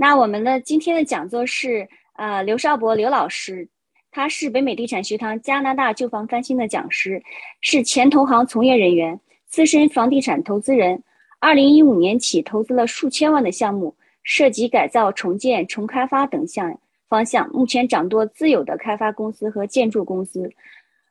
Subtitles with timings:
[0.00, 3.68] 那我们的今天的讲座是呃刘少博刘老师，
[4.12, 7.20] 他是北美地产学堂加拿大旧房翻新的讲师，
[7.60, 11.02] 是前投行从业人员，资深房地产投资人。
[11.40, 16.78] 二零一五年起投资了数千万的项目，涉及改造、重建、重开发等项
[17.08, 17.50] 方向。
[17.50, 20.48] 目前掌舵自有的开发公司和建筑公司，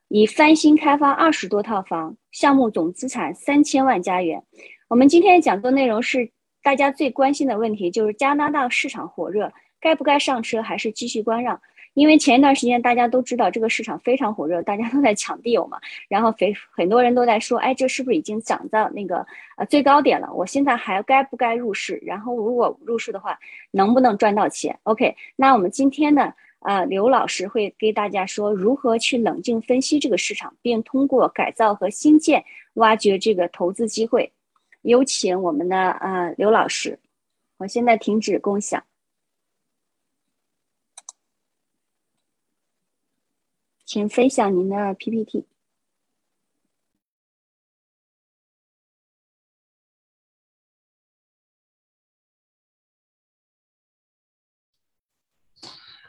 [0.08, 4.42] 已翻新开发二十多套房，项目总资产三千万加元。
[4.88, 6.32] 我们今天的讲座内容是。
[6.62, 11.62] 大家最关心的问题就是加拿大市场火热，该不该上车，还是继续观望？
[11.94, 20.32] 因为前一段时间大家都知道这个市场非常火热，大家都在抢地有嘛，然后非很多人都在说，哎，这是不是已经涨到那个呃最高点了？
[20.32, 22.00] 我现在还该不该入市？
[22.06, 23.40] 然后如果入市的话，
[23.72, 34.32] 能不能赚到钱？OK，那我们今天呢，呃，刘老师会给大家说如何去冷静分析这个市场，并通过改造和新建挖掘这个投资机会。
[34.88, 36.98] 有请我们的呃刘老师，
[37.58, 38.86] 我现在停止共享，
[43.84, 45.46] 请分享您的 PPT。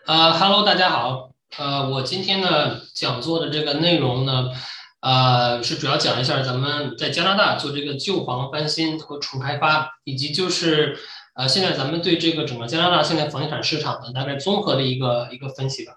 [0.06, 4.52] 呃，Hello，大家好，呃，我今天呢讲座的这个内容呢。
[5.00, 10.98] 呃，是主要讲一下咱们在加拿大做这个旧房翻新和重开发，以及就是
[11.34, 15.94] 呃，现在咱们对这个整个加拿大现在房地产市场的大概综合的一个一个分析吧。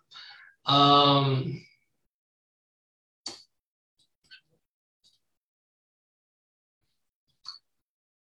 [0.64, 1.56] 嗯，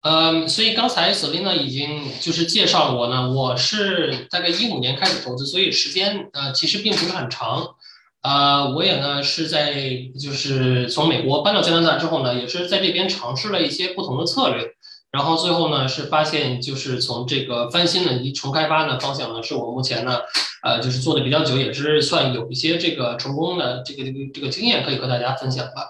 [0.01, 7.75] 嗯，所以刚才 Selina 已经就是介绍我呢，我是大概一五年开始投资，所以时间呃其实并不是很长。
[8.23, 9.73] 啊，我也呢是在
[10.17, 14.65] 就是从美国搬到加拿大之后呢，也是在这边尝试了一些不同的策略，
[15.11, 20.19] 然后最后呢是发现就是从这个翻新的重开发的方向呢，是我目前呢
[20.63, 25.85] 呃就是做的比较久，也是算有一些这个成功的这个这个这个经验可以和大家分享吧。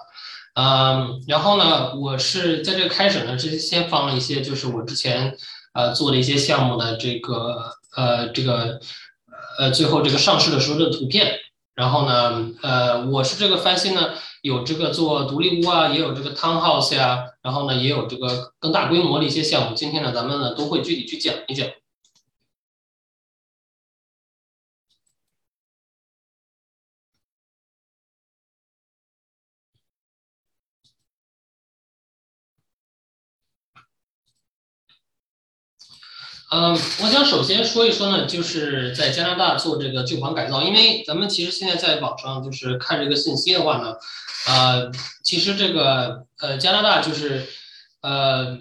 [0.54, 5.36] 嗯，然后呢，我是在这个开始呢，是先放了一些就是我之前
[5.72, 8.80] 呃做的一些项目的这个呃这个
[9.60, 11.38] 呃最后这个上市的时候的图片。
[11.74, 14.10] 然后呢，呃，我是这个翻新呢，
[14.42, 19.74] 有这个做独立屋啊，也有这个 townhouse 呀，然后呢，也有这个更大规模的一些项目。
[19.74, 21.66] 今天呢，咱们呢都会具体去讲一讲。
[36.56, 36.70] 嗯，
[37.02, 43.96] 我想首先说一说呢，就是在加拿大做这个旧房改造，因为咱们其实现在在网上就是看这个信息的话呢，
[44.46, 44.88] 呃，
[45.24, 47.44] 其实这个呃加拿大就是
[48.02, 48.56] 呃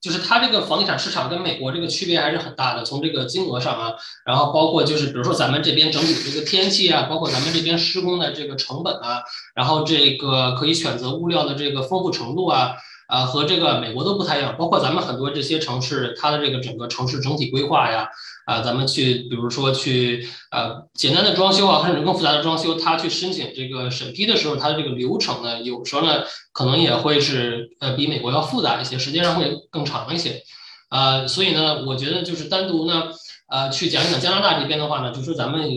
[0.00, 3.94] 就是它这个房地产市场跟美国这个区别还是很大的，从这个金额上啊，
[4.24, 9.20] 然后包括就是比如说咱们这边整体这个天气啊，包括咱们这边施工的这个成本啊，
[9.56, 12.76] 然后这个可以选择物料的这个丰富程度啊。
[13.14, 18.08] 啊，和这个美国都不太一样，包括咱们很多这些城市，它的这个整个城市整体规划呀，
[18.44, 30.42] 啊，咱们去，比如说去，呃，简单的装修啊，或者更复杂的装修，它去申请这个审批的时候，它的这个流程呢，有时候呢，可能也会是，呃，比美国要复杂一些，时间上会更长一些，
[30.88, 33.10] 啊，所以呢，我觉得就是单独呢，
[33.48, 35.70] 呃，去讲讲加拿大这边的话呢，就是咱们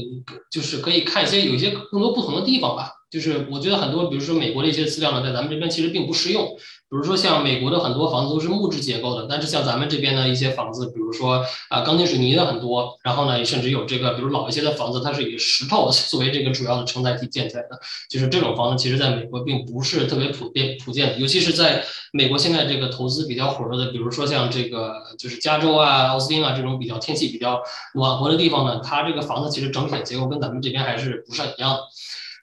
[0.49, 6.57] 就是可以看一些有一些更多不同的地方吧，就是我觉得很多，比如说美国的一些资料呢，在咱们这边其实并不适用。
[6.89, 17.77] 比如说像美国的很多房子都是木质结构的，但是像咱们这边的一些房子，比如说啊钢筋水泥的很多，然后呢甚至有这个，比如老一些的房子，它是以石头 作为这个主要的承载体建起来的，
[18.09, 21.83] 就是这种房子其实在美国并不是特别普遍普遍，尤其是在
[22.13, 27.61] 美国现在这个投资比较火热的，比如说像这个就是加州啊、奥斯汀啊这种比较天气比较
[27.95, 31.79] 暖和的地方呢，它这个房子其实整体的结构跟咱们这边还是不是很一样的。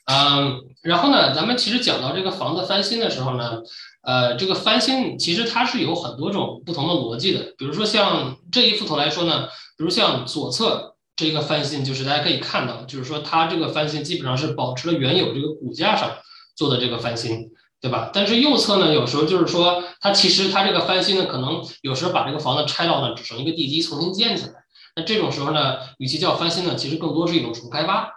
[0.07, 3.63] 嗯，然后呢，咱们其实讲到这个房子翻新的时候呢。
[4.07, 9.47] 呃，这个翻新其实它是有很多种不同的逻辑的，比如说像这一幅图来说呢，
[9.79, 16.11] 比如像左侧这个翻新，就是大家可以看到，就是说它这个翻新基本上是保持了原有这个骨架上
[16.55, 18.11] 做的这个翻新，对吧？
[18.13, 24.53] 但是右侧呢，有时候就是说它其实它这个翻新呢，可能有时候把这个房子拆到呢只剩一个地基重新建起来，
[24.97, 28.11] 那这种时候呢，与其叫翻新呢，其实更多是一种重开发。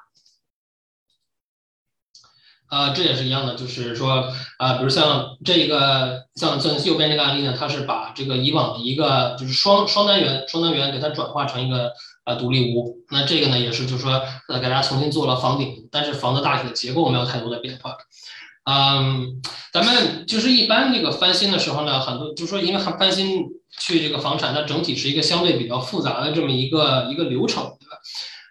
[2.68, 11.94] 啊，这也是一样的，就是说，啊，比如像这一个，像像右边这个案例呢，它是把这个以往的一个就是双双单元，双单元给它转化成一个
[12.26, 12.98] 呃独立屋。
[13.10, 17.96] 那这个呢，也是就是说，呃，给大家重新做了房顶，但是房子大体的结构没有太多的变化。
[18.70, 19.42] 嗯，
[19.72, 23.46] 咱们就是一般这个翻新的时候呢，很多就是说，因为翻新
[23.80, 27.77] 去这个房产，它整体是一个相对比较复杂的这么一个一个流程，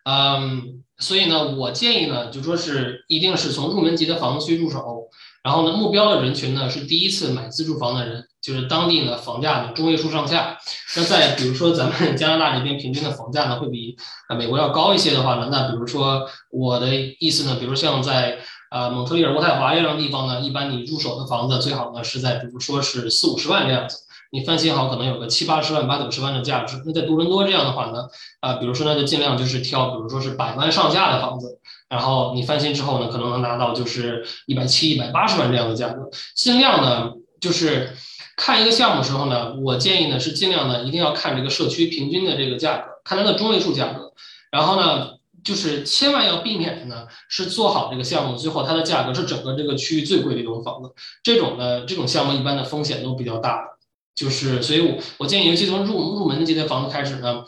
[0.09, 5.09] 嗯，所以呢，我建议呢，就说是一定是从入门级的房子去入手，
[5.43, 10.57] 然后呢，目标的人群呢是第一次买自住房的人，就是当地呢房价呢中位数上下。
[10.97, 13.97] 那在比如说咱们加拿大这边平均的房价呢会比
[14.29, 16.87] 啊美国要高一些的话呢，那比如说我的
[17.19, 18.39] 意思呢，比如像在
[18.71, 24.06] 呃蒙特利尔、渥太华这样的地方呢，一般你入手的房子最好呢是在比如说是四五十万这样子。
[24.33, 26.83] 你翻新好，可能有个七八十万、八九十万的价值。
[26.85, 28.09] 那在多伦多这样的话呢，
[28.41, 31.59] 啊，比如说呢，就尽量就是挑，比如说是百万上下的房子，
[31.89, 36.11] 然后你翻新之后呢，可能能拿到就是一百七、一百八十万这样的价格。
[36.35, 37.97] 尽量呢，就是
[38.37, 44.13] 看一个项目的时候呢，我建议呢是尽量呢一定要看这个社区平均的这个价格，看它的中位数价格。
[44.51, 45.11] 然后呢，
[45.45, 50.91] 就是千万要避免的呢是做好这个项目，最后它的价格是整个这个区域最贵的一种房子。
[51.23, 53.76] 这种呢，这种项目一般的风险都比较大的。
[54.17, 57.45] 就是，所以我我建议，尤其从入入门级的房子开始呢，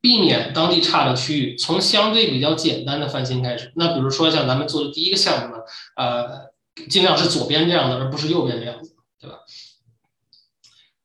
[0.00, 3.72] 避免当地差的区域，从相对比较简单的翻新开始。
[3.74, 5.62] 那比如说像咱们做的第一个项目呢，
[5.96, 6.52] 呃，
[6.88, 8.76] 尽量是左边这样的，而不是右边这样，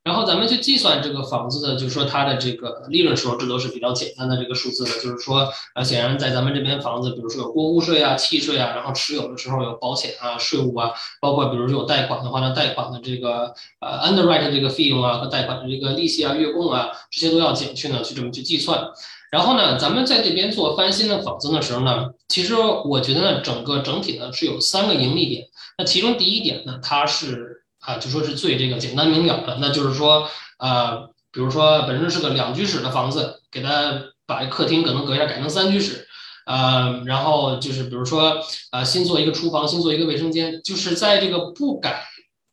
[0.08, 4.92] 然后咱们去计算这个房子的，就是说它的这个利润时候，这都是比较简单的这个数字的。
[5.02, 18.88] 就是说，呃，显然在咱们这边房子，比如说有过户税啊、契税啊，然后持有的时候有保险啊、税务啊，包括比如说有贷款的话呢，贷款的这个呃 underwrite 这个费用啊和贷款的这个利息啊、月供啊，这些都要减去呢，去这么去计算。
[19.30, 25.48] 然后呢，咱们在这边做翻新的房子的时候呢，其实我觉得呢，整个整体呢是有三个盈利点。
[25.78, 27.57] 那其中第一点呢，它是。
[27.88, 30.30] 啊，就说是最这个简单明了的，那就是说，
[30.60, 33.94] 呃，比如说本身是个两居室的房子，给它
[34.26, 36.06] 把客厅可能隔一下改成三居室，
[36.46, 42.04] 呃，然后就是比如说，呃，新做一个厨房，新做一个卫生间，就是在这个不改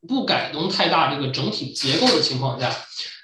[0.07, 2.73] 不改动太大这个整体结构的情况下，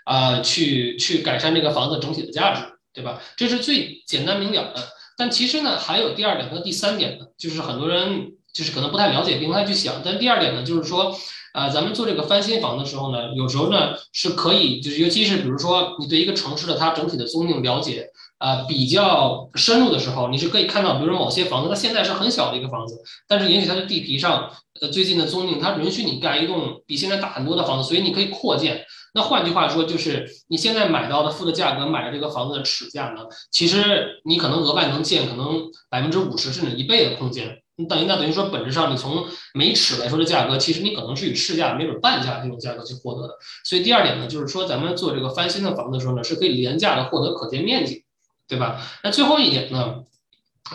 [0.03, 2.61] 啊，去去改善这个房子整体的价值，
[2.93, 3.21] 对吧？
[3.37, 4.85] 这是最简单明了的。
[5.17, 10.01] 但其实呢，还有第二点和第三点呢，就是很多人就是可能不太了解，并不太去想。
[10.03, 11.17] 但第二点呢，就是说。
[11.53, 18.07] 啊，咱们做这个翻新房的时候呢，有时候呢是可以，就是尤其是比如说你对一个城市的它整体的综定了解
[18.37, 24.49] 啊比较深入的时候，你是可以看到，比如说某些房子它现在是很小的一个房子，但是也许它的地皮上
[24.79, 28.85] 呃最近的综定它允许你盖一栋比现在大很多的房子，所以你可以扩建。
[29.13, 37.60] 那换句话说，就是你现在买到的付的价格买的这个房子的尺价呢，其实你可能额外能建可能百分之五十甚至一倍的空间。
[37.87, 43.35] 等于那等于说，本质上你从每尺来说的价格，其实你可能是以市价没准半价这种价格去获得的。
[43.63, 48.05] 所以第二点呢，就是说咱们做这个翻新的房子的时候呢，是可以廉价的获得可见面积，
[48.47, 48.81] 对吧？
[49.03, 50.03] 那最后一点呢，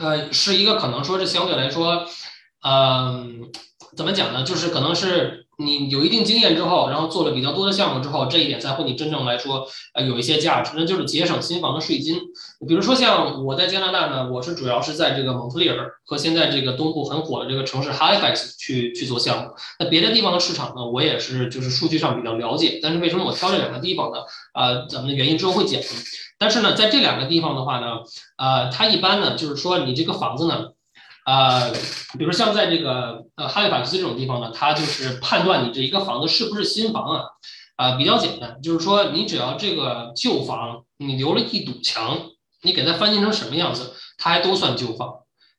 [0.01, 2.07] 呃，是一个可能说是相对来说，
[2.63, 3.51] 嗯，
[3.97, 4.43] 怎么讲呢？
[4.43, 5.46] 就是可能是。
[5.59, 12.21] 你有一定经验之后，然后做了比较多的项目之后，这一点才会你真正来说，呃，有一些价值，那就是节省新房的税金。
[12.69, 19.51] 比如说像我在加拿大呢，我是主要是在这个蒙特利尔和现在这个东部很火的这个城市 Halifax 去去做项目。
[19.79, 22.79] 那别的地方的市场呢，我也是就是数据上比较了解。
[22.83, 24.19] 但是为什么我挑这两个地方呢？
[24.53, 25.81] 啊，咱们的原因之后会讲。
[26.39, 27.87] 但是呢，在这两个地方的话呢，
[28.37, 30.76] 呃，它一般呢就是说你这个房子呢。
[31.27, 31.73] 呃，
[32.17, 37.25] 比如像在这个呃哈利法克斯这种地方呢，它就是判断你这一个房子是不是新房啊，
[37.75, 42.17] 啊比较简单，就是说你只要这个旧房你留了一堵墙，
[42.63, 45.15] 你给它翻新成什么样子，它还都算旧房，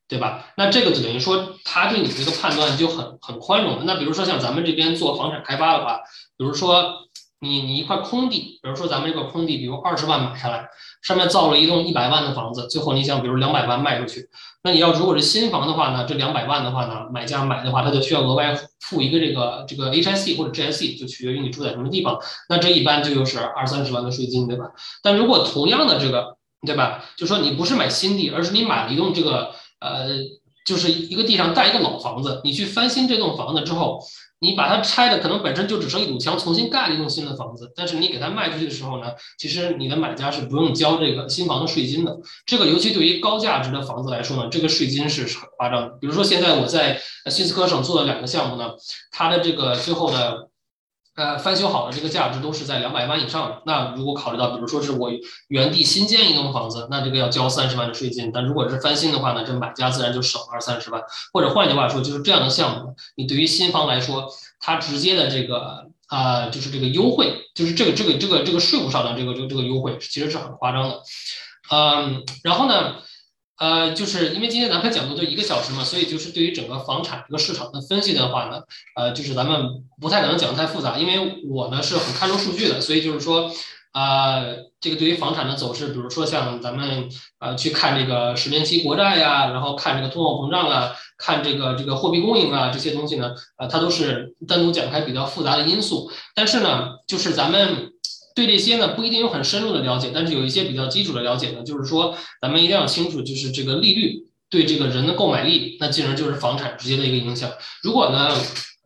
[0.08, 0.54] 对吧？
[0.56, 3.86] 那这个就等于说他对你这个判断就很很宽容。
[3.86, 6.00] 那比如说像咱们这边做房产开发的话，
[6.38, 7.07] 比如说
[7.40, 10.68] 你你一块空地，比如说咱们这个空地，比如二十万买下来，
[11.04, 14.28] 上面造了一栋一百万的房子，最后你想比如两百万卖出去。
[14.64, 22.18] 那你要如果是新房的话呢，这两百万的话呢，买家买的话，他就需要额外付一个这个这个 HIC 或者 GIC，就取决于你住在什么地方。
[22.50, 24.72] 那这一般就又是二三十万的税金，对吧？
[25.04, 27.06] 但如果同样的这个，对吧？
[27.16, 30.08] 就说你不是买新地，而是你买了一栋这个呃，
[30.66, 34.00] 就是一个地上带一个老房子，你去翻新这栋房子之后。
[34.40, 42.18] 你把它拆的可能本身就只剩一堵墙，重新盖了一栋新的房子，但是你给它卖出去的时候呢，其实你的买家是不用交这个新房的税金的。
[42.46, 45.90] 这个尤其对于高价值的房子来说呢，这个税金是很夸张的。
[46.00, 48.72] 比如说现在我在新斯科省做了两个项目呢，
[49.12, 50.50] 它的这个最后的。
[51.18, 53.64] 呃，翻修好的这个价值都是在两百万以上的。
[53.66, 55.10] 那如果考虑到，比如说是我
[55.48, 58.32] 原地新建一栋房子，那这个要交三十万的税金。
[58.32, 61.02] 但如果是翻新的话呢，这买家自然就省二三十万。
[61.34, 64.28] 或者换句话说，就是这样的项目，你对于新房来说，
[64.60, 71.02] 它直接的这个啊，就是这个优惠，就是这个这个这个这个税务上的这个这个这个优惠，其实是很夸张的。
[71.72, 72.98] 嗯，然后呢？
[73.60, 78.62] 呃，就是因为今天咱们讲座就一个小时嘛，所以就是对于整个房产这个市场的分析的话呢，
[78.96, 83.52] 呃，就是咱们不太能讲太复杂，因为我呢是很看重数据的，所以就是说，
[83.94, 87.10] 呃，这个对于房产的走势，比如说像咱们
[87.40, 97.92] 呃去看这个十年期国债呀，然后看这个通货膨胀啊，看这个这个货币供应啊这些东西呢，呃，它都是单独讲开比较复杂的因素，但是呢，就是咱们。
[98.38, 104.14] 对这些呢不一定有很深入的了解，但是有一些比较基础的了解呢，就是说咱们一定要清楚，就是这个利率
[104.48, 107.50] 对这个人的购买力，那进而就是房产直接的一个影响。
[107.82, 108.30] 如果呢，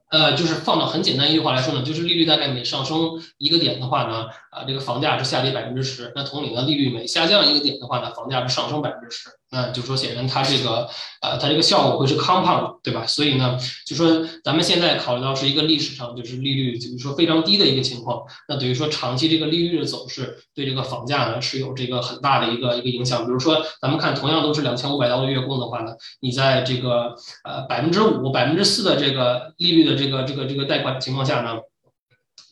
[0.09, 6.13] 呃，就是放到很简单一句话来说呢，就是利率大概每上升一个点的话呢，啊，这个房价是下跌百分之十。
[6.15, 9.27] 那同理呢，利率每下降一个点的话呢，房价是上升百分之十。
[9.51, 10.87] 那就说显然它这个，
[11.21, 13.05] 呃，它这个效果会是 compound，对吧？
[13.05, 18.21] 所以呢，就说咱们现在考虑到是一个历史上就是利率，就是说非常低的一个情况。
[18.47, 23.25] 那等于说长期这个利率的走势对这个房价呢是有这个很大的一个一个影响。
[23.25, 25.91] 比如说咱们看同样都是两千五百刀的月供的话呢，
[26.21, 31.57] 你在这个呃百分之五、百分之四的这个利率的这个这个这个贷款情况下呢，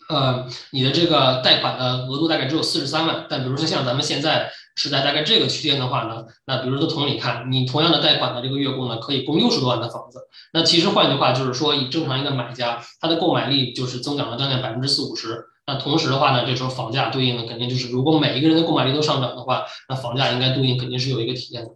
[0.09, 3.25] 呃，你的这个贷款的额度大概只有四十三万。
[3.29, 4.51] 但比如说像咱们现在。
[4.75, 10.21] 是在大概这个区间的话呢，那比如说同理看，你同样的贷款的这个月供呢，可以供六十多万的房子。
[10.53, 15.43] 那其实换句话就是说，以正常一个买家，他的购买力就是增长了将近百分之四五十。
[15.67, 21.71] 那同时的话呢，这时候房价对应的肯定就是，如果每一个人的购买力都上涨的话，那房价应该对应肯定是有一个体验的。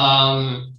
[0.00, 0.74] 嗯，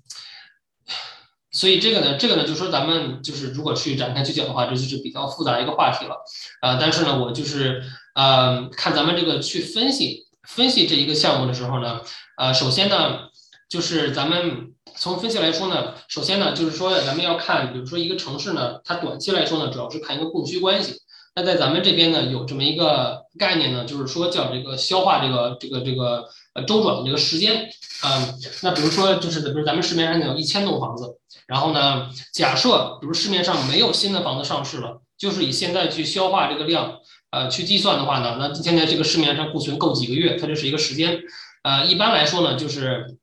[1.60, 6.16] 所以这个呢，这个呢，就说咱们就是如果去展开去讲的话，这就是比较复杂一个话题了。
[6.62, 7.84] 呃，但是呢，我就是
[8.16, 10.26] 呃看咱们这个去分析。
[10.48, 12.00] 分析这一个项目的时候呢，
[12.38, 13.28] 呃，首先呢，
[13.70, 20.96] 就是咱们从分析来说呢，首先呢，就是说咱们要看，比如说一个城市呢，它短期来说呢，主要是看一个供需关系。
[21.36, 27.70] 那在咱们这边呢，有这么一个概念呢，就是说叫这个消化这个这个这个呃周转的这个时间。
[28.04, 37.00] 嗯，那比如说就是比如咱们市面上有一千栋房子，然后呢，假设比如市面上没有新的房子上市了，就是以现在去消化这个量。
[37.32, 41.20] 呃，去计算的话呢，那现在这个市面上库存够几个月，它就是一个时间。
[41.62, 43.18] 呃，一般来说呢，就是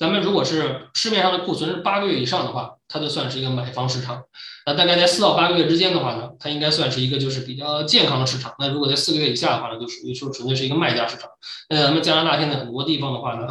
[0.00, 4.22] 咱们如果是市面上的库存是八个月以上的话，它就算是一个买方市场。
[4.64, 8.54] 那大概在四到八个月之间的话呢，它应该算是一个就是比较健康的市场。
[8.58, 11.28] 那如果在四个月以下的话呢，就属于说纯粹是一个卖家市场。
[11.68, 13.46] 那咱们加拿大现在很多地方的话呢，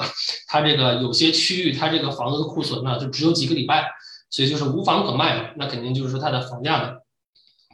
[0.48, 3.88] 它这个有些区域它这个房子的库存呢就只有几个礼拜，
[4.32, 5.50] 所以就是无房可卖嘛。
[5.56, 6.94] 那肯定就是说它的房价呢。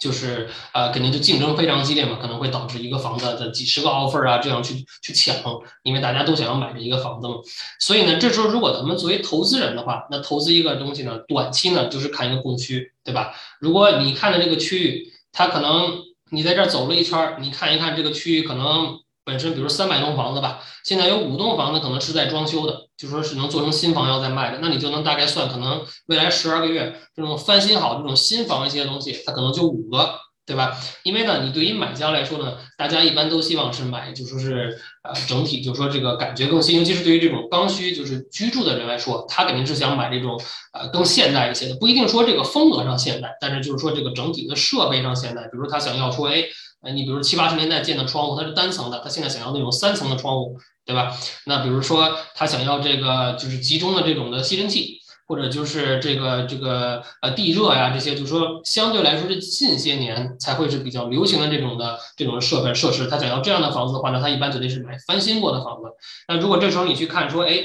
[0.02, 5.36] 就是呃，肯定就竞争非常激烈嘛，可能会导致一个房子的几十个 offer 啊，这样去去抢，
[5.84, 7.36] 因为大家都想要买这一个房子嘛。
[7.80, 13.34] 所以呢，这时候如果咱们作为投资人的话，那投资一个东西呢，短期呢就是看一个供需，对吧？
[13.60, 19.00] 如果你看的这个区域，它可能你在这儿走了一圈，你看一看这个区域可能。
[19.26, 30.14] 本身比如三百栋房子吧，现在有五栋房子可能是在装修的，就说是能做成新房要再卖的，那你就能大概算，可能未来十二个月这种翻新好这种新房一些东西，它可能就五个，
[30.46, 30.78] 对吧？
[31.04, 40.40] 因为呢，你对于买家来说呢，大家一般都希望是买，就说是呃整体，就说这个感觉更新，尤其是对于这种刚需就是居住的人来说，他肯定是想买这种
[40.74, 46.44] 呃更现代一些的，不一定说这个风格上现代，但是就是说这个整体的设备上现代，比如他想要说，哎。
[46.86, 51.12] 哎，你比如七八十年代建的窗户，它是单层的，他现在想要那种三层的窗户，对吧？
[51.48, 63.08] 那比如说他想要这个就是集中的这种的吸尘器，或者就是这个这个呃地热呀这些，就是说相对来说是近些年才会是比较流行的这种的这种设备设施。
[63.08, 65.90] 他想要这样的房子的话呢，他一般绝对是买翻新过的房子。
[66.28, 67.64] 那如果这时候你去看说，哎，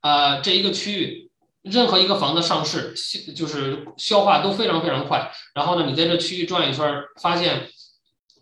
[0.00, 1.30] 呃，这一个区域
[1.60, 2.94] 任何一个房子上市，
[3.36, 5.30] 就是消化都非常非常快。
[5.54, 6.86] 然后呢，你在这区域转一圈，
[7.20, 7.68] 发现。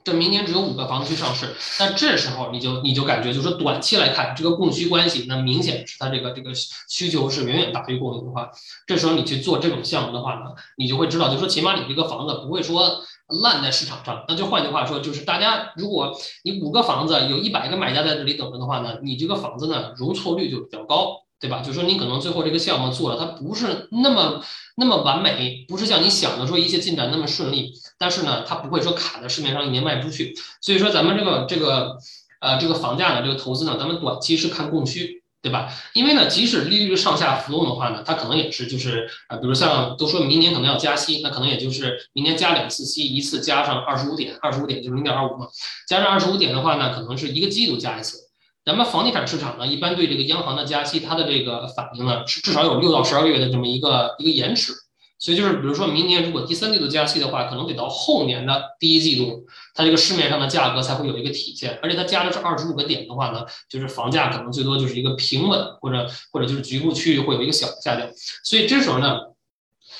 [0.04, 6.50] 这明年只有五个房子去上市，那这时候你就你就感觉，就是短期来看，这个供需关系，那明显是它这个这个
[6.88, 8.50] 需求是远远大于供应的话，
[8.86, 13.02] 这时候你去做这种项目的话呢，你就会知道，就说起码你这个房子不会说
[13.42, 14.24] 烂在市场上。
[14.26, 16.12] 那就换句话说，就是大家如果
[16.44, 21.22] 你五个房子有一百个买家在这里等着的话呢，你这个房子呢容错率就比较高。
[21.42, 21.60] 对吧？
[21.60, 24.40] 就说你可能最后这个项目做了，它不是那么
[24.76, 27.72] 那么完美，不是像你想的说一切进展那么顺利。
[28.02, 30.34] 但是呢，它不会说卡在市面上一年卖不出去。
[30.60, 31.96] 所以说咱们这个这个
[32.40, 35.72] 呃这个房价呢，这个投资呢，咱们短期是看供需，对吧？
[35.94, 45.46] 因为呢，即使利率上下浮动的话呢，它可能也是就是呃，比如像都说明年可能要加息，那可能也就是明年加两次息，一次加上二十五点，二十五点就是零点二五嘛，
[45.88, 48.18] 加上二十五点的话呢，可能是一个季度加一次。
[48.64, 54.72] 咱们房地产市场呢，一般对这个央行的加息，它的这个反应呢，是至少有六到十二个月的这么一个一个延迟。
[55.22, 61.78] 所以就是比如说明年如果第三季度加息的话，可能得到后年的第一季度，它这个市面上的价格才会有一个体现。
[61.80, 68.08] 而且它加的是二十五个点的话呢，就是房价可能最多就是一个平稳，或者或者就是局部区域会有一个小的下降。
[68.42, 69.20] 所以这时候呢，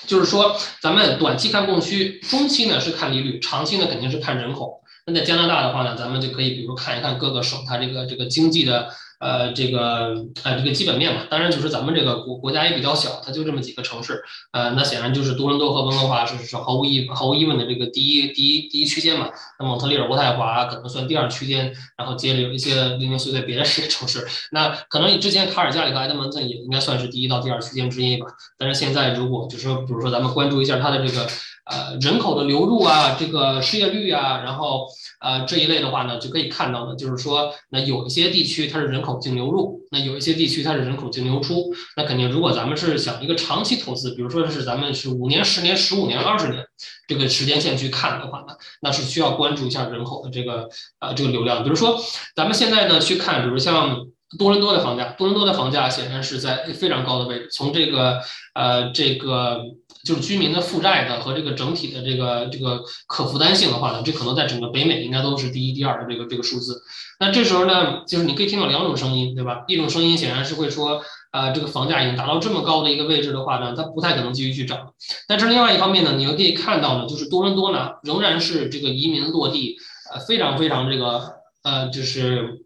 [0.08, 4.82] 就是说咱们短期看供需，中期呢是看利率，长期呢肯定是看人口。
[5.06, 8.92] 那在加拿大的话呢，咱们就可以比如看一看各个省它这个这个经济的。
[9.22, 19.30] 呃，这个呃，这个基本面嘛，当然就是咱们这个国国家也比较小，它就这么几个城市，呃，那显然就是多伦多和温哥华是是毫无疑毫无疑问的这个第一第一第一区间嘛。
[19.60, 24.26] 那蒙特利尔、渥太华可能算第二区间，然后接着有一些零零碎碎别的这些城市。
[24.50, 28.26] 那可能之前卡尔加里和埃德蒙顿也应该算是第一到第二区间之一吧。
[28.58, 31.28] 但是现在如果就是说，比如说咱们关注一下它的这个
[31.64, 34.86] 呃人口的流入啊，这个失业率啊，然后。
[35.24, 46.64] 呃，这一类的话呢，就可以看到呢，就是说，那有一些地区它是人口净流入，那有一些地区它是人口净流出，那肯定如果咱们是想一个长期投资，比如说是咱们是五年、十年、十五年、二十年
[47.06, 51.62] 这个时间线去看的话呢，那是需要关注一下人口的这个呃这个流量。
[51.62, 51.96] 比如说
[52.34, 54.04] 咱们现在呢去看，比如像
[54.36, 58.20] 多伦多的房价，多伦多的房价显然是在非常高的位置，从这个
[58.54, 59.60] 呃这个。
[60.04, 66.82] 就是居民的负债的和这个整体的这个这个可负担性的话呢，这可能在整个北美应该都是第一、第二的这个这个数字。
[67.20, 69.64] 那这时候呢，就是你可以听到两种声音，对吧？
[69.68, 74.92] 一种声音显然是会说，呃，这个房价已经达到这么高的一个位置的话呢，它不太可能继续去涨。
[75.28, 79.76] 但是另外一方面呢，你又可以看到呢，就是多伦多呢仍然是这个移民落地，
[80.12, 82.64] 呃，非常非常这个呃，就是。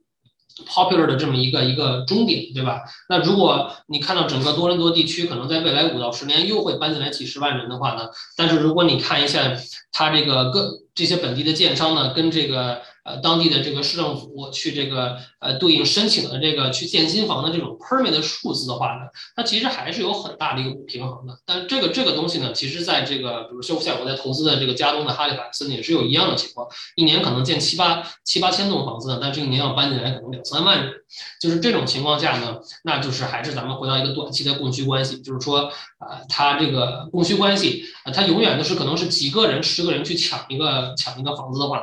[0.64, 2.82] Popular 的这么一个一个终点，对吧？
[3.08, 8.08] 那如果你看到整个多伦多地区可能在未来五到十年又会搬进来几十万人的话呢？
[8.36, 9.52] 但是如果你看一下
[9.92, 12.80] 它这个各这些本地的建商呢，跟这个。
[13.06, 19.02] 呃，当地的这个市政府去这个呃对应申请的这个去建新房的这种 permit 的数字的话呢，
[19.36, 21.38] 它其实还是有很大的一个不平衡的。
[21.46, 30.92] 但这个这个东西呢，其实在这个比如说像我在投资的这个加东的哈利法克斯也是有一样的情况，一年可能建七八七八千栋房子呢，但这一年要搬进来可能两三万人，
[31.40, 41.78] 就是这种情况下呢，那就是还是咱们回到一个短期的供需关系，就是说啊，它这个供需关系啊，它永远都是可能是几个人十个人去抢一个抢一个房子的话，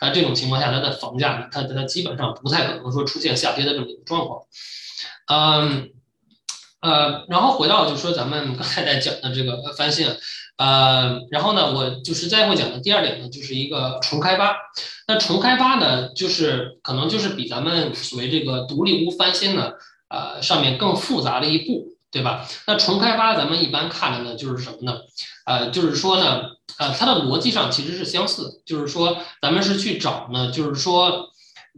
[0.00, 0.65] 啊这种情况下。
[0.66, 4.42] 大家的房价呢，它它基本上不太可能说出现下跌的这么一个状况，
[5.28, 5.90] 嗯，
[6.80, 10.08] 呃，然后回到就说咱们刚才在讲的这个翻新，
[10.56, 14.56] 呃，然后呢，我就是再会讲的第二点呢，就是一个重开发。
[15.08, 19.70] 那重开发呢，就是可能就是比咱们所谓这个独立屋翻新呢，
[20.08, 22.48] 呃，上面更复杂的一步，对吧？
[22.66, 24.98] 那纯开发咱们一般看的呢，就是什么呢？
[25.44, 26.56] 呃，就是说呢。
[26.78, 31.30] 呃，它的逻辑上其实是相似，就是说，咱们是去找呢，就是说，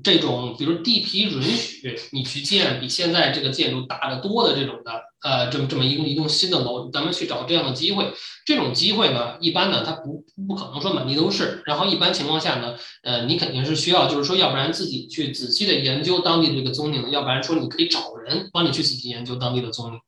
[0.02, 8.12] 这种比如地皮允许你去建比现在这个建筑大得多的这种的，呃，这么这么一栋一栋新的楼，咱们去找这样的机会。
[8.46, 11.62] 这种机会呢，一般呢，它不不可能说满地都是。
[11.66, 19.98] 然后一般情况下呢，呃，你肯定是需要，就是说，要不然自己去仔细的研究当地的这个宗宁，要不然说你可以找人帮你去仔细研究当地的宗宁。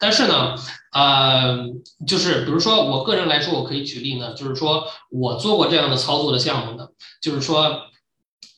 [0.00, 0.54] 但是呢，
[0.92, 1.58] 呃，
[2.06, 6.88] 就是比如说我个人来说，我可以举例呢，就是说我做过这样的操作的项目呢，
[7.20, 7.80] 就是说，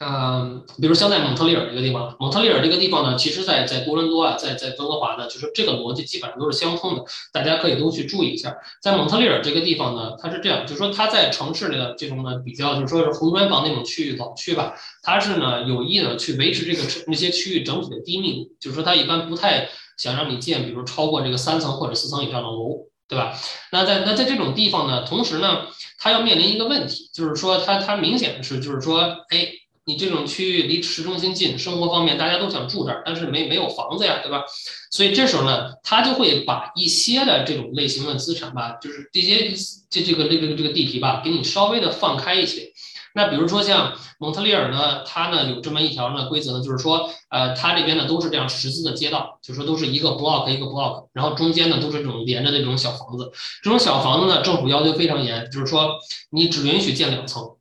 [0.00, 8.56] 嗯，比如像在蒙特利尔这个地方，蒙特利尔这个地方呢，其实在在多伦多啊，在在温哥华呢，就是这个逻辑基本上都是相通的，大家可以都去注意一下。
[8.80, 19.68] 在蒙特利尔这个地方呢，它是这样，就是说它在城市的这种呢比较，就是说是红砖房那种区域老区吧，它是呢有意呢去维持这个那些区域整体的低密度，就是说它一般不太。
[20.00, 23.34] 想让你建，比如超过这个三层或者四层以上的楼，对吧？
[23.70, 25.66] 那在那在这种地方呢，同时呢，
[25.98, 29.46] 它要面临一个问题，就是说它它明显的是，就是说，哎，
[29.90, 34.44] 你这种区域离市中心近，生活方面大家都想住这儿，但是没没有房子呀，对吧？
[34.92, 39.52] 所以这时候呢，它就会把一些的这种类型的资产吧，就是这些
[39.90, 42.70] 这这个这个这个地皮吧，给你稍微的放开一些。
[43.16, 53.32] 那比如说像蒙特利尔呢，它呢有这么一条呢规则呢，就是说，呃，它这边呢都是这样十字的街道，就是说都是一个 block 一个 block，然后中间呢都是这种连着的这种小房子。
[53.64, 55.98] 这种小房子呢，政府要求非常严，就是说
[56.30, 57.56] 你只允许建两层，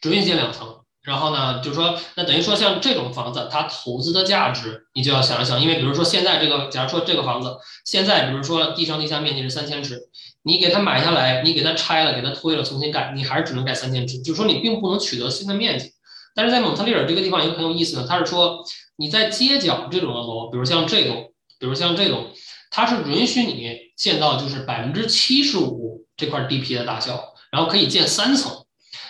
[0.00, 0.83] 只允许建两层。
[1.04, 10.00] 然后呢，就是说，那等于说像这种房子，它投资的价值你就要想一想，因为比如说现在这个，假如说这个房子现在，比如说地上地下面积是三千尺。
[10.46, 15.90] 你给它买下来，你给它拆了，给它推了，重新盖，你还是只能盖三千尺，就是说你并不能取得新的面积。
[16.34, 18.62] 但是在蒙特利尔这个地方一个很有意思的，它是说
[18.96, 22.26] 你在街角这种的楼，比如像这种，比如像这种，
[22.70, 28.63] 它是允许你建造就是百分之七十五这块地皮的大小，然后可以建三层。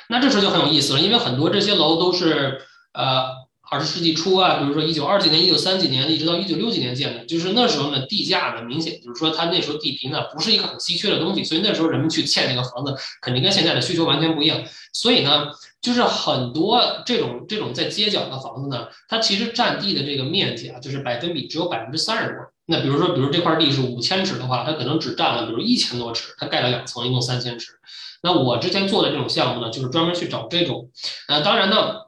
[0.08, 2.60] 那这时候就很有意思了，因为很多这些楼都是
[2.92, 3.26] 呃
[3.70, 14.62] 二十世纪初啊，比如说一九二几年、一九三几年，一直到一九六几年建的，就是那时候呢，地价呢明显就是说它那时候地皮呢不是一个很稀缺的东西，所以那时候人们去建那个房子，肯定跟现在的需求完全不一样。
[14.92, 15.46] 所以呢，
[15.80, 22.53] 就是很多这种这种在街角的房子呢，它其实占地的这个面积啊，就是百分比只有百分之三十多。
[22.66, 27.72] 那比如说，比如这块地是五千尺的话，它可能只占了比如一千多尺，它盖了两层，一共三千尺。
[28.22, 30.90] 那我之前做的这种项目呢，就是专门去找这种，
[31.29, 32.05] 呃，当然呢。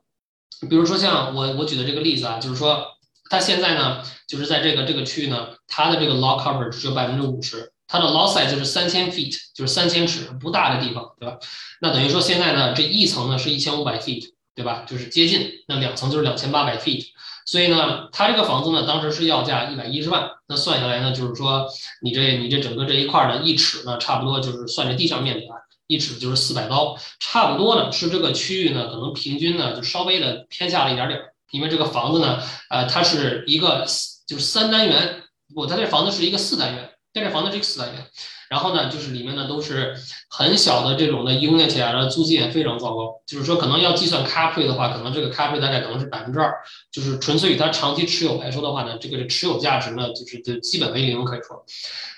[0.70, 2.82] 比如说像我我举的这个例子啊，就是说
[3.28, 11.38] 它现在呢，就是在这个这个区域呢，它的这个 lot cover 只有百分之五十，它的 lot size 就是三千 feet，就是三千尺，不大的地方，对吧？
[11.82, 14.86] 那等于说现在呢，这一层呢是一千五百 feet，对吧？
[14.88, 17.04] 就是接近，那两层就是两千八百 feet，
[17.46, 21.66] 所以呢，它这个房子呢，当时是要价一百一十万，那算下来呢，就是说
[22.02, 25.56] 你这你这整个这一块呢，一尺呢，差不多就是算这地上面积啊。
[25.88, 31.20] 一尺就是四百刀，差不多呢，是这个区域呢，可能平均呢就稍微的偏下了一点点，
[31.52, 33.86] 因为这个房子呢，呃，它是一个
[34.26, 35.22] 就是三单元，
[35.54, 38.04] 不，它这房子是一个四单元，但这房子是一个四单元，
[38.48, 39.94] 然后呢，就是里面呢都是
[40.30, 46.52] 很小的这种的 unit 啊，租金也非常糟糕，就是说可能要计算 cap rate 的话，可能这个 cap rate 大概可能是百分之二，
[46.92, 51.64] 就是纯粹以它长期持有来说的话呢，这个持有价值呢就是就基本为零可以说，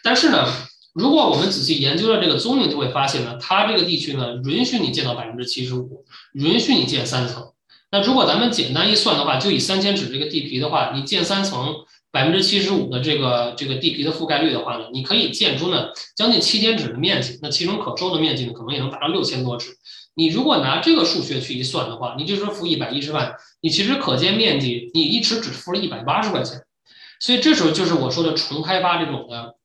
[0.03, 0.47] 但是呢。
[0.95, 7.53] 如果我们仔细研究了这个宗名，就会发现呢，它这个地区呢，允许你建到百分之七十五，允许你建三层。
[7.93, 11.73] 那如果咱们简单一算的话，就以三千尺这个地皮的话，你建三层，
[12.11, 17.39] 百分之七十五的这个这个地皮的覆盖率的话呢，你可以建出呢将近七千尺的面积。
[17.43, 19.71] 那其中可收的面积呢，可能也能达到六千多尺。
[20.15, 26.61] 你如果拿这个数学去一算的话，你就说付一百一十万，你其实可建面积，你一尺只付了一百八十块钱。
[27.21, 29.58] 所以这时候就是我说的重开发这种的。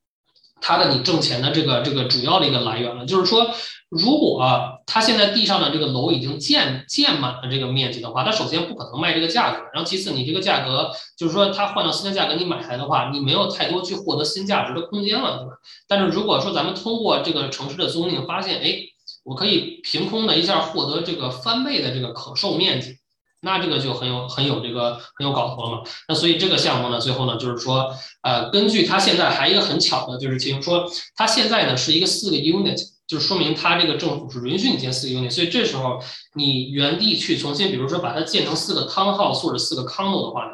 [0.65, 3.45] 它的你挣钱的这个这个主要的一个来源了，就是说，
[3.89, 4.41] 如果
[4.86, 15.52] 它现在地上的这个楼已经建建满了这个面积的话，它首先不可能卖这个价格，然后其次你这个价格就是说它换到新的价格你买来的话，你没有太多去获得新价值的空间了，对吧？
[15.86, 18.78] 但是如果说咱们通过这个城市的租赁发现，哎，
[19.26, 22.99] 我可以凭空的一下获得这个翻倍的这个可售面积。
[23.44, 25.84] 那这个就很有很有这个很有搞头了嘛。
[26.08, 35.30] 那所以这个项目呢，最后呢，就是说，呃，根据它现在还一个很巧的，就是其实说它现在呢是一个四个 unit，就是说明它这个政府是允许你建四个 unit。
[35.30, 36.00] 所以这时候
[36.36, 40.52] 你原地去重新，比如说把它建成四个 townhouse 或者四个 condo 的话呢，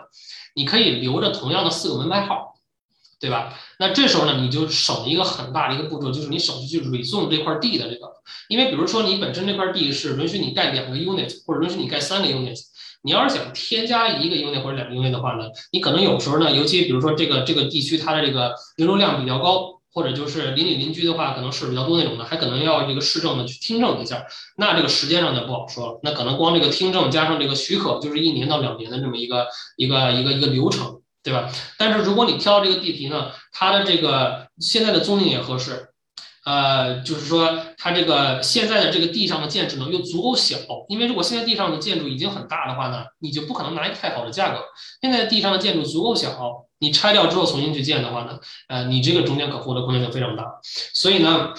[0.56, 2.56] 你可以留着同样的四个门牌号，
[3.20, 3.54] 对吧？
[3.78, 8.12] 那这时候呢，你就省了一个很大的一个步骤，就是你省去去 rezone 这块地的这个，
[8.48, 12.58] 因为比如说你本身这块地是允许你盖两个 unit，或者允许你盖三个 unit。
[13.02, 24.26] 你要是想添加一个 unit 或者两个 unit 的话呢，你可能有时候呢，尤其比如说这个这个地区它的这个人流量比较高，或者就是邻里邻居的话，可能事比较多那种的，还可能要这个市政的去听证一下，
[24.58, 26.00] 那这个时间上就不好说了。
[26.04, 31.50] 那可能光这个听证加上这个许可，就是一年到两年的这么一个一个一个一个流程，对吧？
[31.78, 35.89] 但是如果你挑这个地皮呢，它的这个现在的租赁也合适。
[36.46, 44.64] 呃，就是说，它这个现在的这个地上的建筑呢又足够小，因为如果现在地上的建筑已经很大的话呢，你就不可能拿一个太好的价格。
[45.02, 50.46] 现在地上的建筑足够小，你拆掉之后重新去建的话呢，呃，你这个中间可获得空间就非常大。
[50.94, 51.54] 所以呢，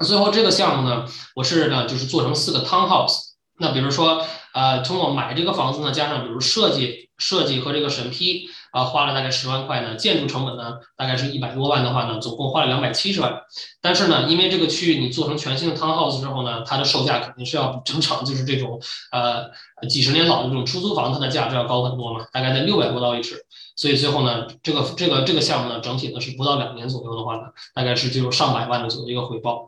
[0.00, 3.20] 最后这个项目呢，我是呢就是做成四个 townhouse。
[3.58, 8.50] 那比如说，呃，通过买这个房子呢，加上比如设计设计和这个审批。
[8.76, 13.32] 啊，花了大概十万块呢，建筑成本呢大概是一百多万的话呢，总共花了两百七十万。
[13.80, 18.78] 但是呢，因为这个区域你做成全新的 townhouse 之后呢，它的售价肯定是要比正常就是这种
[19.12, 19.46] 呃
[19.88, 23.42] 几十年老的这种出租房它的价值要高很多嘛，大概在六百多刀一尺。
[23.76, 27.42] 所以最后呢，这个这个这个项目呢，整体呢是不到两年左右的话呢，
[27.74, 29.66] 大概是就有上百万的左右一个回报。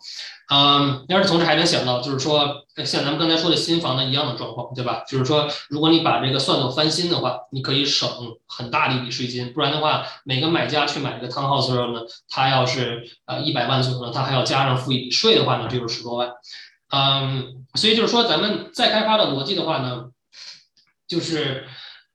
[0.50, 5.04] 嗯，要是同时还能想到，就是说像咱们刚才说的新房的一样的状况，对吧？
[5.06, 8.08] 就是说，如果你把这个算作翻新的话，你可以省
[8.46, 9.52] 很大的一笔税金。
[9.52, 16.30] 不然的话，每个买家去买这个 townhouse 时候呢，他要是呃一百万左右呢，他还要加上付一笔税的话呢，就是十多万。
[16.90, 20.06] 嗯，所以就是说，咱们再开发的逻辑的话呢，
[21.06, 21.66] 就是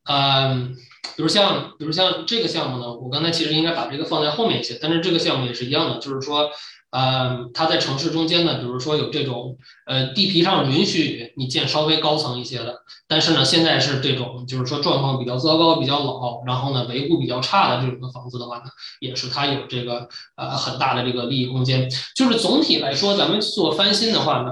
[0.05, 0.75] 嗯。
[1.15, 6.49] 比如像，比如像这个项目呢，我刚才其实应该把这个放在后面一些，但是这个项目也是一样的，就是说。
[6.93, 12.75] 呃，它在城市中间呢，比如说有这种，呃，地皮上允许你建稍微高层一些的，
[13.07, 18.65] 但是呢，现在是这种，就是说状况比较糟糕、比较老，然后呢，维护比较差的这种的房子的话呢，
[18.99, 21.89] 也是它有这个呃很大的这个利益空间。
[22.15, 24.51] 就是总体来说，咱们做翻新的话呢，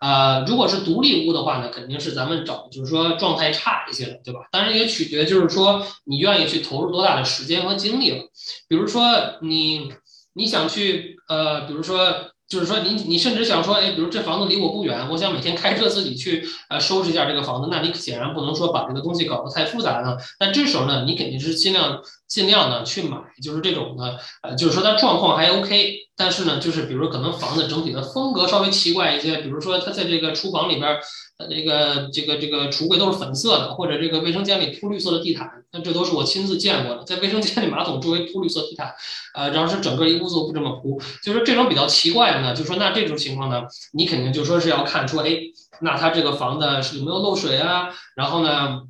[0.00, 4.40] 呃，如果是独立屋的话呢，肯定是咱们找就是说状态差一些的，对吧？
[4.52, 8.18] 当然也取决就是说你愿意去投入多大的时间和精力了。
[8.68, 9.02] 比如说
[9.40, 9.90] 你。
[10.38, 11.98] 你想去呃，比如说
[12.48, 20.16] 就是说，你你甚至想说，哎，比如这房子离我不远，我想每天开车自己去呃收拾一下这个房子，那你显然不能说把这个东西搞得太复杂了。
[20.38, 30.98] 但这时候呢，你肯定是尽量尽量呢去买，就是这种的，呃，就是说它状况还 OK，但是呢，就是比如说可能房子整体的风格稍微奇怪一些，比如说它在这个厨房里边。
[31.38, 37.04] 呃，这个这个这个橱柜都是粉色的，或者这个卫生间里铺绿色的地毯，那这都是我亲自见过的。
[37.04, 38.92] 在卫生间里马桶周围铺绿色地毯，
[39.36, 43.62] 呃，然后是整个一屋子不这么铺，就是这种比较奇怪的呢，就说那这种情况呢，
[43.92, 45.38] 你肯定就说是要看出，哎，
[45.80, 47.90] 那它这个房子是有没有漏水啊？
[48.16, 48.80] 然后呢？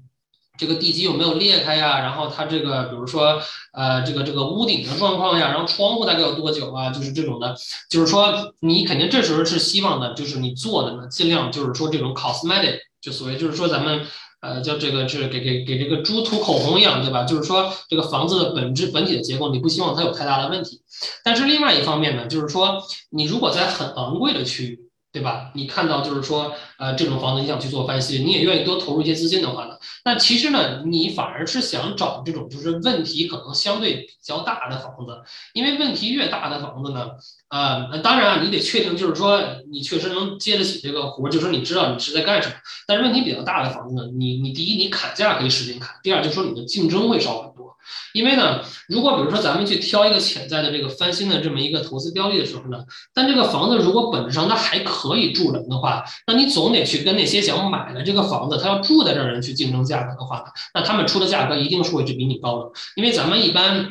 [0.58, 2.00] 这个地基有没有裂开呀？
[2.00, 3.40] 然后它这个，比如说，
[3.72, 6.90] 呃，这个这个屋顶的状况呀，然后窗户大概有多久啊？
[6.90, 7.54] 就是这种的，
[7.88, 14.04] 就是说你肯定这时候是希望的，就是你做的呢，尽量就是说这种 cosmetic，就所谓就是说咱们
[14.40, 17.22] 呃叫这个是给给给这个猪涂口红一样，对吧？
[17.22, 20.82] 就是说这个房子的本质本体的结构，你不希望它有太大的问题。
[21.22, 24.87] 但是另外一方面呢，就是说你如果在很昂贵的区域。
[25.10, 25.50] 对吧？
[25.54, 35.22] 你看到就是说，呃，这种房子你想去做翻新，你也愿意多投入一些资金的话呢，那其实呢，你反而是想找这种就是问题可能相对比较大的房子，
[35.54, 37.10] 因为问题越大的房子呢，
[37.48, 39.40] 呃，当然啊，你得确定就是说
[39.72, 42.54] 你确实能接得起这个活，就是你知道你是在干什么。
[42.86, 47.67] 但是问题比较大的房子呢，你你第一你砍价可以使劲砍，第二就是说你的竞争会少很多。
[48.12, 52.78] 因为呢，如果比如说咱们去挑一个潜在的这个翻新的这么一个投资标的的时候呢，
[53.12, 62.70] 但这个房子如果本质上它还可以住人的话，那你总得去跟那些想买的这个房子他要住在这儿人去竞争价格的话，那他们出的价格一定是会比你高的。
[62.96, 63.90] 因为咱们一般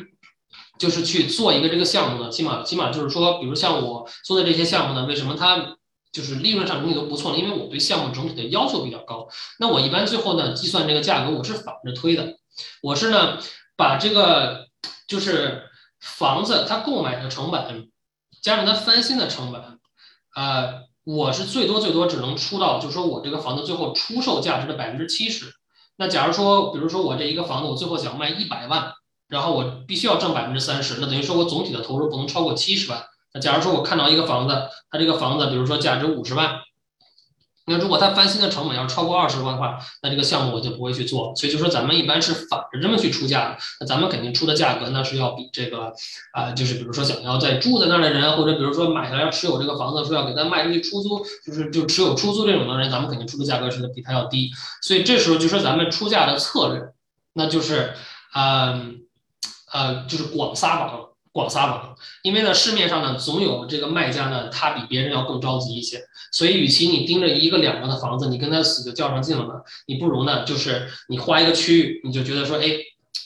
[0.78, 5.76] 就是去做一个这个项目呢，起码起码就是说，比如像我做的这些项目呢，为什么它
[6.12, 7.38] 就是利润上整体都不错呢？
[7.38, 9.28] 因为我对项目整体的要求比较高。
[9.60, 12.36] 那我一般最后呢计算这个价格，我是反着推的，
[12.82, 13.38] 我是呢。
[13.78, 14.66] 把这个
[15.06, 17.88] 就是房子它购买的成本，
[18.42, 19.78] 加上它翻新的成本，
[20.34, 25.54] 呃，我是最多最多只能出到，就说我这个房子最后出售价值的百分之七十。
[25.96, 28.92] 那假如说，比如说我这一个房子，我最后想卖一百万，
[29.28, 33.04] 然后我必须要挣百分之三十，那等于说我总体的投入不能超过七十万。
[33.32, 36.58] 那假如说我看到一个房子，它这个房子比如说价值五十万。
[37.68, 41.34] 那如果它翻新的成本要超过二十万的话，那这个项目我就不会去做。
[41.36, 43.56] 所以就说咱们一般是反着这么去出价。
[43.80, 45.92] 那咱们肯定出的价格那是要比这个
[46.32, 54.50] 啊，就是比如说想要在住在那儿的人，或者比如说买下来要持有这个房子，说要给他卖出去出租，就是就持有出租这种的人，咱们肯定出的价格是比他要低。
[54.82, 56.82] 所以这时候就说咱们出价的策略，
[57.34, 57.92] 那就是
[58.34, 59.00] 嗯
[59.72, 61.07] 呃就是广撒网。
[61.38, 66.00] 广撒网，因为呢，市面上呢总有这个卖家呢，他比别人要更着急一些，
[66.32, 69.52] 所以与其你盯着一个两个的房子，你跟他死就较上劲了呢，
[69.86, 72.66] 你不如呢，就是你划一个区域，你就觉得说，哎。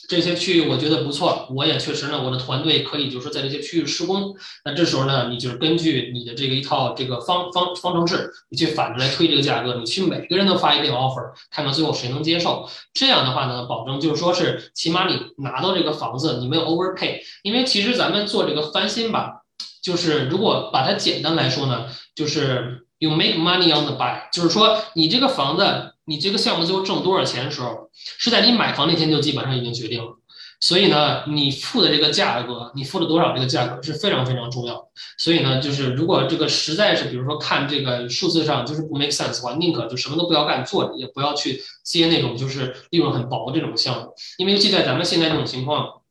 [0.07, 4.35] 这些区域我觉得不错，我也确实呢，我的团队可以就是说在这些区域施工。
[4.65, 12.69] 那这时候呢，你就是根据你的这个一套这个方方方程式，你去反着来推这个价格，你去每个人都发一个 offer，看看最后谁能接受。
[12.93, 17.19] 这样的话呢，保证就是说是起码你拿到这个房子，你没有 overpay。
[17.41, 19.41] 因为其实咱们做这个翻新吧，
[19.81, 25.89] 就是如果把它简单来说呢，就是 you make money on the buy，就是说你这个房子。
[26.05, 30.11] 你这个项目最后挣多少钱的时候，是在你买房那天就基本上已经决定了。
[30.59, 34.85] 所以呢，你付的这个价格，你付了多少这个价格是非常非常重要。
[35.17, 44.13] 所以呢，就是如果这个实在是，比如说看这个数字上就是不 make sense 的话，宁可就什么都不要干，做也不要去接那种就是利润很薄这种项目。
[44.39, 46.01] 因为尤其在咱们现在这种情况，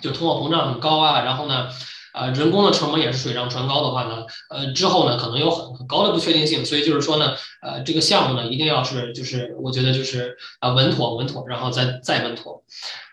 [0.00, 1.68] 就通货膨胀很高啊，然后呢。
[2.14, 12.62] 呃，人工的成本也是水涨船高的话呢，呃，之后呢可能有很很高的不确定性，所以就是说呢，呃，这个项目呢一定要是就是我觉得就是啊稳妥稳妥，然后再再稳妥，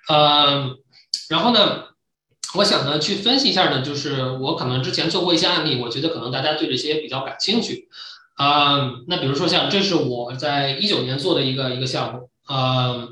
[0.08, 0.70] 呃，
[1.30, 1.86] 然后呢，
[2.54, 7.90] 我想呢去分析一下呢，就是我可能之前做过一些案例，我觉得可能大家对这些比较感兴趣，
[8.36, 13.10] 啊，那比如说像这是我在一九年做的一个一个项目，呃。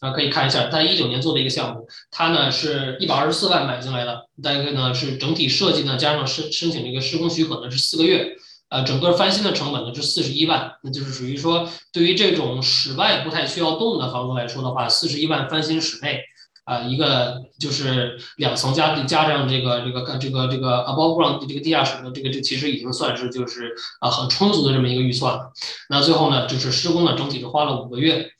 [0.00, 8.34] 啊，可以看一下，他一九年做的一个项目，他呢是一百二十四万买进来的，大概呢是整体设计呢加上申申请这个施工许可呢是四个月，
[8.70, 16.22] 呃，整个翻新的成本呢是四十一万，那就是属于说对于这种室外不太需要动的房子来说的话，四十一万翻新室内，
[16.64, 25.52] 啊，一个就是两层加加上这个这个这个这个 above ground 这个地下室的这个这其实已经算是就是啊很充足的这么一个预算了，
[25.90, 28.30] 那最后呢就是施工呢整体是花了五个月。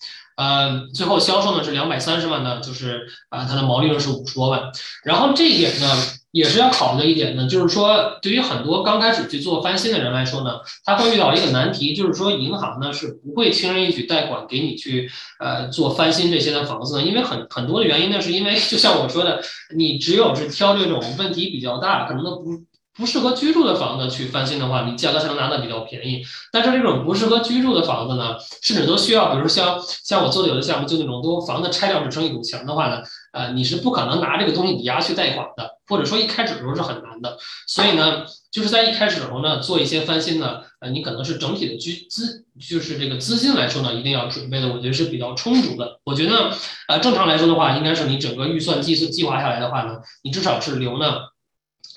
[0.40, 4.72] 呃，最后销售呢是两百三十万呢，就是啊，它的毛利润是五十多万。
[5.04, 5.86] 然后这一点呢，
[6.30, 19.42] 也是要考虑的一点呢，就是说对于很多刚开始去做翻新的人来说呢，他会遇到一个难题，就是说银行呢是不会轻而易举贷款给你去呃做翻新这些的房子的，因为很很多的原因呢，是因为就像我说的，
[19.76, 22.69] 你只有是挑这种问题比较大，可能都不。
[23.00, 26.22] 不适合居住的房子去翻新的话，你价格才能拿的比较便宜。
[26.52, 37.38] 但是这种不适合居住的房子呢，甚至都需要，比如像像我做的有的项目，就那种都房子拆掉只剩一堵墙的话呢，呃，你是不可能拿这个东西抵押去贷款的，或者说一开始的时候是很难的。
[37.66, 46.00] 所以呢，就是在一开始的时候呢，做一些翻新呢，呃，你可能是整体的居资，就是这个资金来说呢，一定要准备的，我觉得是比较充足的。
[46.04, 46.50] 我觉得，
[46.88, 51.29] 呃，正常来说的话，应该是你整个预算计计划下来的话呢，你至少是留呢。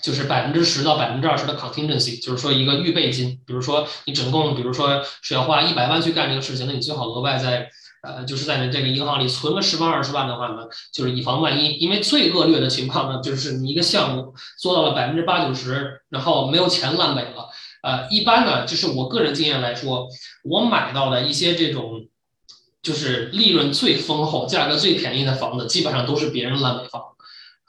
[0.04, 3.40] 就是百分之十到百分之二十的 contingency，就是说一个预备金。
[3.48, 7.70] 比如说你总共，比如说是要花一百万去干这个事情，那你最好额外在，
[8.02, 11.78] 呃，就是在你这个银行里存个十万二十万的话呢，就是以防万一。
[11.78, 17.50] 因为最恶劣的情况呢，就是你一个项目做到了百分之八九十，然后没有钱烂尾了。
[17.82, 20.10] 呃，一般呢，就是我个人经验来说，
[20.44, 22.08] 我买到的一些这种，
[22.82, 27.02] 就是利润最丰厚、价格最便宜的房子，基本上都是别人烂尾房。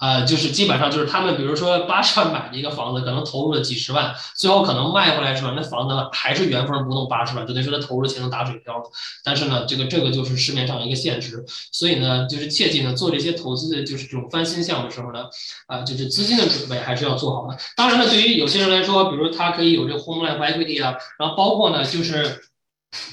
[0.01, 8.83] 呃，就是基本上就是他们，比如说八十万买的一个房子，可能投入了几十万，最后可能卖回来时候，那房子还是原封不动八十万，就等于说他投入的钱都打水漂了。
[9.23, 15.25] 但是呢，这个这个就是市面上一个现实，所以呢，就是切记呢，做这些投资的，就是这种翻新项目的时候呢，
[15.69, 17.57] 啊，就是资金的准备还是要做好的。
[17.77, 22.41] 当然呢，对于有些人来说，比如他可以有这个 home life equity 啊，然后包括呢，就是。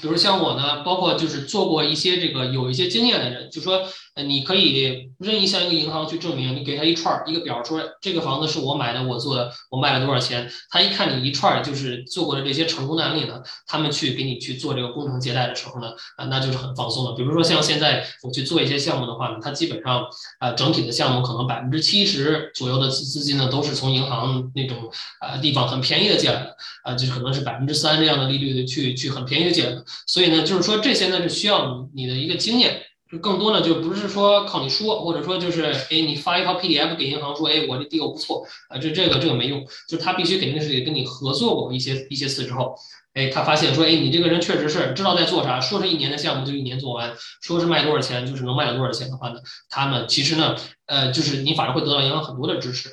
[0.00, 3.82] 比如像我呢，包括就是做过一些这个有一些经验的人，就说，
[4.14, 10.50] 呃，你可以任意向一个银行去证明，你给他一串一个表，说这个房子是我买的，我做的，我卖了多少钱。
[10.68, 17.12] 他一看你一串就是做过的这些成功的案例呢，他们去给你去做这个工程借贷的时候呢，啊，那就是很放松的。
[17.12, 20.04] 比如说像现在我去做一些项目的话呢，它基本上
[20.40, 24.76] 啊，整体的项目可能百分之七十左右的资资金呢，都是从银行那种
[25.20, 29.82] 啊地方很便宜的借来的，啊，就是可能是百分之三这样的利率的去去很便宜的借来的。
[30.06, 32.82] 所以呢，就是说这些呢是需要你的一个经验，
[33.18, 42.74] 更多呢就不是说靠你说，或者说就是哎你发一套 PDF 给银行说哎我这地我不错啊，这这个这个没用，就他必须肯定是得跟你合作过一些一些次之后，
[43.14, 52.88] 哎他发现说哎你这个人确实是知道在做啥，说是一年的项目就一年做完，说是卖多少钱就是能卖了多少钱的话呢，他们其实呢呃就是你反而会得到银行很多的支持，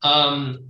[0.00, 0.66] 嗯。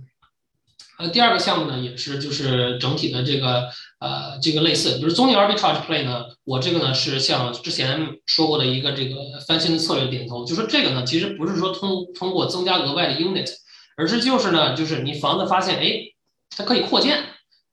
[1.01, 3.67] 呃，第二个项目呢，也是就是整体的这个
[3.99, 9.15] 呃这个类似，就是中年 arbitrage play 呢，我这个呢是像之前说过的一个这个
[9.47, 13.49] 翻新的策略点头，就说这个呢其实不是说通通过增加额外的 unit，
[13.97, 16.03] 而是就是呢就是你房子发现哎
[16.55, 17.23] 它可以扩建，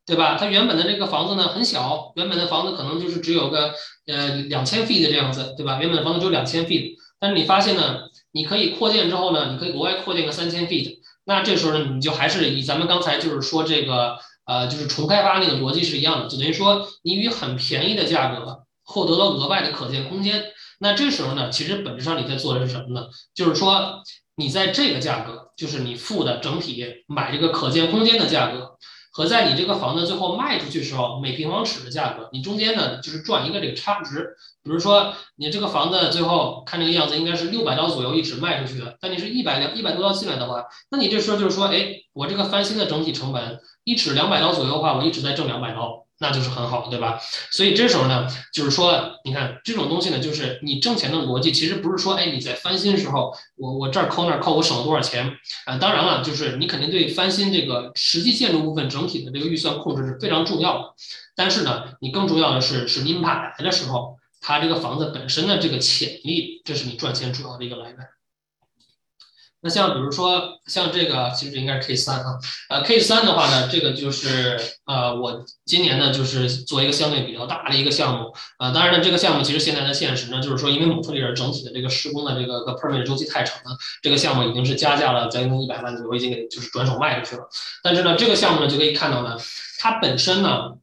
[0.06, 0.38] 对吧？
[0.40, 3.74] 它原本的这个房子呢很小，原本的房子可能就是只有个
[4.06, 5.78] 呃两千 feet 这样子，对吧？
[5.80, 10.97] 原本的房子只有两千 feet，但是你发现呢你可以扩建之后呢，你可以额外扩建个三千 feet。
[11.28, 20.42] 那这时候呢，你就还是以咱们刚才就是说这个，呃，就是重开发那个逻辑是一样的，就等于说你以很便宜的价格获得了额外的可见空间。
[20.80, 23.08] 那这时候呢，其实本质上你在做的是什么呢？
[23.34, 24.02] 就是说
[24.36, 28.78] 你在这个价格，就是你付的整体买这个可见空间的价格。
[29.18, 34.36] 和在你这个房子最后卖出去时候每平方尺的价格，你中间呢就是赚一个这个差值。
[34.62, 46.06] 比如说你这个房子最后看这个样子应该是六百刀左右一尺卖出去的，但你是一百两一百多刀进来的话，那你这时候就是说，哎，我这个翻新的整体成本一尺两百刀左右的话，我一直在挣两百刀。
[46.20, 47.20] 那就是很好，对吧？
[47.50, 55.30] 所以这时候呢，就是说，你看这种东西呢，就是你挣钱的逻辑，其实不是说，哎，你在翻新时候，我我这儿扣那儿扣，我省了多少钱
[55.64, 55.76] 啊？
[55.78, 60.94] 当然了，就是你肯定对翻新这个实际建筑部分整体的这个预算控制是非常重要的。
[61.36, 67.96] 但是呢，你更重要的是，是你买来的时候，它这个房子本身的这个潜力，这是你赚钱主要的一个来源。
[69.60, 87.48] 那像比如说像这个，其实应该是 K 三啊，呃，K 三的话呢，这个就是呃，我今年呢就是做一个相对比较大的一个项目，呃，当然呢，这个项目其实现在的现实呢，就是说因为蒙特利尔整体的这个施工的这个个 permit 周期太长了，这个项目已经是加价了将近一百万左右，已经给就是转手卖出去了。
[87.82, 89.36] 但是呢，这个项目呢就可以看到呢，
[89.78, 90.74] 它本身呢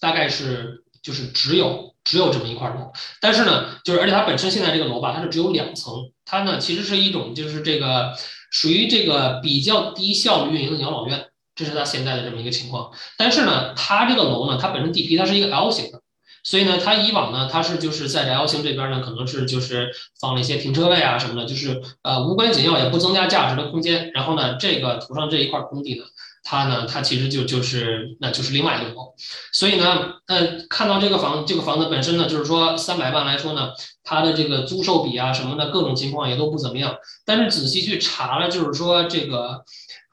[0.00, 5.94] 大概是就是只有只有这么一块楼，但是呢，就是而且它本身现在这个楼吧，它是只有两层。
[6.24, 8.12] 它呢，其实是一种就是这个
[8.50, 12.90] 属于这个比较低效率运营的养老院，这是它现在的这么一个情况。
[13.16, 16.02] 但是呢，它这个楼呢，它本身地皮它是一个 L 型的，
[16.42, 24.10] 所以呢，它以往呢，它是就是在 L 型这边呢，可能是就是放了一些停车位啊什么的，就是呃无关紧要，也不增加价值的空间。
[24.14, 26.04] 然后呢，这个图上这一块空地呢。
[26.42, 29.14] 它呢，它其实就就是，那就是另外一个楼，
[29.52, 33.70] 所以呢，呃，看到这个房这个房子本身呢，就是说三百万来说呢，
[34.02, 36.96] 它的这个租售比啊什么的各种情况也都不怎么样。
[37.26, 39.62] 但是仔细去查了，就是说这个，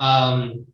[0.04, 0.66] 嗯，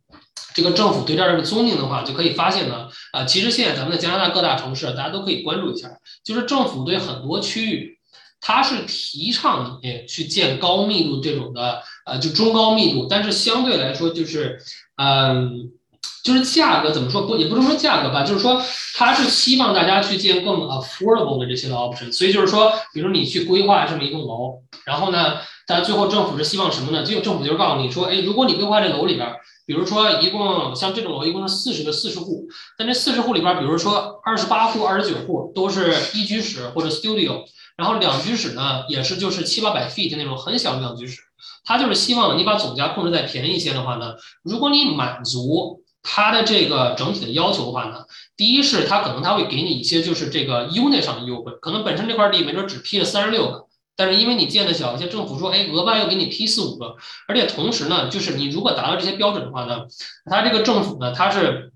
[0.55, 5.87] 这个政府对这儿这个租赁的话，就可以发现呢，啊，其实现在咱们的加拿大各大城市，大家都可以关注一下，
[6.25, 7.99] 就是政府对很多区域，
[8.41, 14.59] 它是提倡你去建高密度这种的，呃，就中高密度，但是相对来说就是。
[14.97, 15.71] 嗯，
[16.23, 18.61] 就是价格怎么说不也不是说价格吧，就是说
[18.95, 22.11] 它是希望大家去建更 affordable 的这些的 option。
[22.11, 27.03] 所以就是说，比如你去规划这么一栋楼，然后呢，但最后政府是希望什么呢？
[27.03, 29.27] 就政府就是告诉你说，哎，如果你规划这楼里边，
[29.65, 37.43] 比如说一共像这种楼一共是四十个四十户，但这四十户里边，比如说二十八户、二十九户都是一居室或者 studio，
[37.75, 41.21] 然后两居室呢也是就是七八百 feet 那种很小的两居室。
[41.65, 48.03] 他就是希望你把总价控制在便宜一些的话呢，如果你满足他的这个整体的要求的话呢，
[48.35, 53.65] 第一是他可能他会给你一些就是这个 unit 上的优惠，可能本身这块地没准只批了三十六个，
[53.95, 56.95] 但是因为你建的小，一些政府说，哎，额外又给你批四五个，
[57.27, 59.85] 而且同时呢，就是你如果达到这些标准的话呢，
[60.29, 61.71] 他这个政府呢，他是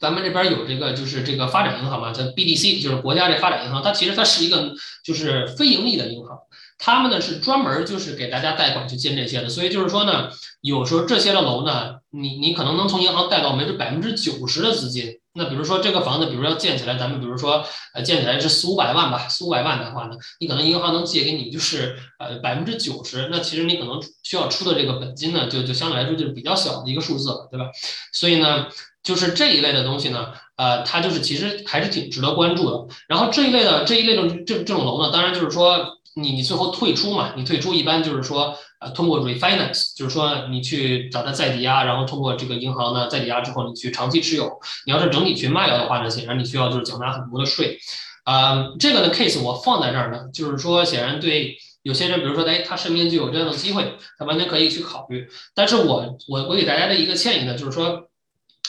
[0.00, 6.36] 咱们这边有这个就是这个发展银行嘛，叫 BDC，就是国家这发展银行，它其实它是一个就是非盈利的银行。
[6.84, 10.30] 他们呢是专门就是给大家贷款去建这些的，所以就是说呢，
[10.62, 15.20] 有时候这些的楼呢，你你可能能从银行贷到没准百分之九十的资金。
[15.34, 17.64] 那比如说这个房子，比如要建起来，咱们比如说
[17.94, 27.66] 呃建起来是四五百万吧，四五百万的话呢，你可能银行能借给你就是呃百分之九十，那其实你可能需要出的这个本金呢，就就相对来说就是比较小的一个数字了，对吧？
[28.12, 28.66] 所以呢，
[29.04, 32.94] 就是这一类的东西呢，呃，它就是其实还是挺值得关注的。
[33.06, 35.98] 然后这一类的这一类的这这种楼呢，当然就是说。
[36.14, 37.32] 你你最后退出嘛？
[37.36, 44.60] 你退出一般就是说，呃，通过 refinance，就是说你去找他再抵押，然后通过这个银行呢再抵押之后，你去长期持有。
[44.84, 47.78] 你要是整体去卖掉的话呢，显然你需要就是缴纳很多的税。
[48.24, 55.26] 啊，这个呢 case 我放在这儿呢，就是说显然对有些人，比如说，哎，他身边就有这样的机会，他完全可以去考虑。
[55.54, 58.10] 但是我我我给大家的一个建议呢，就是说，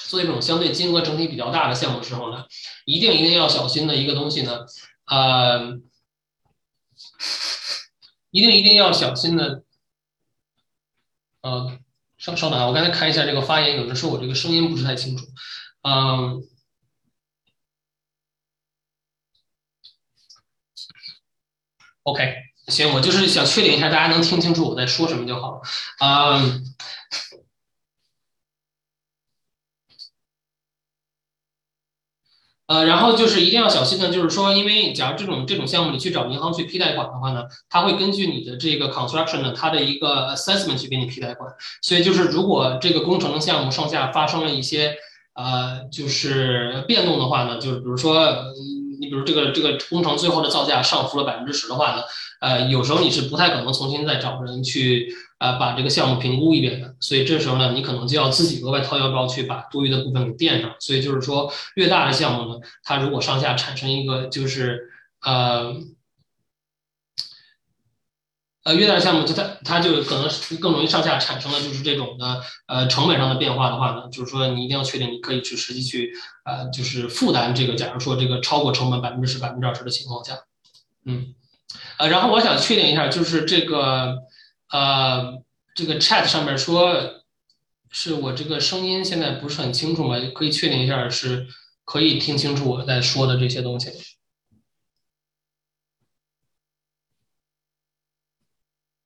[0.07, 2.45] 做一种相对金额整体比较大的项目的时候呢，
[2.85, 4.59] 一定一定要小心的一个东西呢，
[5.07, 5.77] 呃。
[8.31, 9.63] 一定一定要小心的，
[11.41, 11.79] 呃，
[12.17, 15.25] 稍稍等啊，我刚才看一下这个发言，有人说我这个声音不是太清楚，
[15.83, 16.41] 嗯
[22.03, 22.35] ，OK，
[22.67, 25.61] 行，我就是想确定一下，大家能听清楚我在说什么就好了，
[26.01, 26.63] 嗯。
[32.73, 41.47] 呃，然后就是一定要小心的，就是说，因为假如这种这种项目你去找银行去批贷款的话呢，他会根据你的这个 construction 呢，它的一个 assessment 去给你批贷款。
[41.83, 44.95] 所以就是如果这个工程项目上下发生了一些
[45.35, 48.15] 呃就是变动的话呢，就是比如说
[48.99, 52.01] 你比如这个这个工程最后的造价上浮了百分之十的话呢，
[52.41, 55.13] 呃，有时候你是不太可能重新再找人去。
[55.43, 60.73] 啊，把这个项目评估一遍的，所以这时候呢，你可能就要自己额外掏腰包去把多余的部分给垫上。
[60.79, 64.89] 所以就是说，越大的项目呢，它如果上下产生一个就是
[65.21, 65.75] 呃
[68.63, 70.29] 呃越大的项目，就它它就可能
[70.61, 76.13] 更容易上下产生了就是这种的呃成本上的变化的话呢，就是说你一定要确定你可以去实际去
[76.45, 80.37] 呃就是负担这个，假如说这个超过成本百分之十、百分之二十的情况下，
[81.03, 81.35] 嗯
[81.97, 84.19] 呃，然后我想确定一下，就是这个。
[84.73, 85.43] 呃，
[85.75, 87.23] 这个 chat 上面说，
[87.91, 90.15] 是我这个声音现在不是很清楚吗？
[90.33, 91.47] 可以确定一下，是
[91.85, 93.91] 可以听清楚我在说的这些东西。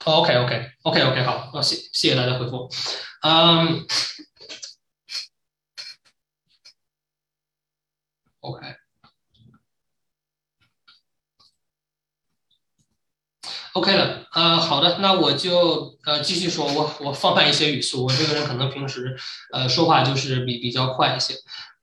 [0.05, 2.69] OK，OK，OK，OK，好，好，谢谢谢大家回复。
[3.23, 3.85] 嗯
[8.39, 8.86] ，OK。
[13.77, 19.15] OK 了，呃，好的，那我就呃继续说，我我放慢一些语速，我这个人可能平时
[19.53, 21.35] 呃说话就是比比较快一些，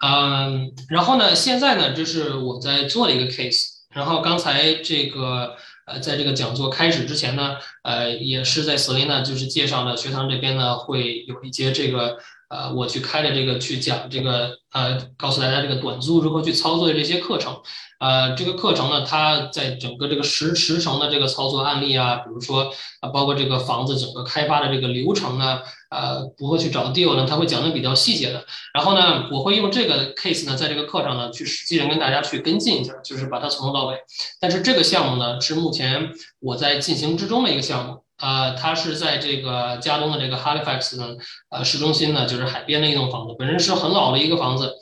[0.05, 5.55] 嗯，然后呢，现在呢，这是我在做的一个 case，然后刚才这个
[5.86, 12.18] 呃在这个讲座开始之前呢，呃也是在 Selina 就是介绍了学堂这边呢会有一节这个
[12.55, 17.57] 呃我去开的这个去讲这个呃告诉大家这个短租如何去操作的这些课程。
[18.00, 27.24] 呃，这个课程呢，它在整个这个十十成的这个操作案例啊，比如说啊，包括这个房子整个开发的这个流程呢，呃，如何去找 deal 呢？
[27.24, 28.44] 他会讲的比较细节的。
[28.74, 33.96] 然后呢，我会用这个 case 呢，在这个课上呢，去实际上跟大家去跟进一下，就是把它从头到尾。
[34.38, 41.16] 但是这个项目呢，是目前我在进行之中的一个项目，呃，它是在这个加东的这个 Halifax 呢，
[41.50, 44.74] 呃，市中心呢，就是海边的一栋房子，本身是很老的一个房子，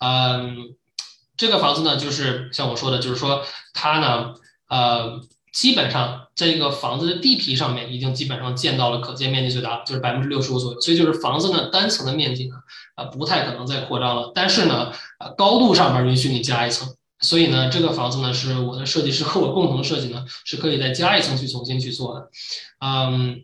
[0.00, 0.74] 嗯。
[1.38, 3.42] 这个房子呢，就是像我说的，就是说
[3.74, 4.32] 它呢，
[4.70, 5.20] 呃，
[5.52, 10.80] 基本上这个房子的地皮上面已经基本上建到了可见面积最大，就是百分之六十五左右。
[10.80, 12.54] 所以就是房子呢，单层的面积呢，
[12.94, 14.32] 啊，不太可能再扩张了。
[14.34, 16.88] 但是呢，呃，高度上面允许你加一层。
[17.26, 22.30] 所以呢，这个房子呢，是我的设计师和我共同设计呢，是可以再加一层去重新去做的。
[22.78, 23.42] 嗯，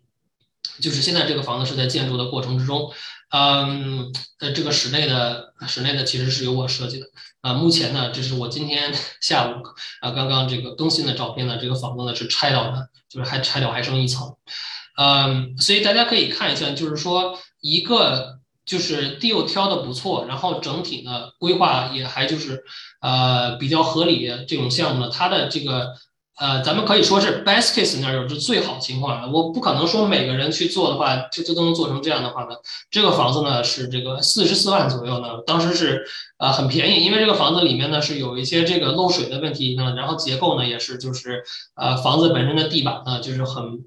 [0.80, 2.92] 就是现在这个房子是在建筑的过程之中，
[3.30, 7.06] 嗯，呃，这个室内的室内的其实是由我设计的，
[7.40, 9.54] 啊，目前呢，这是我今天 下午
[10.00, 14.36] 啊刚刚这个更新的照片呢，这个房子呢是拆掉的，就是还拆掉还剩一层，
[14.96, 22.64] 嗯，所以大家可以看一下，就是说一个就是地又挑的不错，然后整体呢规划也还就是
[23.00, 25.94] 呃比较合理这种项目呢，它的这个。
[26.40, 29.30] 呃，咱们可以说是 best case scenario 是最好情况了。
[29.30, 32.56] 我不可能说每个人去做的话，就就都能做成这样的话呢。
[32.90, 36.04] 这个房子呢是这个四十四万左右呢，当时是
[36.38, 41.44] 呃很便宜，因为这个房子里面呢是有一些这个漏水的问题呢，然后结构呢也是就是
[41.76, 43.84] 呃房子本身的地板呢就是很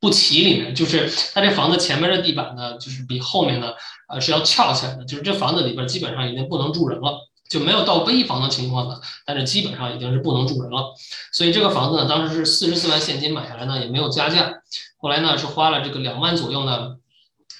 [0.00, 3.72] 不齐，里面就是它这房子前面的地板呢就是比后面呢
[4.08, 7.28] 呃是要翘起来的，就是这房子里边基本上已经不能住人了。
[7.48, 10.92] 就没有到危房的情况呢，但是基本上已经是不能住人了。
[11.32, 14.52] 所以这个房子呢，当时是四十四万现金买下来呢，也没有加价。
[14.98, 16.96] 后来呢，是花了这个两万左右呢，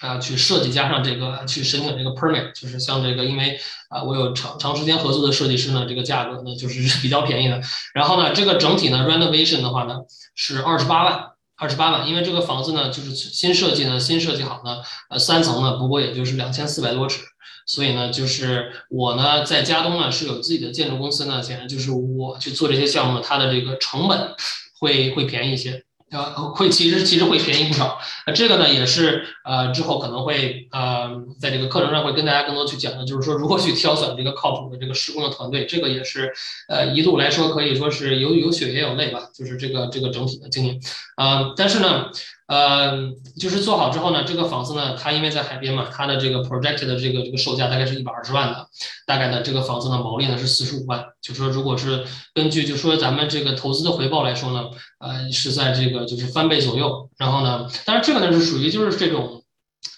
[0.00, 7.60] 啊，去设计加上这个去申请这个 permit，就是像这个，因为啊，我有长长时间合作的设计师呢，这个价格呢就是比较便宜的。
[7.94, 10.00] 然后呢，这个整体呢 renovation 的话呢
[10.34, 11.26] 是二十八万，
[11.56, 17.22] 二十八万，因为这个房子呢就是新设计呢，新设计好呢，呃，三层呢，不过也就是两千四百多尺。
[17.68, 24.34] 所以呢，就是我呢，在嘉东呢是有自己的建筑公司呢，显然就是我去做这些项目，它的这个成本
[24.78, 25.85] 会会便宜一些。
[26.10, 27.98] 呃，会其实其实会便宜不少。
[28.26, 35.66] 那这个呢，也是呃之后可能会呃在这个课程上会跟大家更多去讲的，就是说如何去挑选这个靠谱的这个施工的团队。
[35.66, 36.32] 这个也是
[36.68, 40.78] 呃一路来说可以说是有有血也有泪吧，就是这个这个整体的经验。
[41.16, 42.06] 啊，但是呢，
[42.46, 48.68] 呃，就是做好之后呢，这个房子呢，它因为在海边嘛，它的这个 project 的这个这个售价大概是一百二十万的，
[49.04, 51.04] 大概呢这个房子呢毛利呢是四十五万。
[51.20, 54.70] 就说如果是根据就说咱们这个投资的回报来说呢，
[55.00, 57.10] 呃是在这个就是翻倍左右。
[57.16, 59.42] 然后呢，当然这个呢是属于就是这种，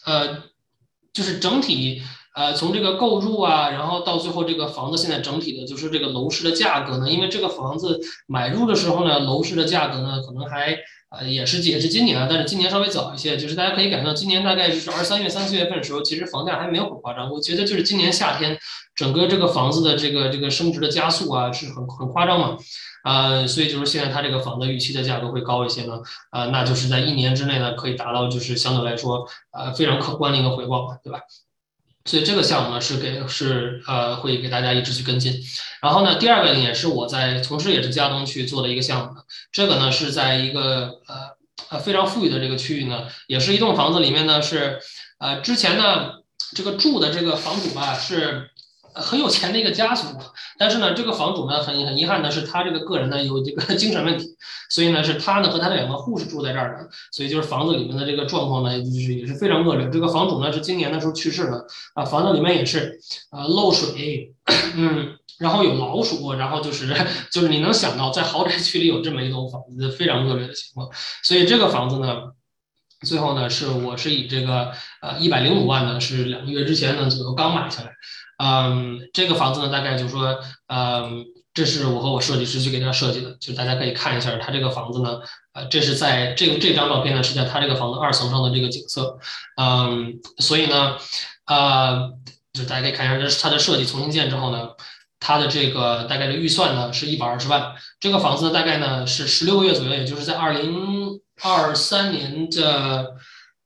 [0.06, 0.38] 呃，
[1.12, 2.02] 就是整体
[2.34, 10.78] 呃从这个购入啊，然后到最后这个房子现在整体的就是这个楼市的价格呢，因为这个房子买入的时候呢，楼市的价格呢可能还。
[11.10, 17.30] 呃，也是也是今年啊，但是今年稍微早一些，就是大家可以感受到今年大概就是二三月、三四月份的时候，其实房价还没有很夸张。
[17.30, 18.58] 我觉得就是今年夏天，
[18.94, 22.58] 整个这个房子的这个这个升值的加速啊，是很很夸张嘛，
[23.04, 25.98] 啊，所以就是现在它这个房子预期的价格会高一些呢，
[26.28, 31.20] 啊，那就是在一年之内呢，可以达到就是相对来说呃非常可观的一个回报嘛，对吧？
[32.08, 35.32] 所以这个项目呢是给是呃会给大家一直去跟进，
[35.82, 39.12] 然后呢第二个呢也是我在同时也是江东去做的一个项目，
[39.52, 41.36] 这个呢是在一个呃
[41.68, 44.80] 呃非常富裕的这个区域呢，也是一栋房子里面呢是
[45.18, 46.14] 呃之前呢
[46.56, 48.50] 这个住的这个房主吧是。
[48.94, 50.06] 很有钱的一个家族，
[50.58, 54.26] 但是呢，这个房主呢，很很遗憾的是，他这个个人呢有这个 精神问题，
[54.70, 59.88] 所以呢，是他呢和他的两个护士住在这儿的，所以就是房子里面的这个状况呢，就是也是非常恶劣。
[59.90, 61.64] 这个房主呢是今年的时候去世了
[61.94, 62.98] 啊，房子里面也是
[63.30, 64.34] 啊漏水，
[64.74, 66.92] 嗯，然后有老鼠，然后就是
[67.30, 70.88] 就是你能想到在豪宅区里有这么一栋房子，非常恶劣的情况。
[71.22, 72.16] 所以这个房子呢，
[73.06, 77.92] 最后呢是我是以这个呃一百零五万呢，是两个月之前呢左右刚买下来。
[78.38, 85.18] 嗯，这个房子呢，大概就是说，嗯，这是我和我设计师去给他设计的，就大家可以看一下，他这个房子呢，
[85.54, 89.18] 呃，这是在这个这张照片呢是在他这个房子二层上的这个景色，
[89.56, 90.96] 嗯，所以呢，
[91.46, 92.12] 呃，
[92.52, 94.68] 就大家可以看一下，这是他的设计重新建之后呢，
[95.18, 103.16] 他的这个大概的预算呢是一百二十万，这个房子大概呢是十六个月左右，也就是在二零二三年的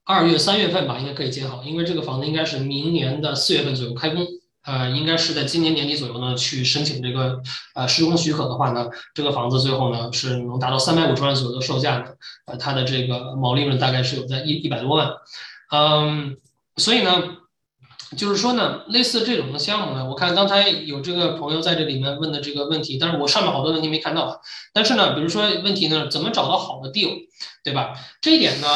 [0.05, 4.27] 二月三月份吧，应该可以建好，因为这个房子应该是明年的四月份左右开工。
[4.65, 7.43] 呃，应该是在今年年底左右呢，去申请这个
[7.75, 15.11] 呃施工许可的话呢，这个房子最后呢是能达到三百五十万左右的售价的，呃，它的这个毛利润大概是有在一一百多万，
[15.73, 16.37] 嗯，
[16.77, 17.39] 所以呢，
[18.17, 24.41] 就是说呢，类似这种的项目呢，我看刚才有这个朋友在这里面问的这个问题，但是我上面好多问题没看到，
[24.73, 27.11] 但是呢，比如说问题呢，怎么找到好的 deal，
[27.65, 27.95] 对吧？
[28.21, 28.69] 这一点呢，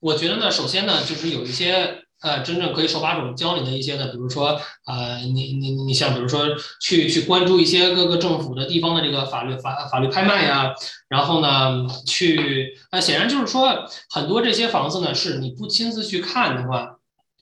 [0.00, 2.07] 我觉得呢，首先呢，就是有一些。
[2.20, 6.46] 呃，真正可以手把手教你的一些呢，比如说，呃，你你你像比如说
[6.80, 10.74] 去去关注一些各个政府的地方的这个法律法法律拍卖呀，
[11.08, 16.96] 然后呢，去，呃，显然就是说很多这些房子呢，是你不亲自去看的话，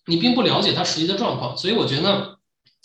[0.07, 2.37] 你并不了解它实际的状况，所以我觉得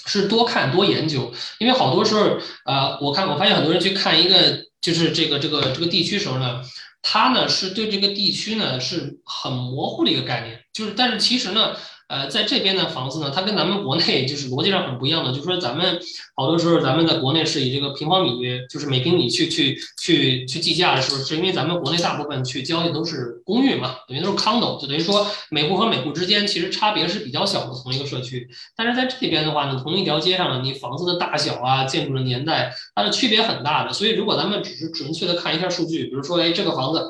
[0.05, 6.61] 是多看多研究，因为好多时候，呃，我看我发现很多人去看一个就是这个这个这个地区时候呢。
[7.02, 11.76] 它呢是对这个地区呢是很模糊的一个概念，就是但是其实呢，
[12.12, 15.97] 呃，在这边的房子呢，它跟咱们国内 就是逻辑上很不一样的，就是说咱们
[16.36, 28.45] 好多时候咱们在国内是以这个平方米，就是每平米去去去去计价的时候，是因为咱们国内大部分去交易都是公寓嘛，等于都是 condo，就等于说每户和每户之间其实差别是比较小的同一个社区。
[28.76, 33.93] 但是在这边的话呢，同一条街上呢，你房子的大小啊、建筑的年代，它的区别很大的。
[33.93, 37.01] 所以如果咱们只是纯粹的看一下数据，比如说，哎，这个房子。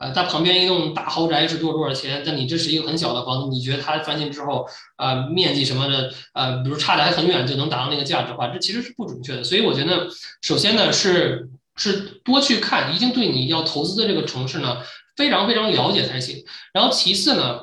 [0.00, 2.22] 呃，它旁边一栋大豪宅是多多少钱？
[2.24, 9.44] 但你这是一个很小的房子，你觉得它翻新之后，呃，面积什么的，呃，比如差的还很远，就能达到那个价值的话，这其实是不准确的。
[9.44, 10.08] 所以我觉得，
[10.40, 11.92] 首先呢是是
[12.24, 14.78] 多去看，一定对你要投资的这个城市呢
[15.16, 16.42] 非常非常了解才行。
[16.72, 17.60] 然后其次呢，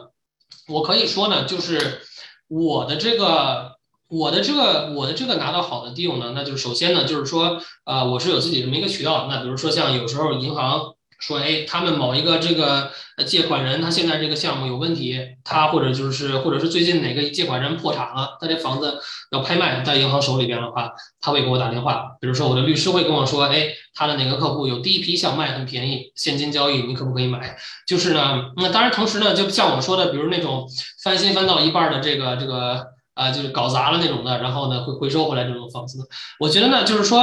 [0.68, 2.02] 我可以说呢，就是
[2.48, 3.78] 我的这个
[4.10, 9.26] 我的这个我的这个拿到好的 deal 呢，那就是首先呢就是说，呃，我是有自己这么一个渠道。
[9.28, 10.94] 那比如说像有时候银行。
[11.20, 12.92] 说，哎，他们某一个这个
[13.26, 19.00] 借款人，他现在这个项目有问题，他或者就是，或者是最近哪个借款人破产了，他这房子
[19.32, 22.04] 要拍卖，在银行手里边的话，他会给我打电话。
[22.22, 27.58] 比如说，我的律师会跟我说，哎，他的哪个客户有第一批想卖，很便宜，现金交易，你可不可以买？
[27.88, 30.68] 就是呢，那当然，同时呢，就像我说的，比如那种
[31.04, 36.08] 翻新翻到一半的这个这个啊，就是搞砸了那种的，然后呢会回收回来这种房子，
[36.40, 37.20] 我觉得呢，就是说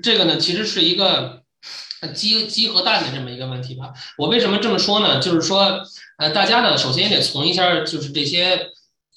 [0.00, 1.41] 这个呢，其实是一个。
[2.08, 5.20] 鸡鸡和蛋的这么一个问题吧，我为什么这么说呢？
[5.20, 5.80] 就是说，
[6.18, 8.68] 呃，大家呢，首先也得从一下，就是这些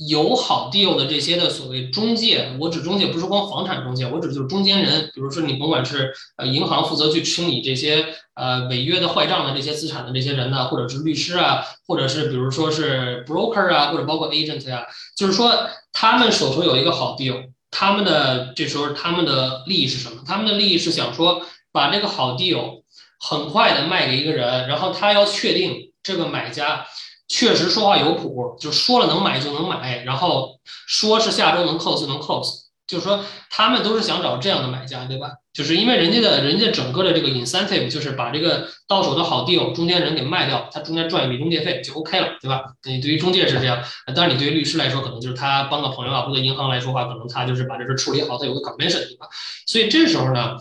[0.09, 8.05] 有好 deal 的这些的所谓中介，我指中介不是光房产中介，我指就是中间人，比如说你甭管是呃银行负责去清理这些
[8.35, 20.21] 呃违约的坏账的这些资产的这些人呢，或者是律师啊，或者是比如说是 broker 啊，或者包括 agent 呀，就是说他们手头有一个好 deal，他们的这时候他们的利益是什么？
[20.27, 21.41] 他们的利益是想说。
[21.75, 22.83] 把这个好 deal
[23.19, 26.85] 很快的卖给一个人，然后他要确定这个买家
[27.27, 35.31] 确实说话有谱，就说了能买就能买，然后说是下周能 close 能 close，就是说他们都是想找这样的买家，对吧？
[35.51, 42.61] 就是因为人家的人家整个的这个 incentive 就是把这个到手的好 deal 中间人给卖掉，他中间赚一笔中介费就 OK 了，对吧？
[42.83, 43.81] 你对于中介是这样，
[44.13, 49.27] 但是你对于律师来说，可能就是他帮个朋友啊，或者银行来说话，可能他就是把这事处理好，他有个 commission，对吧？
[49.65, 50.55] 所以这时候呢。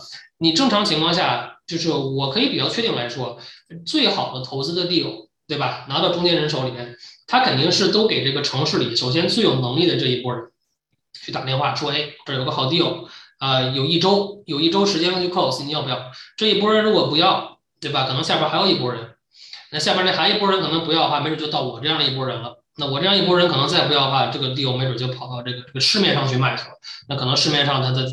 [0.45, 3.39] 你正常情况下，就是我可以比较确定来说，
[3.83, 5.87] 最好的投资的 deal，对吧？
[5.89, 10.43] 拿到中间人手里面，他肯定是都给这个城市里首先最有能力的这一波人
[11.19, 13.07] 去打电话说，哎，这有个好 deal，
[13.39, 16.11] 啊，有一周有一周时间去 close，你要不要？
[16.37, 18.05] 这一波人如果不要，对吧？
[18.05, 19.15] 可能下边还有一波人，
[19.71, 22.61] 那下边那还一波人可能不要的话，没准就到我这样的一波人了。
[22.77, 26.75] 那我这样一波人可能再不要的话，这个 deal 没准就跑到这个这个市面上去卖去了。
[27.09, 28.05] 那可能市面上它的。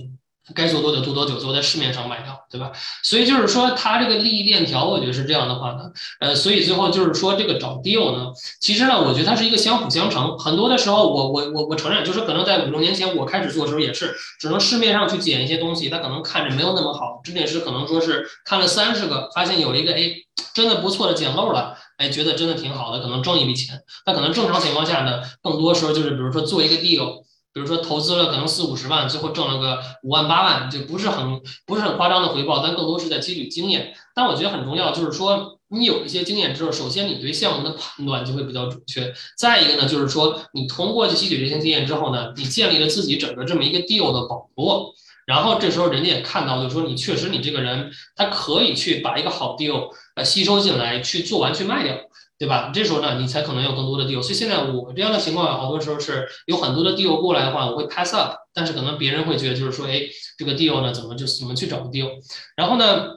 [0.55, 2.73] 该做多久做多久，最后在市面上卖掉，对吧？
[3.05, 5.85] 所以就是说，它这个利益链条，我觉得是这样的话呢，
[6.21, 8.27] 呃，所以最后就是说，这个找 deal 呢，
[8.61, 10.37] 其实呢，我觉得它是一个相辅相成。
[10.39, 17.21] 很多的时候，我我我我承认，就是可能在五六年前我开始做的时候，也是只能市面上去捡一些东西，它可能看着没有那么好。
[17.23, 20.13] 制定师可能说是看了三十个，发现有一个哎，
[20.53, 23.81] 真的不错的捡漏了，哎，觉得真的挺好的，可能挣一笔钱。
[24.07, 27.23] 那可能正常情况下呢，更多时候就是比如说做一个 deal。
[27.55, 33.95] 比如说投资了可能四五十万，最后挣了个五万八万，就不是很不是很夸张的回报，但更多是在积累经验。
[34.15, 39.13] 但我觉得很重要，就是说你有一些经验之后，首先你对项目的判断就会比较准确。
[39.37, 44.95] 再一个呢，就是说你通过去吸取这些经验之后呢，你建立了自己整个这么一个 deal 的网络，
[45.27, 51.97] 然后这时候人家也看到，就是说你确实你这个人他可以去把一个好 deal 呃吸收进来，去做完去卖掉。
[52.43, 52.73] 对吧？
[52.75, 54.21] 这时候呢，你才可能有更多的 deal。
[54.21, 58.35] 所以现在我这样的情况，好多时候是有很多的 deal 过来的话，我会 pass up。
[58.53, 60.01] 但是可能别人会觉得，就是说，哎，
[60.37, 62.11] 这个 deal 呢，怎么就怎么去找 deal？
[62.57, 63.11] 然后呢，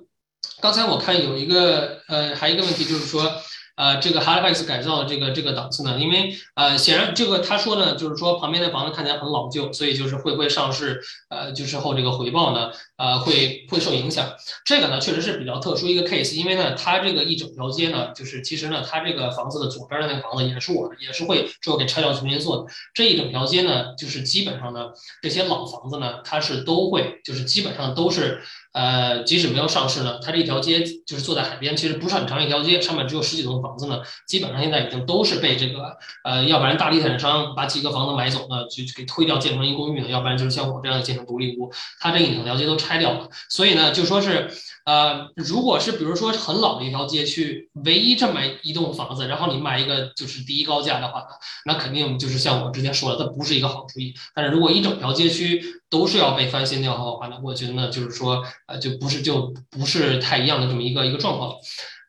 [0.62, 3.32] 刚才我看有一个呃，还有一个问题就是说。
[3.78, 14.28] 呃，这个 Halifax 改造的这个这个档次呢，因为呃，显然这个他说呢，就是说旁边的房子看起来很老旧，所以就是会不会上市，呃，就是后这个回报呢，呃，会会受影响。
[14.66, 22.66] 这个呢，确实是比较特殊一个 case，因为呢，它这个一整条街呢，就是其实呢，它这个房子的左边的那个房子也是我的，也是会之后给拆掉重新做的。
[22.94, 24.88] 这一整条街呢，就是基本上呢，
[25.22, 28.42] 这些老房子呢，它是都会，就是基本上都是。
[28.76, 41.72] 呃，即使没有上市呢，它这一条街就是坐在海边，其实不是很长一条街，上面只有十几栋房子呢，基本上现在已经都是被这个呃，要不然大地产商把几个房子买走呢，就给推掉建成一公寓呢，要不然就是像我这样建成独立屋，
[42.02, 44.52] 它这一整条街都拆掉了，所以呢，就说是。
[44.86, 51.26] 呃，如果是比如说很老的一条街区，唯一这么一栋房子，然后你买一个就是第一高价的话，
[51.66, 54.14] 那肯定就是像我之前说的，它不是一个好主意。
[54.36, 55.60] 但是如果一整条街区
[55.90, 61.56] 都是要被翻新掉的话，那我觉得呢，就是说，呃，就不是就不是太一样的这么一个一个状况。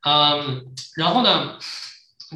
[0.06, 0.66] 嗯，
[0.96, 1.54] 然后呢，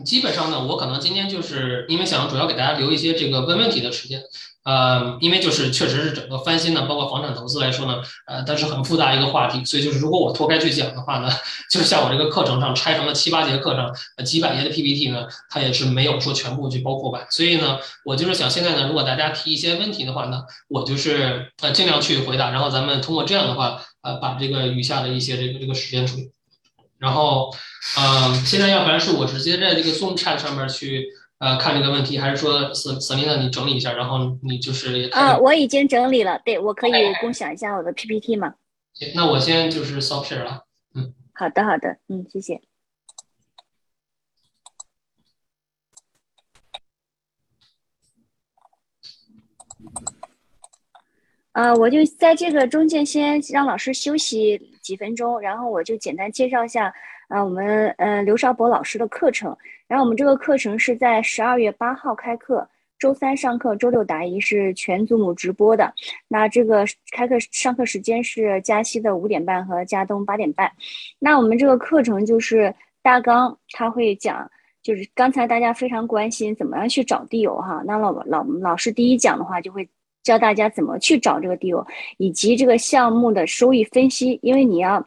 [0.04, 4.22] 基本上呢，我可能今天就是因为想主要给大家留一些这个问问题的时间。
[4.62, 7.96] 呃，因为就是确实是整个翻新呢，包括房产投资来说呢，
[8.26, 11.30] 呃，它是很复杂一个话题，所以就是如果我脱开去讲的话呢，
[11.70, 26.30] 就像我这个课程上拆成了七八节课程，呃，几百页的 PPT 呢，它也是没有说全部去包括完，所以呢，我就是想现在呢，如果大家提一些问题的话呢，我就是呃尽量去回答，然后咱们通过这样的话，呃，把这个余下的一些这个这个时间处理，
[27.00, 27.50] 然后，
[27.98, 31.08] 嗯，现在要不然是我直接在这个 Zoom Chat 上面去。
[31.40, 38.56] 呃，看这个问题，还是说瑟瑟琳娜，你整理一下，然后你就是啊，我已经整理了，对我可以共享一下我的 PPT 吗？
[38.92, 42.60] 行，那我先就是 stop share 了，嗯，好的，好的，嗯，谢谢。
[51.52, 56.92] 呃，我就在这个中间先让老师休息几分钟，然后我就简单介绍一下。
[57.28, 62.68] 啊，我们呃刘少博老师的课程，然后我们这个课程是在十二月八号开课，
[62.98, 65.94] 周三上课，周六答疑，是全祖母直播的。
[66.26, 70.72] 那这个开课上课时间是加西的五点半和加东八点半。
[71.20, 74.50] 那我们这个课程就是大纲，他会讲，
[74.82, 77.80] 就是刚才大家非常关心怎么样去找地友哈。
[77.86, 79.88] 那老老老师第一讲的话就会
[80.22, 81.86] 教大家怎么去找这个 deal，，
[82.18, 85.06] 以及这个项目的收益分析，因为你要。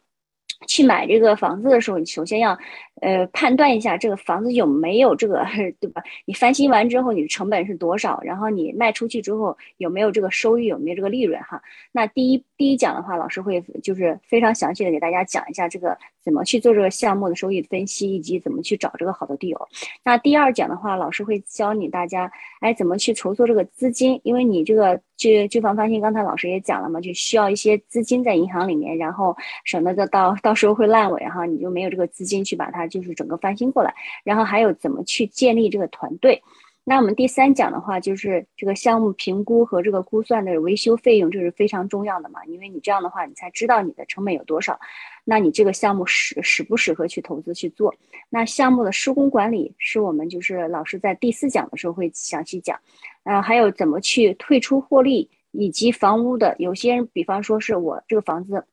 [0.66, 2.58] 去买这个房子的时候，你首先要，
[3.02, 5.46] 呃，判断一下这个房子有没有这个，
[5.82, 6.02] 对吧？
[6.24, 8.18] 你翻新完之后，你的成本是多少？
[8.24, 11.38] 然后你卖出去之后有没有这个收益，有没有这个利润？
[11.44, 11.62] 哈，
[11.92, 15.98] 那第一第一讲的话，老师会就是非常详细的给大家讲一下这个。
[16.24, 19.68] 怎么去做这个项目的收益分析，以及怎么去找这个好的地友？
[20.04, 24.20] 那第二讲的话，老师会教你大家，哎，怎么去筹措这个资金？
[24.24, 33.94] 因为你这个居居房翻新，刚才老师也讲了嘛，就需要一些资金在银行里面，然后省得到到时候会烂尾哈，你就没有这个资金去把它就是整个翻新过来。
[34.24, 36.42] 然后还有怎么去建立这个团队？
[36.86, 44.78] 那我们第三讲的话，就是这个项目评估和这个估算的维修费用，这是非常重要的嘛，因为你这样的话，你才知道你的成本有多少。
[45.24, 47.96] 那你这个项目适适不适合去投资去做？
[48.30, 52.78] 那项目的施工管理是我们就是老师在第四讲的时候会详细讲，
[53.24, 58.66] 呃，还有怎么去退出获利，以及房屋的有些人，比方说是我这个房子，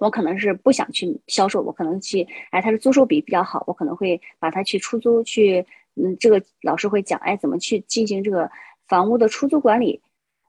[0.00, 5.64] 我可能是不想去销售，我可能去，哎，它是租售比比较好，我可能会把它去出租去，
[5.96, 8.50] 嗯，这个老师会讲，哎，怎么去进行这个
[8.88, 10.00] 房屋的出租管理。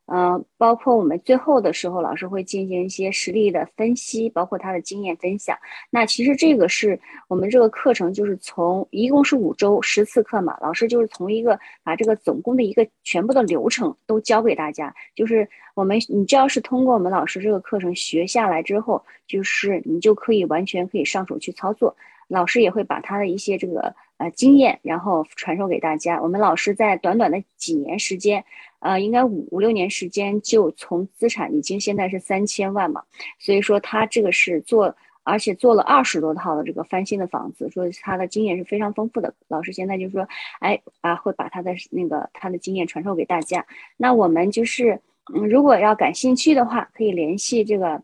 [0.07, 5.57] 嗯，包括我们最后的时候，老师会进行一些实例的分析，包括他的经验分享。
[5.89, 14.93] 那其实这个是我们这个课程，就是从一共是五周十次课嘛，老师就是从一个把这个总共的一个全部的流程都教给大家。
[15.15, 21.95] 就是我们你只要是通过我们老师这个课程学下来之后，就是你就可以完全可以上手去操作。
[22.27, 26.21] 老师也会把他的一些这个呃经验，然后传授给大家。
[26.21, 28.43] 我们老师在短短的几年时间。
[28.79, 33.01] 呃，应该五五六年时间就从资产已经现在是三千万嘛，
[33.39, 39.33] 所以说他这个是做，而且做了二十多套的这个翻新的房子，说他的经验是非常丰富的。
[39.47, 40.27] 老师现在就说，
[40.59, 43.65] 哎啊，会把他的那个他的经验传授给大家。
[43.97, 45.01] 那我们就是，
[45.33, 48.03] 嗯，如果要感兴趣的话，可以联系这个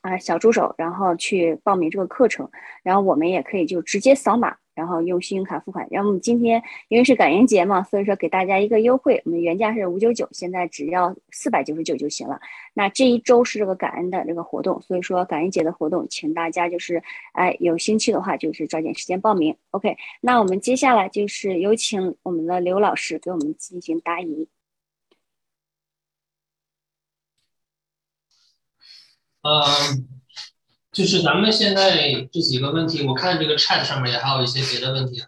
[0.00, 2.50] 啊小助手，然后去报名这个课程，
[2.82, 4.56] 然后我们也可以就直接扫码。
[4.80, 12.40] 然后用信用卡付款，然后我们今天因为是感恩节嘛，所以说给大家一个优惠，我们原价是五九九，现在只要四百九十九就行了。
[12.72, 17.02] 那这一周是这个感恩的这个活动，所以说感恩节的活动，请大家就是
[17.32, 19.54] 哎有兴趣的话，就是抓紧时间报名。
[19.72, 24.48] OK，那我们接下来就是有请我们的刘老师给我们进行答疑。
[29.42, 30.19] 嗯。
[30.92, 35.22] 就是咱们现在这几个问题，我看这个 chat 上面也还有一些别的问题。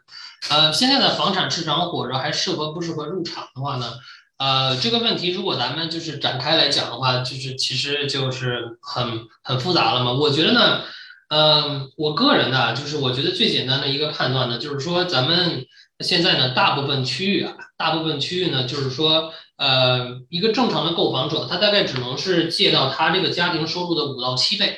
[0.50, 3.92] 呃，现在的房产市场火热，还适合不适合入场的话呢？
[4.38, 10.12] 呃，这个问题如果咱们就是展开来讲的话，就是其实就是很很复杂了嘛。
[10.12, 10.80] 我觉得呢，
[11.28, 15.64] 嗯，我个人呢，就是我觉得最简单的一个判断呢，就是说咱们
[16.00, 24.76] 现在呢，大部分区域啊，大部分区域呢，就是说，呃，一个正常的购房者，他大概只能是借到他这个家庭收入的五到七倍。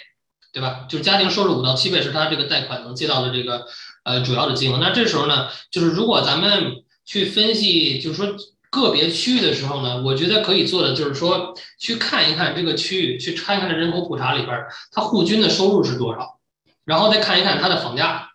[0.54, 0.86] 对吧？
[0.88, 3.66] 就是家庭收入五到七倍是他这个贷款能借到的这个
[4.04, 4.78] 呃主要的金额。
[4.78, 8.36] 那这时候呢，就是如果咱们去分析，就是说
[8.70, 16.38] 个别区域的时候呢，我觉得可以做的就是说去看一看这个区域，去看一看人口普查里边它户均的收入是多少，
[16.84, 18.30] 然后再看一看它的房价。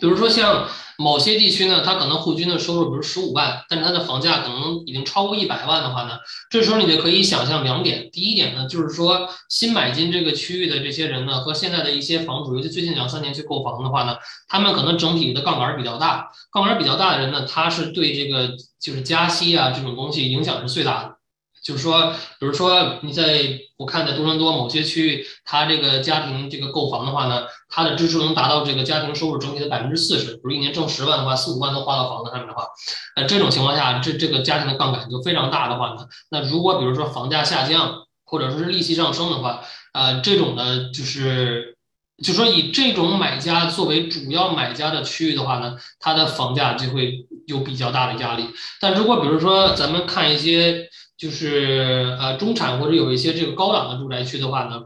[0.00, 0.66] 比如说像
[1.02, 6.16] 某些地区呢，它可能户均的收入比如十五万，但是它的房价可能已经超过一百万的话呢，
[6.48, 8.08] 这时候你就可以想象两点。
[8.12, 14.14] 第一点呢，就是说新买进这个区域的这些人呢，和现在的一些房主，尤其最近两三年去购房的话呢，
[14.46, 18.50] 他们可能整体的杠杆比较大，杠杆比较大的人呢，他是对这个
[18.80, 21.21] 就是加息啊这种东西影响是最大的。
[21.62, 22.10] 就是说，
[22.40, 30.34] 比如说你在我看在多伦多某些区域，他这个家庭这个购房的话呢，他的支出能达到这个家庭收入整体的百分之四十。
[30.34, 32.66] 比如一年挣十万的话，四五万都花到房子上面的话，
[33.14, 39.60] 呃，这种情况下，这这个家庭的杠杆就非常大的话呢，那如果比如说房价下降，或者说是利息上升的话，
[39.92, 41.76] 呃，这种呢，就是
[42.24, 48.48] 就说以这种买家作为主要买家的区域的话呢，它的房价就会有比较大的压力。
[48.80, 50.88] 但如果比如说咱们看一些。
[51.22, 54.80] 就是呃中产或者有一些这个高档的住宅区的话呢，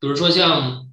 [0.00, 0.86] 比如说像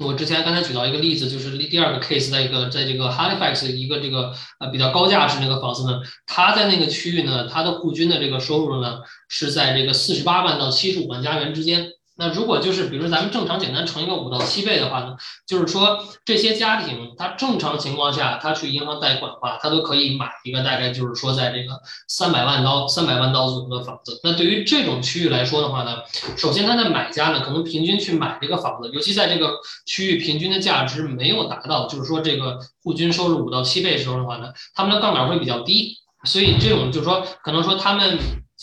[0.00, 11.86] 我之前刚才举到一个例子，就是第二个 case，在一个在这个 Halifax 一个这个呃比较高价值那个房子呢，它在那个区域呢，它的户均的这个收入呢是在这个四十八万到七十五万加元之间。
[12.22, 24.20] 那如果就是比如咱们正常简单乘一个五到七倍的话呢，就是说这些家庭他正常情况下他去银行贷款的话，他都可以买一个大概就是说在这个三百万到三百万到左右的房子。
[24.22, 25.96] 那对于这种区域来说的话呢，
[26.36, 38.16] 首先他的买家呢可能平均去买这个房子，尤其在这个区域平均的价值没有达到，就是说这个户均收入五到七倍时候的话呢，他们的杠杆会比较低，所以这种就是说可能说他们。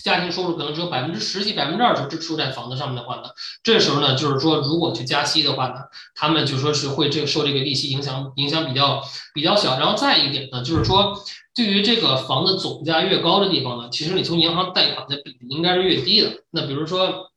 [0.03, 3.23] 家庭收入可能只有百分之十几、百分之二十支出在房子上面的话呢，
[3.63, 5.75] 这时候呢，就是说如果去加息的话呢，
[6.15, 9.01] 他们就说是会这个受这个利息影响，影响比较
[9.33, 9.77] 比较小。
[9.77, 11.19] 然后再一点呢，就是说
[11.53, 16.31] 对于这个房子总价越高的地方呢，其实你从银行贷款的比例应该是越低的。
[16.51, 17.31] 那比如说，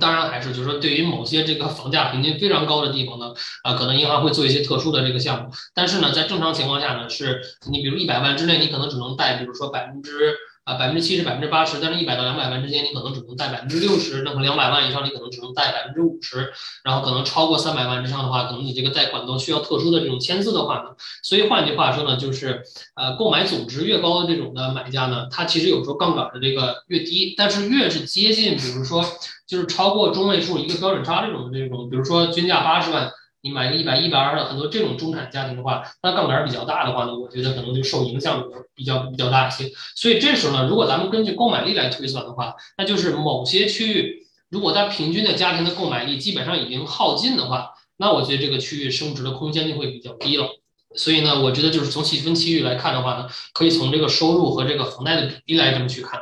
[0.00, 3.32] 当然还是就是说对于某些这个房价平均非常高的地方呢，
[3.62, 5.50] 啊，可能银行会做一些特殊的这个项目。
[5.74, 7.40] 但是呢，在正常情况下呢，是
[7.70, 10.34] 你比如一百万之内，你可能只能贷，比如说百分之。
[10.64, 16.52] 啊，百分之七十、百分之八十，但是一百到两百万之间，你可能只能贷百分之六十；那么两百万以上，你可能只能贷百分之五十。
[16.84, 20.90] 然后可能超过三百万之上的话，可能你这个贷款都需要特殊的这种签字的话呢。
[21.24, 22.62] 所以换句话说呢，就是
[22.94, 29.04] 呃，购买总值越高的这种的买家呢，他其实有时候杠杆的这个越低，但是越是接近，比如说
[29.48, 33.10] 就是超过中位数一个标准差这种这种，比如说均价八十万。
[33.42, 39.68] 你买个一百一百二的很多这种中产家庭的话，那杠杆比较大的话呢，我觉得可能就受影响比较比较大一些。
[39.96, 50.46] 所以这时候呢，如果咱们根据购买力来推算的话，那就是某些区域如果它平均的家庭的购买力基本上已经耗尽的话，那我觉得这个区域升值的空间就会比较低了。
[50.94, 56.20] 所以呢，我觉得就是从细分区域来看的话呢，可以从这个收入和这个房贷的比例来这么去看。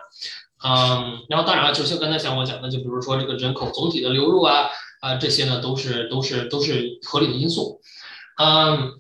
[0.65, 4.71] 嗯，然后当然了，就像刚才像我讲的，就比如说这个人口总体的流入啊。
[5.01, 7.81] 啊，这些呢都是都是都是合理的因素，
[8.39, 8.93] 嗯，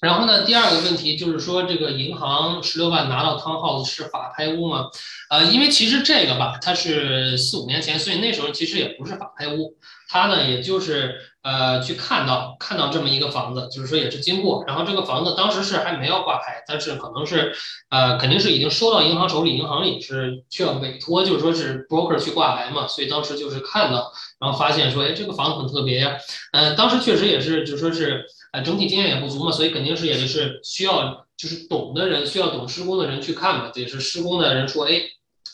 [0.00, 4.86] 然后呢，第二个问题就是说，这个银行十六万拿到汤 house 是法拍屋吗？
[5.30, 9.76] 呃，因为其实这个吧，它是四五年前，所以那时候其实也不是法拍屋，
[10.08, 11.31] 它呢也就是。
[11.42, 17.52] 呃，去看到看到这么一个房子，就是说也是经过，然后这个房子当时是还没有挂牌，但是可能是，
[17.90, 26.16] 呃，肯定是已经收到银行手里，银行里是需要委托，就是说是 broker 去挂牌嘛，所以当时就是看到，然后发现说，哎，这个房子很特别呀，
[26.52, 35.02] 嗯，当时确实也是，就说是，呃，整体经验也不足嘛，所以肯定是也就是需要就是懂的人，需要懂施工的人去看嘛，也是施工的人说，哎。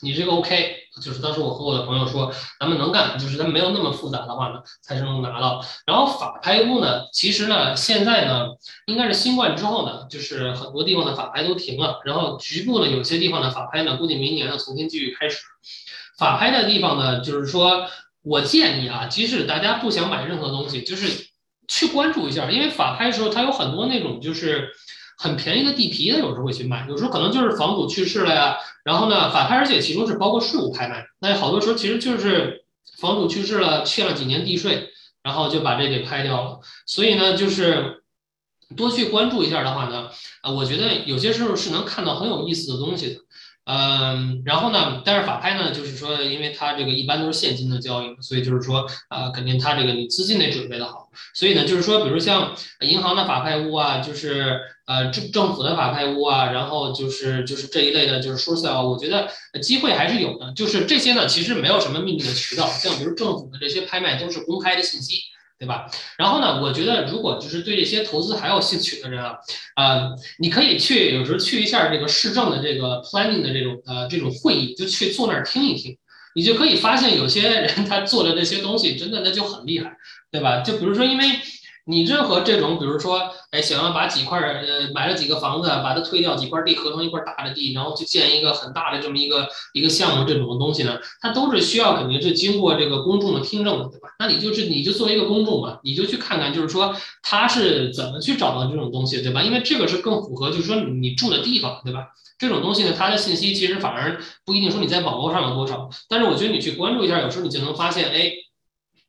[0.00, 5.64] 你这个 OK，就是当时我和我的朋友说，咱们能干，就是它没有那么复杂的话呢，才是能拿到。
[5.86, 8.48] 然后法拍屋呢，其实呢，现在呢，
[8.86, 12.00] 应该是新冠之后呢，就是很多地方的法拍都停了。
[12.04, 15.38] 然后局部呢，有些地方的法拍呢，估计明年要重新继续开始。
[16.18, 17.86] 法拍的地方呢，就是说
[18.22, 21.28] 我建议啊，即使大家不想买任何东西，就是
[21.66, 24.70] 去关注一下，因为法拍的时候它有很多那种就是。
[25.18, 32.64] 很便宜的地皮，他有时候会去卖，有时候可能就是房主去世了呀，然后呢，法拍，而且其中是包括税务拍卖，那好多时候其实就是
[32.98, 34.90] 房主去世了，欠了几年地税，
[35.22, 36.60] 然后就把这给拍掉了。
[36.86, 38.04] 所以呢，就是
[38.76, 40.08] 多去关注一下的话呢，
[40.42, 43.20] 啊，我觉得有些时候是能看到很有意思的东西的。
[43.70, 59.28] 嗯，然后呢，但是法拍呢，就是说，因为它这个一般都是现金的交易，所以就是说，啊，肯定它这个你资金得准备的好，所以呢，就是说，比如像银行的法拍屋啊，就是呃政政府的法拍屋啊，然后就是就是这一类的，就是说 sale，我觉得
[59.60, 60.50] 机会还是有的。
[60.54, 65.18] 就是这些呢，其实没有什么秘密的渠道，像比如政府的这些拍卖都是公开的信息。
[65.58, 65.90] 对吧？
[66.16, 69.36] 然后呢，我觉得如果就是对这些投资还有兴趣的人啊，
[69.74, 75.98] 呃，你可以去有时候去一下这个市政的这个 planning 的这种呃这种会议，就去坐那儿听一听，
[76.36, 79.96] 你就可以发现有些人他做的那些东西真的那就很厉害，
[80.30, 80.60] 对吧？
[80.60, 81.24] 就比如说，因为
[81.86, 94.10] 你任何这种，比如说，哎，想要把几块呃买了几个房子，把它推掉几块地合成一块大的地，然后去建一个很大的这么一个一个项目，这种东西呢，它都是需要肯定是经过这个公众的听证的，对吧？
[94.18, 99.42] 那你就是你就作为一个公众嘛，你就去看看，就是说他是怎么去找到这种东西，对吧？
[99.42, 102.08] 因为这个是更符合，就是说你住的地方，对吧？
[102.38, 108.30] 这种东西呢，它的信息其实反而不一定说你在网络上有多少，但是我觉得你去关注一下，有时候你就能发现，哎。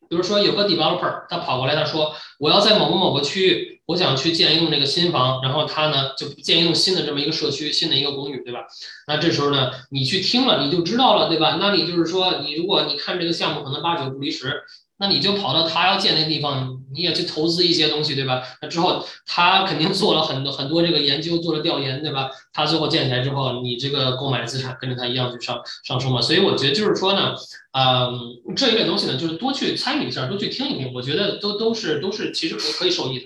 [0.10, 8.60] 比如说有个 developer，他跑过来，他说我要在某个某个区域，我想去建一栋这个新房，然后他呢就建一栋新的这么一个社区，新的一个公寓，对吧？
[9.08, 11.58] 那这时候呢，你去听了，你就知道了，对吧？
[11.60, 14.62] 那你就是说，你如果你看这个项目，可能八九不离十。
[15.02, 18.44] 那你就跑到他要建的地方，你也去投资一些东西，对吧？
[18.62, 22.30] 那之后他肯定做了很多很多这个研究，做了调研，对吧？
[22.52, 26.22] 他最后建起来之后，你这个购买资产跟着他一样去上上升嘛。
[26.22, 27.34] 所以我觉得就是说呢，
[27.72, 33.26] 嗯，这一类东西呢，就是多去参与一下，多去听一听，我觉得都都是都是其实可以受益的。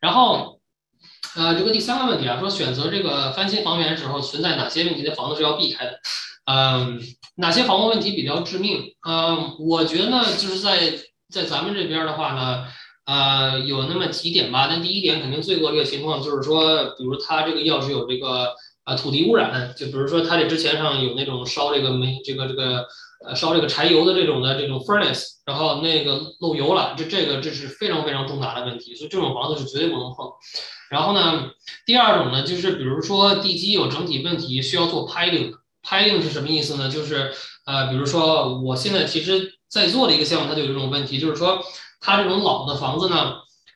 [0.00, 0.60] 然后，
[1.36, 6.00] 呃，这个第三个问题啊，说选择这个翻新房源的时候存在哪些问题的房子是要避开的？
[6.46, 6.98] 嗯，
[7.36, 8.94] 哪些房屋问题比较致命？
[9.06, 10.92] 嗯，我觉得呢，就是在
[11.30, 12.64] 在咱们这边的话呢，
[13.04, 14.66] 呃，有那么几点吧。
[14.70, 22.86] 那第一点肯定最恶劣情况就是说，比如它这个要是有这个呃土地污染，就比如说它这之前上有那种烧这个煤这个这个
[23.24, 30.30] 呃烧这个柴油的这种的这种 furnace，然后那个漏油了，这这个这是非常非常重大的问题，所以这种房子是绝对不能碰。
[30.90, 31.50] 然后呢，
[31.86, 35.52] 第二种呢就是比如说地基有整体问题，需要做 piling。
[35.82, 36.88] piling 是什么意思呢？
[36.88, 37.32] 就是
[37.64, 39.54] 呃，比如说我现在其实。
[39.68, 41.62] 在做的一个项目，它就有这种问题，就是说，
[42.00, 43.34] 它这种老的房子呢，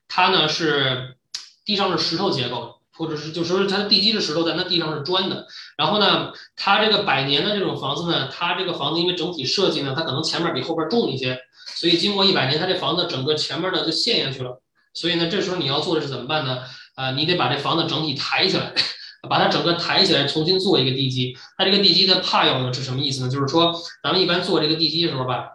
[0.08, 1.18] 它呢是
[1.66, 5.46] 地上是石头结构，或者是就说它的地基是石头的，那地上是砖的。
[5.76, 11.38] 然后呢，它这个百年的这种房子呢，它这个房子因为整体设计呢，它可能前面比后边重一些，
[11.76, 14.60] 所以经过一百年，它这房子整个前面呢就陷下去了。
[14.94, 16.58] 所以呢，这时候你要做的是怎么办呢？
[16.96, 18.74] 呃，你得把这房子整体抬起来，
[19.28, 21.34] 把它整个抬起来，重新做一个地基。
[21.56, 23.30] 它这个地基的怕要呢是什么意思呢？
[23.30, 23.72] 就是说，
[24.02, 25.48] 咱们一般做这个地基的时候吧。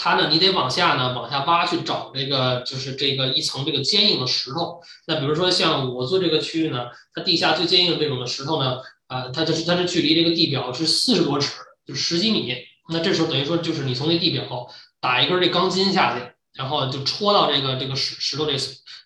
[0.00, 4.80] 它呢，你得往下呢，往下挖去找这个，就是这个一层这个坚硬的石头。
[5.08, 8.78] 那比如说像我做这个区域呢，它地下最坚硬的这种的石头呢，
[9.08, 11.50] 啊，它就是它是距离这个地表是四十多尺，
[11.84, 12.54] 就十几米。
[12.90, 14.68] 那这时候等于说就是你从那地表
[15.00, 16.24] 打一根这钢筋下去，
[16.54, 18.56] 然后就戳到这个这个石石头这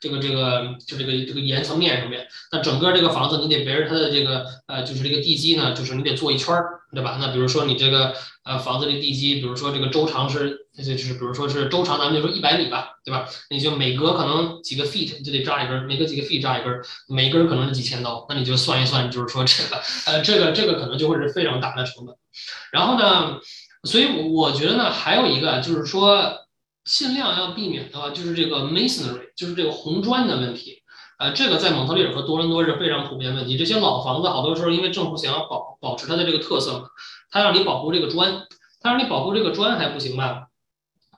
[0.00, 2.26] 这个这个就这个这个岩层面上面。
[2.50, 7.18] 那整个这个房子你得围着它的这个呃，就是这个地基呢，就是你得做一圈儿，对吧？
[7.20, 8.14] 那比如说你这个
[8.44, 10.60] 呃房子的地基，比如说这个周长是。
[10.74, 13.28] 就是，比如说是周长，咱们就说一百米吧，对吧？
[13.50, 16.72] 你就每隔可能几个 feet 就得扎一根，每隔几个 feet 扎一根，
[17.08, 22.16] 每根可能是几千刀，那你就算一算，就是说这个，呃，这个这个可能就会是非常大的成本。
[22.72, 23.38] 然后呢，
[23.84, 26.38] 所以我我觉得呢，还有一个就是说，
[26.84, 30.82] 尽量要避免的话，就是这个 masonry，就是这个红砖的问题。
[31.18, 33.56] 呃，这个在蒙特利尔和多伦多是非常普遍问题。
[33.56, 36.86] 这些老房子好多时候因为政府想要保保持它的这个特色嘛，
[37.30, 38.42] 它让你保护这个砖，
[38.80, 40.48] 它让你保护这个砖还不行吧？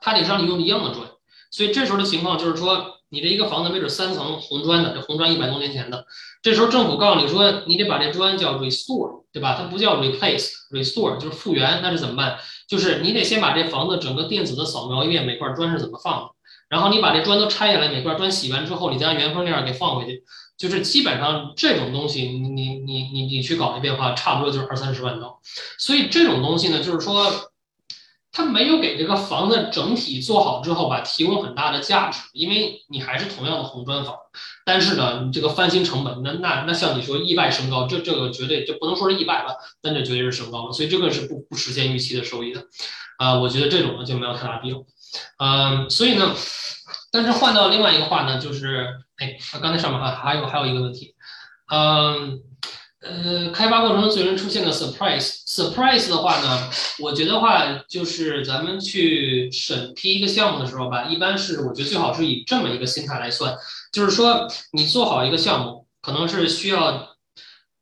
[0.01, 1.07] 它得让你用一样的砖，
[1.49, 6.05] 所以这时候的情况就是说，你这一个房子没准三层红砖的，这红砖一百多年前的，
[6.43, 9.55] 这时候政府告诉你说，你得把这砖叫 restore，对吧？
[9.57, 12.37] 它不叫 replace，restore 就是复原，那是怎么办？
[12.67, 16.29] 就是你得先把这房子整个电子的扫描一遍，每块砖是怎么放的，
[16.69, 20.23] 然后你把这砖都拆下来，每块砖洗完之后，你再按原封那样给放回去，
[20.57, 25.39] 就是基本上这种东西，你你你你你去搞一遍的话，差不多就是二三十万刀。
[25.77, 27.51] 所以这种东西呢，就是说。
[28.35, 34.13] 他没有给这个房子整体做好之后吧，提供很大的价值，因为你还是同样的红砖房，
[34.65, 42.61] 但是呢，你这个翻新成本，那那那像你说意外升高，这这个绝对就不能说是意外吧，但这绝对是升高了，所以这个是不不实现预期的收益的，
[43.19, 44.83] 啊，我觉得这种呢就没有太大必要，
[45.39, 46.35] 嗯，所以呢，
[47.13, 51.15] 但是换到另外一个话呢，就是，哎，刚才上面啊还有还有一个问题，
[51.71, 52.41] 嗯。
[53.05, 63.55] 呃开发过程中最容易出现的 surprise，surprise 的话呢，我觉得话就是咱们去审批一个项目的时候吧，一般是我觉得最好是以这么一个心态来算，
[63.93, 67.15] 就是说你做好一个项目，可能是需要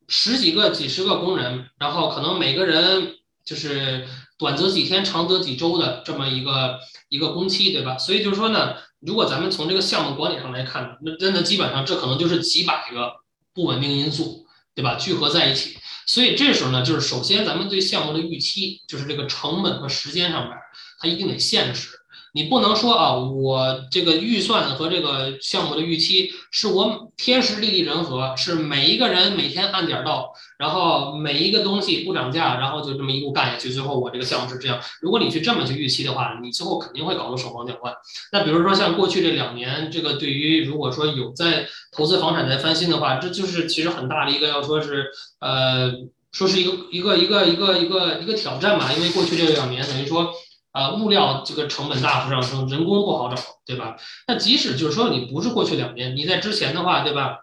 [0.10, 3.16] 十几个、几十个工人，然后可能每个人
[3.46, 4.06] 就是
[4.38, 7.98] 短则几天，长则几周的这么一个一个工期，对吧？
[7.98, 13.14] 所以就是说呢，如果咱们从这个项目管理上来看，那真的基本上这可能就是几百个
[13.54, 14.46] 不稳定因素。
[14.76, 14.96] 对吧？
[14.96, 20.58] 聚合在一起，所以这时候呢，就是首先咱们对项目的预期，就是这个成本和时间上面，
[21.00, 21.90] 它一定得现实。
[22.36, 30.34] 你不能说啊，我这个预算和这个项目的预期是我天时地利人和，是每一个人每天按点到，
[30.64, 34.80] 然后每一个东西不涨价，然后就这么一路干下去，最后我这个项目是这样。
[35.02, 37.94] 如果你去这么去预期的话，你最后肯定会搞得手忙脚乱。
[38.32, 45.12] 那比如说像过去这两年，这个对于如果说有在投资房产在翻新的话，这就是其实很大的一个要说是
[45.42, 45.92] 呃。
[46.34, 50.34] 说是一个一个一个一个一个一个挑战吧，因为过去这两年等于说，
[50.72, 53.98] 呃，物料这个成本大幅上升，人工不好找，对吧？
[54.28, 57.42] 那即使就是说你不是过去两年，你在之前的话，对吧？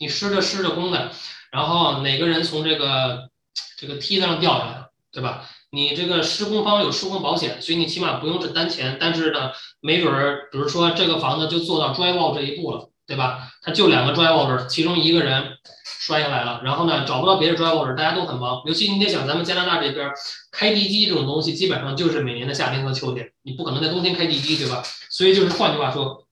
[0.00, 1.10] 你施着施着工的，
[1.54, 3.30] 然后哪个人从这个
[3.78, 5.48] 这个梯子上掉下来，对吧？
[5.70, 13.48] 你这个施工方有施工保险，所以你起码不用是单钱，但是呢，没准儿，比如说这个房子就做到 drywall 这一步了，对吧？
[13.62, 15.56] 他就两个 drywall，其中一个人。
[16.04, 18.60] 摔下来了，然后呢，找不到别的 driver，大家都很忙。
[18.66, 20.10] 尤其你得想，咱们加拿大这边
[20.52, 24.82] 开地基这种东西，基本上就是每年的夏天和秋天，你不可能在冬天开地基，对吧？
[25.08, 26.26] 所以就是换句话说，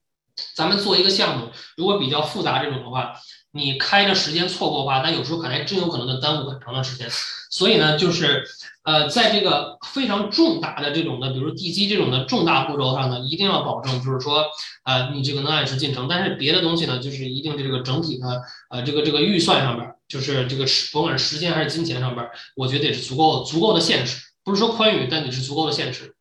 [0.54, 3.14] 咱们做一个项目，如果比较复杂这种的话，
[3.52, 7.08] 你开的时间错过的话，那有时候可能还真有可能就耽误很长的时间。
[7.50, 8.44] 所以呢，就是。
[8.84, 14.44] 呃，在这个非常重大的这种的，比如地基这种的重大步骤上呢，一定要保证，就是说，
[14.82, 16.08] 呃，你这个能按时进程。
[16.08, 26.16] 但是别的东西呢，就是一定这个整体的，呃，这个这个预算上边，就是这个时，甭管是时间还是金钱上边，我觉得也是足够足够的现实，不是说宽裕，但你是足够的现实。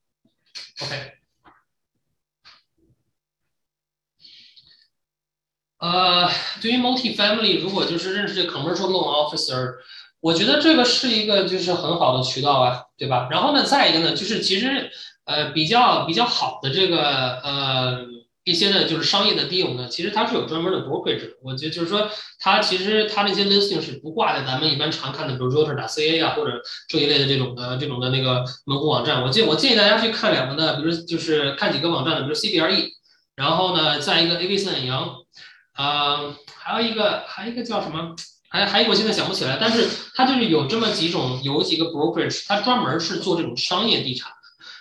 [0.83, 1.13] OK，
[5.81, 6.29] 呃，
[6.61, 9.73] 对于 multi family，如果就是认识这 commercial loan officer。
[10.21, 13.27] 我觉得这个是一个就是很好的渠道啊，对吧？
[13.31, 14.91] 然后呢，再一个呢，就是其实
[15.25, 18.05] 呃比较比较好的这个呃
[18.43, 21.31] 一些呢，就是商业的 deal 呢，其实它是有专门的 brokerage。
[21.41, 22.07] 我觉得就是说，
[22.39, 29.23] 它其实它那些 listing 是不挂在咱们一般常看的，比如 realtor 打 ca 啊，或者这一类的这种的这种的那个门户网站。
[29.23, 32.89] 我建我建议大家去看两个呢，比如就是看几个网站的，比如 cbre，
[33.35, 35.15] 然后呢，再一个 av 四阳，
[35.73, 38.15] 啊，还有一个还有一个叫什么？
[38.49, 44.35] 还还有我现在想不起来，但是它就是有这么几种，有几个 brokerage，它专门是做这种商业地产的，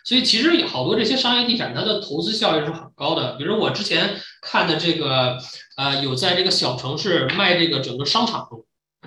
[0.05, 3.37] 所以其实有好多这些商业地产，它的投资效益是很高的。
[3.37, 5.39] 比如我之前看的这个，
[5.77, 8.49] 呃，有在这个小城市卖这个整个商场，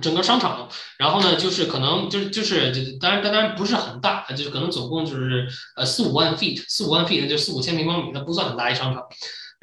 [0.01, 9.03] 整个商场，然后呢，就是可能就是就是，当然当然不是很大，就是可能总共就是呃四五万 feet，四五万 feet 就四五千平方米，那不算很大一商场。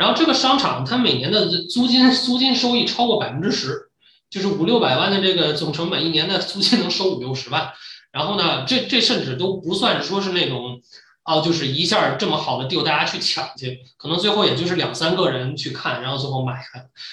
[0.01, 3.87] 然后这个商场它每年的租金租金收益超过百分之十。
[4.31, 7.73] 就是五六百万的这个总成本，一年的租金能收五六十万，
[8.13, 10.81] 然后呢，这这甚至都不算说是那种，
[11.25, 16.69] 哦，就是一下这么好的 deal 大家去抢去，可能最后也就是两三个人去看，然后最后买下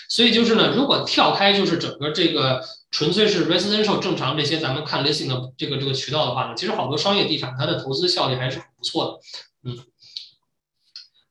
[0.08, 2.62] 所以就是呢，如果跳开就是整个这个
[2.92, 9.20] 纯粹是 residential 正常这些咱们看 listing 的这个这个渠道的话呢，其实好多商业地产它的投资效率还是很不错
[9.64, 9.78] 的，嗯。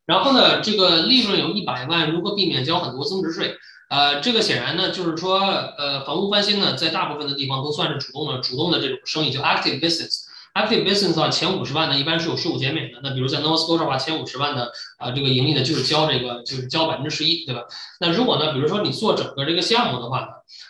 [0.06, 3.56] 然后呢，这个利润有一百万，如何避免交很多增值税？
[3.88, 10.24] 呃，这个显然呢，就是说，呃，房屋翻新呢，在大部分的地方都算是主动的、主动的这种生意，叫 active business。
[10.54, 12.98] active business 的话，前五十万呢，一般是有税务减免的。
[13.02, 17.62] 那比如在 Nova Scotia 的话，前五十万的啊，这个盈利呢，就是交这个，就是交百分之十一，对吧？
[18.00, 20.26] 那如果呢，比如说你做整个这个项目的话呢，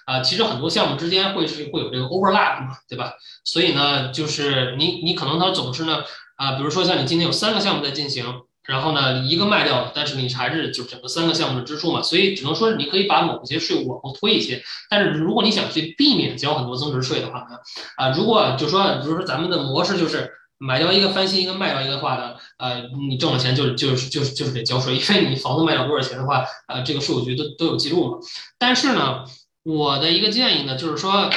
[0.06, 3.12] 啊，其实很多项目之间会是会有这个 overlap 嘛，对吧？
[3.44, 6.02] 所以呢，就是你你可能它总是呢，
[6.36, 8.24] 啊，比如说像你今天有三个项目在进行。
[8.66, 14.62] 然后呢，一个卖掉了，但是你还是就整个三个项目的支出嘛，所以只能说你可以把某些税务往后推一些。
[14.90, 17.58] 但是如果你想去避免交很多增值税的话呢，
[17.96, 28.18] 啊，如果就说，比如说咱们的模式就是买掉一个翻新一个卖掉一个的话呢，呃，你挣了钱就是就是就是就是得交税，因为你房子卖掉多少钱的话，呃，这个税务局都都有记录嘛。
[28.58, 29.24] 但是呢，
[29.64, 31.30] 我的一个建议呢，就是说，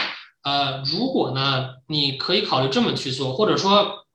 [0.43, 4.05] 呃，如果呢，你可以考虑这么去做，或者说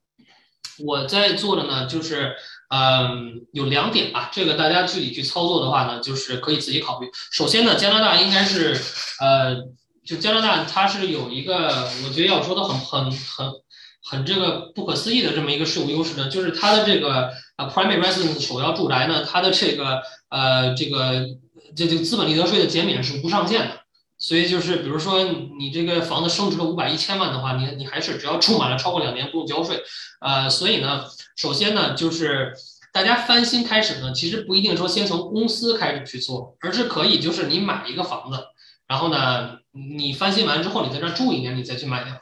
[0.79, 2.35] 我在做的呢，就是。
[2.70, 7.09] 嗯，有两点吧，这个大家具体去操作的话呢，就是可以自己考虑。
[7.31, 8.77] 首先呢，加拿大应该是，
[9.20, 9.55] 呃，
[10.05, 13.53] 就加拿大它是有一个，我觉得要说的很很很
[14.03, 21.29] 很这个不可思议的这么一个税务优势呢，就是它的这个呃 primary residence 首要住宅呢，它的这个呃这个
[21.77, 23.84] 这这资本利得税的减免是无上限的。
[24.27, 29.83] 所以就是，比如说你这个房子升值了五百一千万的话，你你还是只要住满了超过两年不用交税，
[30.22, 31.05] 呃，所以呢，
[31.37, 32.55] 首先呢，就是
[32.91, 38.39] 大家翻新开始呢，其实不一定说先从公司开始去做，而是可以就是你买一个房子，
[38.89, 42.14] 然后呢，你翻新完之后你在这住一年，你再去卖掉，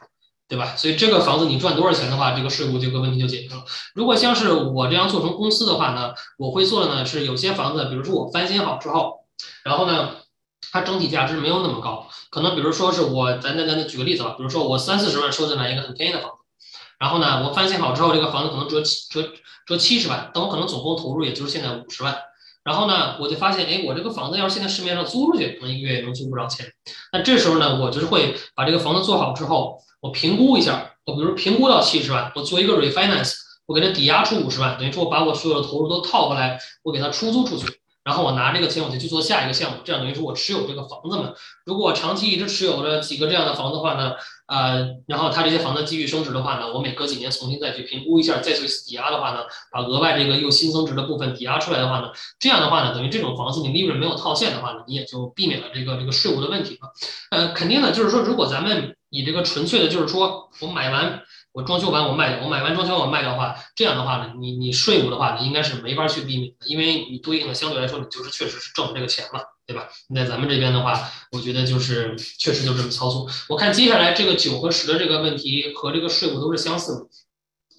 [0.49, 0.75] 对吧？
[0.75, 3.63] 所以这个房子你赚多少钱的话，这个税务这个问题就解决了。
[3.95, 9.21] 如果像是我这样做成公司的话呢，我会做的呢是有些房子，比如说我翻新好之后，
[9.63, 10.17] 然后呢。
[10.71, 16.37] 它整体价值没有那么高，可能比如说是我，咱咱咱举个例子吧，比如说我三四十万收进来一个很便宜的房子，
[16.99, 19.29] 然后呢，我翻新好之后，这个房子可能折七折
[19.65, 22.17] 折七十万，但我可能总共投入也就是现在五十万。
[22.63, 26.65] 然后呢，我就发现，哎，我这个房子要是现在市面上租出去，可能一个月也能租不少钱。
[27.11, 33.33] 那这时候呢，我就是会把这个房子做好之后，我评估一下，我比如评估到七十万，我做一个 refinance，
[33.65, 37.65] 我给它抵押出五十万，等于说我把我所有的投入都套回来，我给它出租出去。
[38.03, 41.33] 然后我拿这个钱，我就去做下一个项目，这样等于说我持有这个房子嘛。
[41.65, 44.13] 如果长期一直持有着几个这样的房子的话呢，
[44.47, 52.09] 呃，然后它这些房子继续升值的话呢，我每隔几年重新再去评估一下，再去抵押的话呢，把额外这个又新增值的部分抵押出来的话呢，
[52.39, 56.89] 这样的话呢，等于这种房子你利润没有套现的话呢，你也就避免了这个这个税务的问题嘛。
[57.31, 61.21] 呃，肯定的就是说，如果咱们以这个纯粹的，就是说我买完。
[61.53, 69.87] 我装修完我卖掉，我买完装修我卖掉的话，这样的话呢，你你税务的话呢，应该是没法去避免的，因为你对应的相对来说，你就是确实是挣这个钱了，对吧？
[70.15, 70.99] 在咱们这边的话，
[71.31, 73.29] 我觉得就是确实就这么操作。
[73.49, 77.07] 我看接下来这个九和十的这个问题和这个税务都是相似的。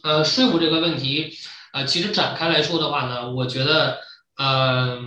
[0.05, 1.33] 呃，税务这个问题，
[1.73, 3.99] 呃，其实展开来说的话呢，我觉得，
[4.37, 5.01] 呃，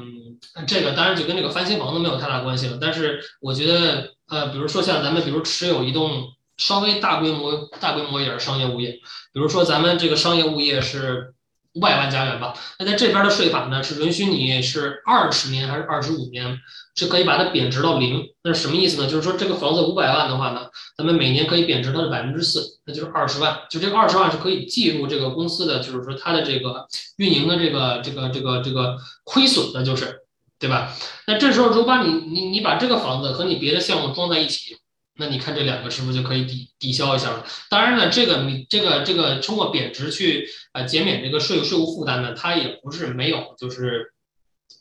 [0.67, 2.77] 这个当然就跟这个翻新房子没有太大关系了。
[2.81, 6.33] 但是我觉得，呃，比如说像咱们比如持有一栋。
[6.57, 8.91] 稍微大规模、大规模一点的商业物业，
[9.31, 11.33] 比如说咱们这个商业物业是
[11.73, 16.57] 五百万加元吧，那在这边的税法呢是允许你是二十年还是二十五年
[16.95, 18.27] 是可以把它贬值到零。
[18.43, 19.07] 那是什么意思呢？
[19.07, 20.67] 就是说这个房子五百万的话呢，
[20.97, 23.59] 咱们每年可以贬值它的百分之四，那就是二十万。
[23.69, 30.21] 就这个二十万是可以计入这个公司的，就是说它的这个运营的这个这个这个这个亏损的，就是
[30.57, 30.91] 对吧？
[31.27, 34.77] 那这时候如果把你你你把这个房子和你别的项目装在一起。
[35.19, 37.43] 那你看这两个是不是就可以抵抵消一下了？
[37.69, 44.13] 当然呢，这个你这个这个通过贬值去呃减免这个税税务负担呢，它也不是没有就是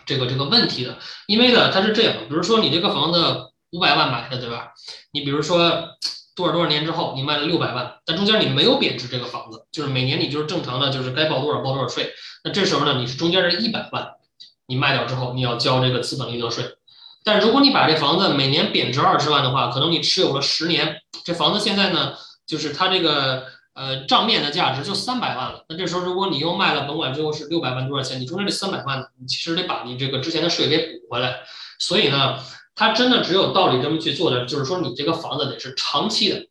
[0.05, 0.99] 这个这个问题的。
[1.27, 3.19] 因为呢，它是这样，比如说你这个房子
[3.73, 4.73] 五百万买的，对吧？
[5.13, 5.59] 你比如说
[6.35, 12.13] 多少多少年之后你卖了六百万，但中间你没有贬值这个房子，就是每年你就是正常的，就是该报多少报多少税。
[12.45, 14.07] 那这时候呢，你是中间这一百万，
[14.67, 16.65] 你卖掉之后你要交这个资本利得税。
[17.27, 22.15] 但如果你把这房子每年贬值二十万的话，可能你持有了十年，这房子现在呢，
[22.47, 25.65] 就是它这个呃账面的价值就三百万了。
[25.69, 31.41] 那这时候如果你又卖了，甭管最后是六百万多少钱，你中间这三百万呢，你其实得把你这个之前的税给补回来。
[31.81, 32.39] 所以呢，
[32.77, 36.47] 它真的只有道理这么去做的，就是说你这个房子得是长期的，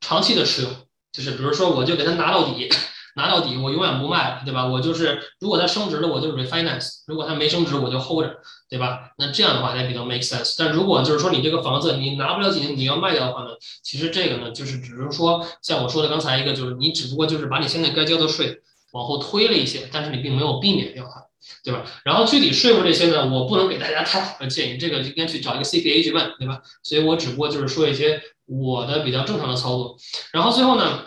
[0.00, 0.68] 长期的持有，
[1.10, 2.70] 就是比如说我就给它拿到底。
[3.16, 4.66] 拿到底，我永远不卖，对吧？
[4.66, 8.36] 我就是，如果它升值了，我就 refinance；如果它没升值，我就 hold 着，
[8.68, 9.10] 对吧？
[9.16, 10.54] 那这样的话才比较 make sense。
[10.58, 13.48] 但如果就是说你这个房子你拿不了几年，你要卖掉的话呢，
[13.82, 18.60] 其实这个呢，就是只是说像我说的刚才一个，就是你只不过就是把你现在该交的税
[18.92, 21.24] 往后推了一些，但是你并没有避免掉它，
[21.64, 21.84] 对吧？
[22.04, 26.60] 然后具体税务这些呢，我不能给大家太好的建议，这个应该去找一个 CPA 去问，对吧？
[26.82, 29.96] 所以我只不过就是说一些我的比较正常的操作。
[30.32, 31.02] 然后最后呢。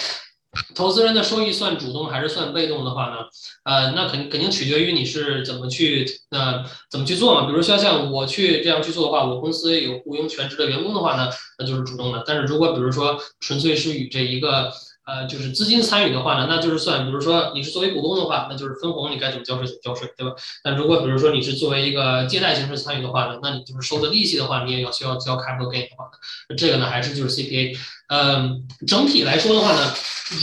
[0.74, 3.18] 投资人的收益算主动还是算被动的话呢？
[3.64, 7.46] 呃，那肯肯定取决于你是怎么去呃怎么去做嘛。
[7.46, 12.24] 比如说像我去这样去做的话，我公司有雇佣全职的员工的话呢，那就是主动的。
[12.26, 14.72] 但是如果比如说纯粹是与这一个
[15.10, 17.06] 呃就是资金参与的话呢，那就是算。
[17.06, 20.36] 比如说你是作为股东的话，那就是分红，你该怎么交税怎么交税，对吧？
[20.64, 26.06] 但如果比如说你是作为一个借贷形式参与的话呢，那你就是收的利息的话，你也要需要交 capital gain 的话，
[26.50, 27.76] 那这个呢还是就是 CPA。
[28.10, 29.94] 嗯，整体来说的话呢。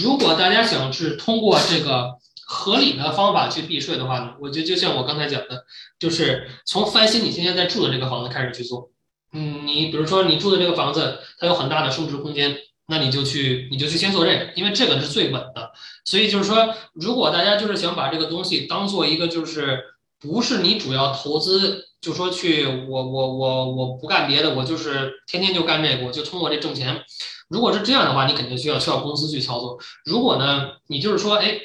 [0.03, 5.65] 如果大家想是通过这个合理的方法去避税的话呢，我觉得就像我刚才讲的，
[5.97, 8.91] 就是从翻新你现在在住的这个房子开始去做。
[9.33, 12.57] 嗯，你比如说你住的这个房子，它有很大的升值空间，
[12.89, 15.73] 那你就去你就去先做这个，因为这个是最稳的。
[16.05, 19.83] 所以就是说，如果大家就是想把这个东西当做一个就是
[20.21, 27.03] 不是你主要投资，就说去我我我我不干别的，我就是天天就干这个，我就通过这挣钱。
[27.49, 29.79] 如果是这样的话，你肯定需要需要公司去操作。
[30.05, 31.59] 如果呢，你就是说，哎，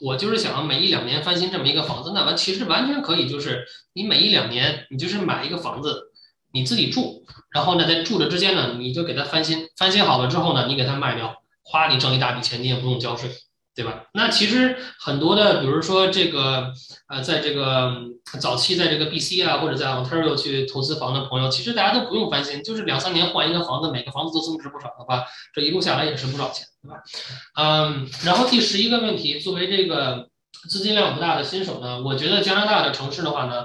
[0.00, 3.64] 我就是想每一两年翻新这么一个房子，那完其实完全可以，就是
[3.94, 6.11] 你每一两年你就是买一个房子，
[6.52, 13.30] 你自己住，然后呢，在住的之间呢，你就给它翻新，翻新好了之后呢，你给它卖掉，哗，你挣一大笔钱，你也不用交税。
[13.74, 14.04] 对吧？
[14.12, 16.70] 那其实很多的，比如说这个，
[17.08, 17.90] 呃，在这个
[18.38, 25.24] 早期，在这个 BC 啊，或者在 Ontario 去投资房的朋友，其实大家都不用翻新，就是两三年换一个房子，每个房子都增值不少的话，
[25.54, 26.96] 这一路下来也是不少钱，对吧？
[27.56, 30.28] 嗯，然后第十一个问题，作为这个
[30.68, 33.64] 资金量不大的新手呢，我觉得加拿大的城市的话呢，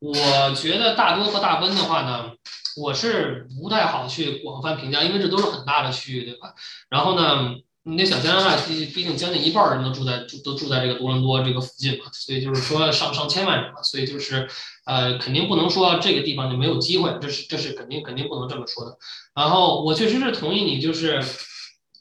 [0.00, 2.32] 我觉得大多和大温的话呢，
[2.76, 6.54] 我是不太好去广泛评价，因为这都是很大的区域，对吧？
[6.88, 7.54] 然后呢？
[7.86, 14.48] 你那小加拿大，毕毕竟将近一半人都住在住都住在这个多伦多这个附近嘛，所以就是说上上千万人嘛，所以就是
[14.86, 18.96] 呃肯定不能说这个地方就没有机会，这是这是肯定肯定不能这么说的。
[19.34, 21.22] 然后我确实是同意你，就是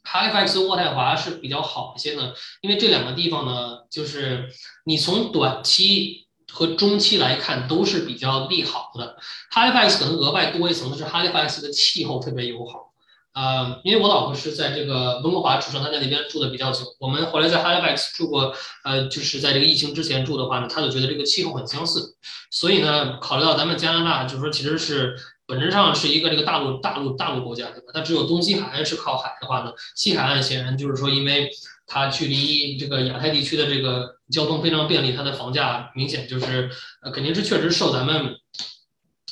[0.06, 2.32] Halifax 和渥太华是比较好一些呢？
[2.62, 4.48] 因为这两个地方呢，就是
[4.86, 6.23] 你从短期
[6.54, 9.18] 和中期来看都是比较利好的。
[9.52, 12.92] Halifax 可能额外多一层的是 Halifax 的气候特别友好。
[13.34, 16.82] 呃，因为我老婆是在这个温哥华出生，她在那边住的比较久。
[17.00, 18.54] 我们后来在 Halifax 住过，
[18.84, 22.16] 呃，就是在这个疫情之前住的话呢，她就觉得这个气候很相似。
[22.52, 25.16] 所以呢，考虑到咱们加拿大，就是说其实是
[25.48, 27.88] 本质上是一个这个大陆大陆大陆国家，对吧？
[27.92, 31.50] 它只有东西海岸是靠海的话呢，西海岸显然就是说，因为
[31.88, 36.70] 它距离这个亚太地区的这个交通非常便利，它的房价明显就是
[37.02, 38.36] 呃，肯定是确实受咱们。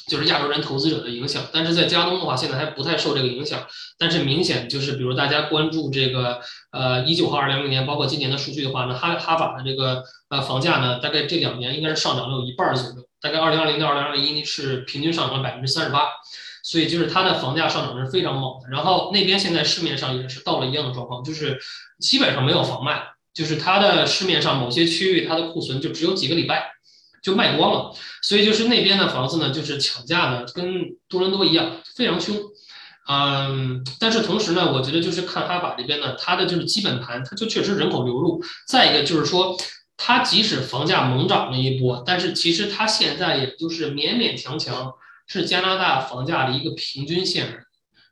[0.07, 3.65] 就是亚洲人投资者的影响，但是在加东的话，现在还不太受这个影响。
[3.97, 6.41] 但是明显就是，比如大家关注这个，
[6.71, 13.07] 呃，一九和二零零年，包括今年的数据的话呢，哈哈法的这个呃房价呢，大概这两年应该是上涨了有一半左右。
[13.21, 16.07] 大概二零二零到二零二一是平均上涨了百分之三十八，
[16.63, 18.69] 所以就是它的房价上涨是非常猛的。
[18.69, 21.59] 然后那边现在市面上也是到了一样的状况，就是
[21.99, 23.01] 基本上没有房卖，
[23.33, 26.71] 就是它的市面上某些区域它的库存就只有几个礼拜。
[27.23, 32.35] 就卖光了，所以就是那边的房子呢，就是抢价呢，跟多伦多一样，非常凶。
[33.07, 38.43] 嗯，但是同时呢，我觉得就是看哈法这边呢，它的就是基本盘，它就确实人口流入。
[38.67, 39.55] 再一个就是说，
[39.97, 44.91] 它即使房价猛涨了一波，但是其实它现在也就是勉勉强强
[45.31, 47.63] 是加拿大房价的一个平均线。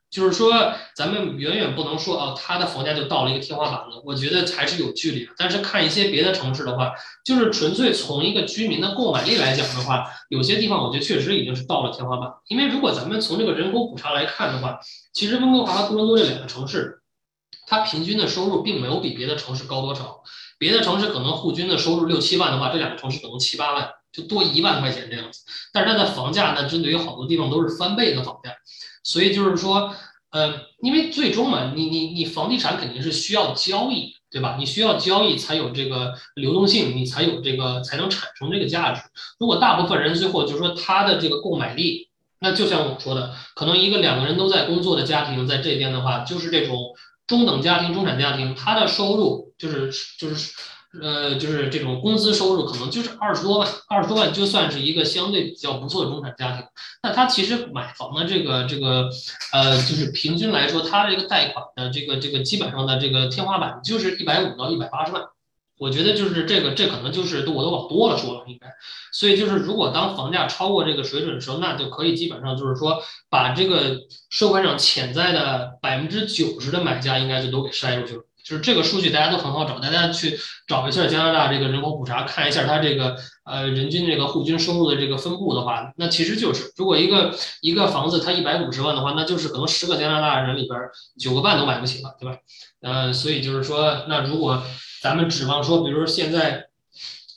[0.10, 4.02] 就是说，咱们远远不能说啊，它的房价就到了一个天花板了。
[4.06, 5.32] 我觉得还是有距离的。
[5.38, 6.94] 但是看一些别的城市的话，
[7.24, 12.28] 就是纯粹从一个居民的购买力来讲的话，有些地方我觉得确实已经是到了天花板。
[12.48, 14.80] 因为如果咱们从这个人口普查来看的话，
[15.14, 17.02] 其实温哥华和多伦多这两个城市，
[17.68, 20.24] 它平均的收入并没有比别的城市高多少。
[20.58, 23.92] 别的城市可能户均的收入六七万的话，这两个城市可能七八万，
[24.22, 25.42] 多一万块钱这样子。
[25.72, 28.52] 但是它的房价呢，针对于好多地方都是翻倍的房价。
[29.04, 29.96] 所以就是说，
[30.32, 34.58] 呃，因为最终嘛，你你你房地产肯定是需要交易，对吧？
[34.60, 39.02] 你需要交易才有这个流动性，你才有这个才能产生这个价值。
[39.40, 42.10] 如果大部分人最后就是说他的这个购买力，
[42.40, 46.78] 那就像我说的，可能一个两个人都在工作的家庭在这边的话，就是这种
[47.26, 50.54] 中等家庭、中产家庭，他的收入就是就是。
[51.02, 56.66] 呃，就是这种工资收入可能就是二十多万，二十多万就算是一个相对比较不错的中产家庭。
[57.04, 59.08] 那他其实买房的这个这个，
[59.54, 65.24] 呃，就是平均来说，他这个贷款的这个这个基本上的这个天花板就是一百五到一百八十万。
[65.78, 68.68] 我觉得就是这个，这可能就是都我都往多了说了，应该。
[69.14, 73.96] 所以就是如果当房价超过这个水准的时候，那就可以基本上就是说把这个
[74.30, 78.24] 社会上潜在的百分之九十的买家应该就都给筛出去了。
[78.50, 80.36] 就是这个数据大家都很好找，大家去
[80.66, 83.16] 找一下加拿大这个人口普查，看一下它这个
[83.46, 87.32] 呃人均这个户均收入的这个分布的话，那其实就是如果一个
[87.62, 90.80] 一个房子它一百五十万的话，那就是可能十个加拿大人里边
[91.20, 92.40] 九个半都买不起了，对吧？
[92.82, 94.64] 呃，所以就是说，那如果
[95.04, 96.70] 咱们指望说，比如说现在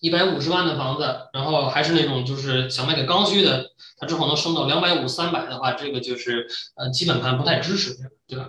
[0.00, 3.66] 一百五十万的房子，然后还是那种就是想卖给刚需的，
[3.98, 7.94] 它之后能升到两百五三百的话，这个就是呃基本盘不太支持，
[8.26, 8.48] 对吧？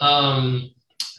[0.00, 0.70] 嗯。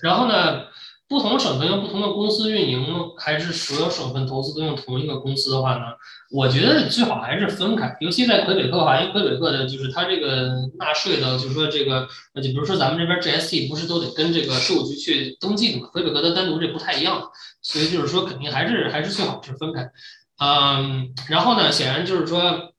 [0.02, 0.62] 然后呢，
[1.10, 2.86] 不同省份用不同的公司运营，
[3.18, 5.86] 还是所有省份投资都用同一个公司的话呢？
[6.30, 7.98] 我觉得最好还是分开。
[8.00, 15.88] 尤其在魁北克的话，因为魁北克的就是它这个纳税的，就是说这个，就比如说咱们这边 GST 不是都得跟这个税务局去登记的嘛？
[15.88, 17.24] 魁北克它单独这不太一样，
[17.64, 19.90] 所以就是说肯定还是还是最好是分开。
[20.38, 22.72] 嗯，然后呢，显然就是说，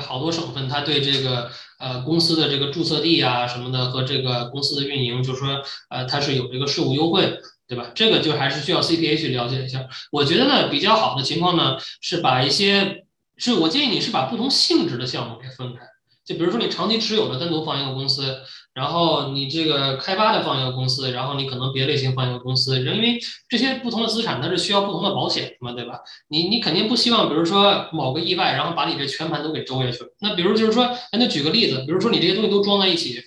[0.00, 1.50] 好多省份它对这个。
[1.78, 7.90] 呃，公司的这个注册地啊什么的和这个公司的运营，就是说，呃，它是有这个税务优惠，对吧？
[7.94, 9.86] 这个就还是需要 CPA 去了解一下。
[10.10, 13.04] 我觉得呢，比较好的情况呢，是把一些，
[13.36, 15.80] 是我建议你是把不同性质的项目给分开。
[16.28, 18.36] 就比如说你长期持有的单独放一个公司，
[18.74, 23.18] 然后你这个开发的放一个公司，然后你可能别类型放一个公司，因为
[23.48, 26.00] 这些不同的资产它是需要不同的保险嘛，对吧？
[26.28, 30.10] 你你肯定不希望，比如说某个意外，然后把你这全盘都给周下去了。
[30.20, 33.22] 那比如就是说，咱就举个例子，比如说你这些东西都装在一起，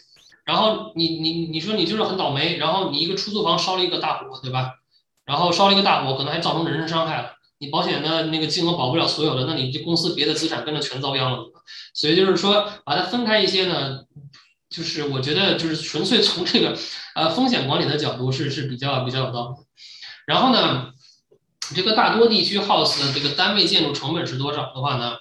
[0.46, 4.76] 然后你你你说你就是很倒霉，然后你一个出租房烧了一个大火，对吧？
[5.26, 7.32] 然后烧了一个大火，可能还造成人身伤害了。
[7.62, 11.38] 你保险的那个金额保不了所有的，那你这公司别的资产跟着全遭殃了。
[11.94, 14.00] 所以就是说，把它分开一些呢，
[14.68, 16.76] 就是我觉得就是纯粹从这个
[17.14, 19.64] 呃风险管理的角度是是比较比较有道理。
[20.26, 20.88] 然后呢，
[21.76, 25.18] 这个大多地区 house 的这个单位建筑成本是多少的话呢？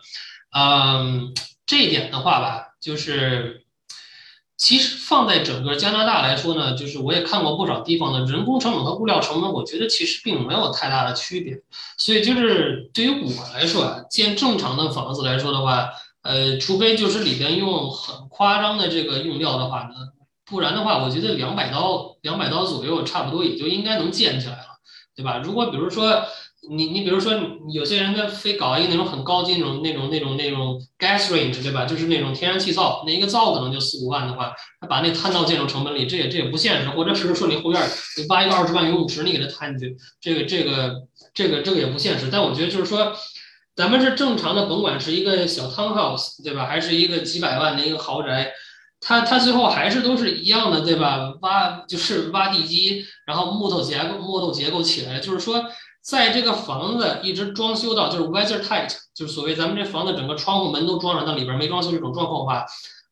[0.56, 1.34] 嗯，
[1.66, 3.59] 这一点的话吧，就是。
[4.60, 11.58] 其实放在整个加拿大来说呢，就是我也看过不少地方的人工成本和物料成本，我觉得其实并没有太大的区别。
[11.96, 15.88] 所以就是对于我来说啊，建正常的房子来说的话，
[16.20, 19.94] 呃，除非就是里边用很夸张的这个用料的话呢，
[20.44, 24.66] 不然的话，我觉得两百刀两百刀左右，差不多也就应该能建起来了，
[25.16, 25.38] 对吧？
[25.38, 26.22] 如果比如说。
[26.68, 27.32] 你你比如说，
[27.72, 31.86] 有些人他非搞一个那种很高级那种那种那种那种 gas range，对吧？
[31.86, 36.90] 就是那种天然气灶，那一个灶可能就四五万的话，他把那摊到建筑成本里，这也这也不现实。
[36.90, 37.82] 或者是说你后院
[38.18, 40.94] 你挖一个二十万游泳池，你给他摊进去，这个这个
[41.32, 42.28] 这个这个也不现实。
[42.30, 43.10] 但我觉得就是说，
[43.74, 46.66] 咱们是正常的，甭管是一个小 townhouse，对吧？
[46.66, 48.52] 还是一个几百万的一个豪宅，
[49.00, 51.32] 它它最后还是都是一样的，对吧？
[51.40, 55.64] 挖就是挖地基，然后木头结构木头结构起来，就是说。
[56.02, 62.64] 在这个房子一直装修到就是 weather tight，就是所谓咱们这房子整个窗户门都装上，但里边没装修这种状况的话，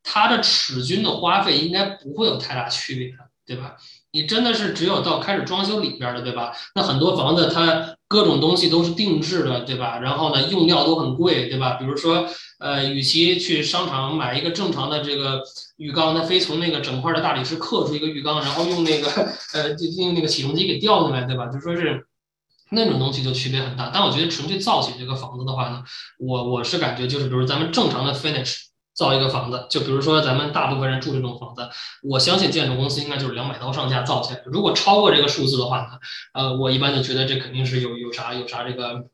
[0.03, 3.17] 它的尺均的花费应该不会有太大区别的，
[3.47, 3.77] 对吧？
[4.11, 6.51] 你真的是只有到开始装修里边的，对吧？
[6.75, 9.99] 那很多房子它各种东西都是定制的，对吧？
[9.99, 11.75] 然后呢，用料都很贵，对吧？
[11.75, 12.27] 比如说，
[12.59, 15.43] 呃，与其去商场买一个正常的这个
[15.77, 19.11] 浴缸，那非从那个整块的大理石刻出一个浴缸，然后用那个
[19.53, 21.47] 呃，就用那个起重机给吊进来，对吧？
[21.49, 22.08] 就说是。
[22.71, 25.83] 那种东西就区别很大，但我觉得纯粹造起这个房子的话呢，
[26.19, 28.57] 我我是感觉就是，比如咱们正常的 finish
[28.95, 31.69] 造一个房子，就比如说咱们大部分人住这种房子，
[32.03, 34.43] 我相信建筑公司应该就是两百刀上下造起来。
[34.47, 35.89] 如果超过这个数字的话呢，
[36.35, 39.05] 呃，我一般就觉得这肯定是有有啥有啥这个，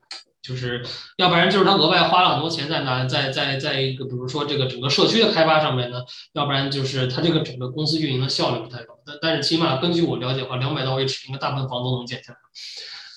[0.42, 0.84] 就是
[1.16, 5.98] 要不然就是他额外花了很多钱在哪，在在在一个比如说这个整个社区的开发上面呢，
[6.32, 8.94] 要不然就是他这个整个公司运营的效率不太高。
[9.06, 12.38] 但但是起码根据我了解的话，两百刀一尺，应该大部分房都能建下来。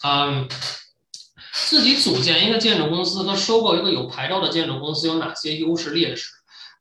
[0.03, 0.47] 嗯，
[1.51, 6.29] 自己组建一个建筑公司和收购一个有牌照的建筑公司有哪些优势劣势？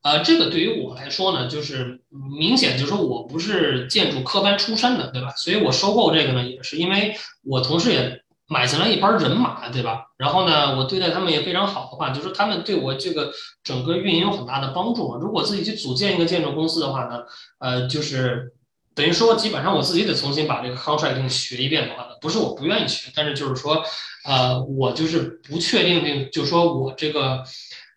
[0.03, 2.03] 呃，这个对于我来说呢，就是
[2.39, 5.31] 明显就是我不是建筑科班出身的，对吧？
[5.37, 10.05] 所以我收购这个呢，也是因为我同事也买进来一班人马，对吧？
[10.19, 13.33] 然后呢，我对待他们也非常好的话，就是他们对我这个
[13.65, 15.17] 整个运营有很大的帮助。
[15.17, 17.23] 如果自己去组建一个建筑公司的话呢，
[17.59, 18.53] 呃，就是。
[18.97, 23.85] 等于说，基本上我自己得重新把这个 contracting 学一遍的话呢，不是我不愿意学，但是就是说，
[24.25, 27.45] 呃，我就是不确定，定，就说我这个，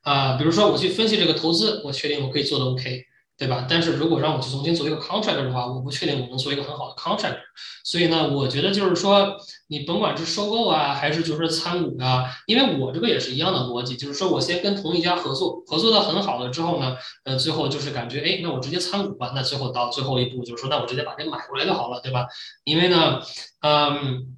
[0.03, 3.05] 呃，比如说我去分析这个投资，我确定我可以做的 OK。
[3.40, 3.66] 对吧？
[3.70, 7.40] 但是如果让我去重新做一个 contractor 的话，我不确定我能做一个很好的 contractor。
[7.86, 9.38] 所以呢，我觉得就是说，
[9.68, 19.32] 你甭管是收购啊，还是就是参股啊，因为我这个也是一样的逻辑，就是说我先跟同一家合作，合作的很好了之后呢，呃，最后就是感觉，哎，那我直接参股吧。
[19.34, 22.28] 那最后到最后一步就是说，那我直接把这买过来就好了，对吧？
[22.66, 23.22] 因为呢，
[23.61, 24.36] 嗯。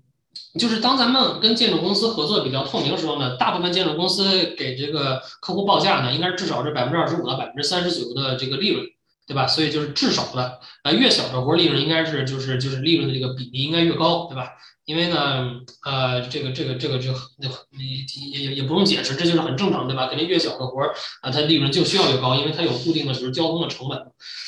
[0.60, 8.86] 就是当咱们跟建筑公司合作比较透明的时候呢，大部分建筑公司给这个客户报价呢，应该是至少是百分之二十五到百分之三十左右的这个利润，
[9.26, 9.48] 对吧？
[9.48, 14.50] 所以就是至少的，呃，越小的活利润应该是就是就是利润的这个比例应该越高，对吧？
[14.84, 15.52] 因为呢，
[15.86, 18.04] 呃，这个这个这个就那你
[18.34, 20.08] 也也也不用解释，这就是很正常，对吧？
[20.08, 23.98] 肯定越小的活儿啊，它利润就需要越高，因为它有固定的就是交通的成本。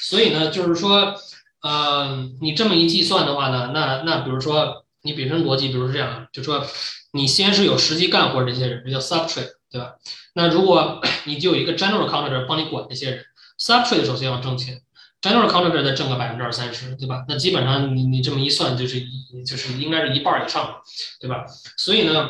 [0.02, 1.16] 所以呢，就是说，
[1.62, 4.83] 呃，你这么一计算的话呢，那那比如说。
[5.04, 6.66] 你本身逻辑，比如是这样，就说
[7.12, 9.96] 你先是有实际干活这些人，这叫 subtrade，对吧？
[10.34, 13.26] 那如果 你就有一个 general contractor 帮你管这些人
[13.60, 14.82] ，subtrade 首先要挣钱
[15.22, 17.26] ，general contractor 再挣个百分之二三十，对吧？
[17.28, 20.82] 那基本上你你这么一算，就是一就是应该是一半以上，
[21.20, 21.46] 对吧？
[21.78, 22.30] 所以呢，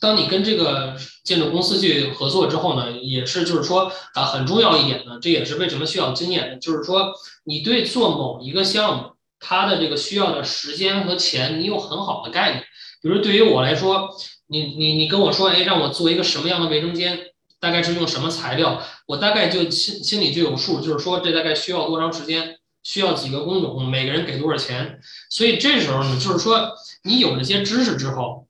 [0.00, 7.12] 当你跟这个建筑公司去合作之后呢，也是就是说啊，很重要一点呢，这也是为什么需要经验，就是说
[7.44, 9.11] 你对做某一个项目。
[9.42, 12.64] 它的这个需要的时间和钱，你有很好的概念。
[13.02, 14.08] 比如对于我来说，
[14.46, 17.18] 你你你跟我说，哎，让我做一个什么样的卫生间，
[17.60, 25.00] 大概是用什么材料，我大概就心心里就有数，就是说这大概需要多长时间，需要几个工种，每个人给多少钱。
[25.28, 28.46] 所以这时候呢，就是说你有这些知识之后。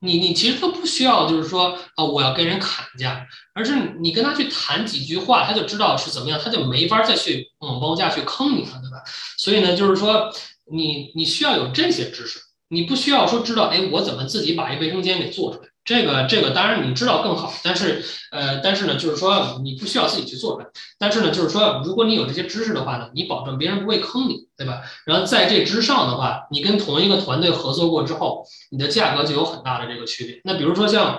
[0.00, 9.02] 你你其实都不需要，就是说啊，我要跟人砍价，而是你跟他去谈几句话，他就知道是怎么样，他就没法再去往报价去坑你了，对吧？
[9.38, 10.32] 所以呢，就是说
[10.72, 15.68] 你你需要有这些知识，你不需要说知道，哎，我怎么自己把一卫生间给做出来。
[15.90, 18.00] 这个这个当然你知道更好，但是
[18.30, 20.66] 呃，但是呢，就是说你不需要自己去做出来。
[21.00, 24.82] 但是呢，就是说如果你有这些知识的话呢，你保证别人不会坑你，对吧？
[25.04, 30.40] 然后在这之上的话，你跟同一个团队合作过之后，你的价格就有很大的这个区别。
[30.44, 31.18] 那比如说像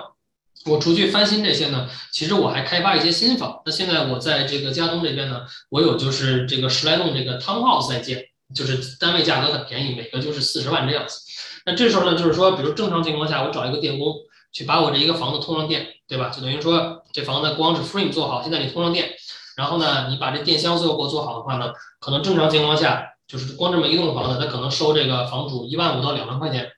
[0.64, 3.60] 我除去翻新这些呢，其实我还开发一些新房。
[3.66, 8.24] 那现在我在这个嘉东这边呢，我有就是这个十来栋这个 townhouse 在建，
[8.54, 11.18] 就是单位价格很便宜，每个就是四十万这样子。
[11.66, 14.14] 那这时候呢，就是说，比如正常情况下，我找一个电工。
[14.52, 16.28] 去把我这一个房子通上电，对吧？
[16.28, 19.10] 就等于说这房子光是 frame 做好，现在你通上电，
[19.56, 26.70] 然后呢，你把这电箱最后给我做好的话呢，可能正常情况下就是光这么一栋房子，它可能收这个房主一万五到两万块钱，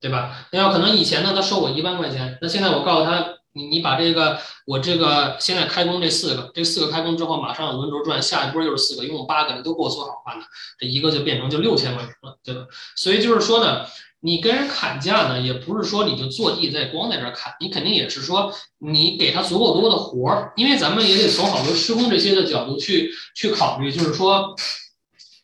[0.00, 0.46] 对吧？
[0.52, 10.44] 那要可能以前呢，他收我一万块钱，那现在我告诉他，你你把这个我这个现在开工这四个，这四个开工之后马上轮轴转，下一波又是四个，一共八个，你都给我做好的话呢，
[10.78, 12.66] 这一个就变成就六千块钱了，对吧？
[12.96, 13.84] 所以就是说呢，
[14.20, 24.54] 你跟人砍价呢，也不是说你就坐地在光在这砍，你肯定也是说你给他足够多的活儿，因为咱们也得从好多施工这些的角度去去考虑，就是说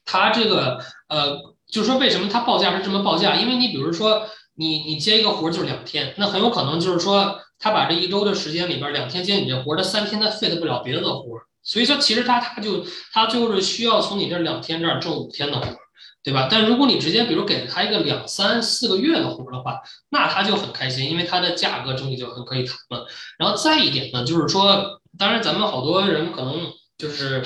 [0.05, 0.79] 他这个
[1.09, 1.37] 呃，
[1.71, 3.37] 就是说为什么他报价是这么报价？
[3.37, 4.27] 因为你比如说。
[4.57, 15.77] 你你接一个活儿就是两天，那很有可能就是说他把这一周的时间里边两天接你这活儿，他三天他 fit 不了别的活儿，所以说其实他他就他就是需要从你这两天这儿挣五天的活儿，
[16.25, 16.49] 对吧？
[16.51, 19.79] 但如果你直接比如给了他一个两三四个月的活的话，
[20.11, 23.07] 那他就很开心，因为他的价格整体就很可以谈了。
[23.39, 27.43] 然后再一点呢，就是说，当然咱们好多人可能就是，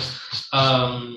[0.53, 1.17] 嗯。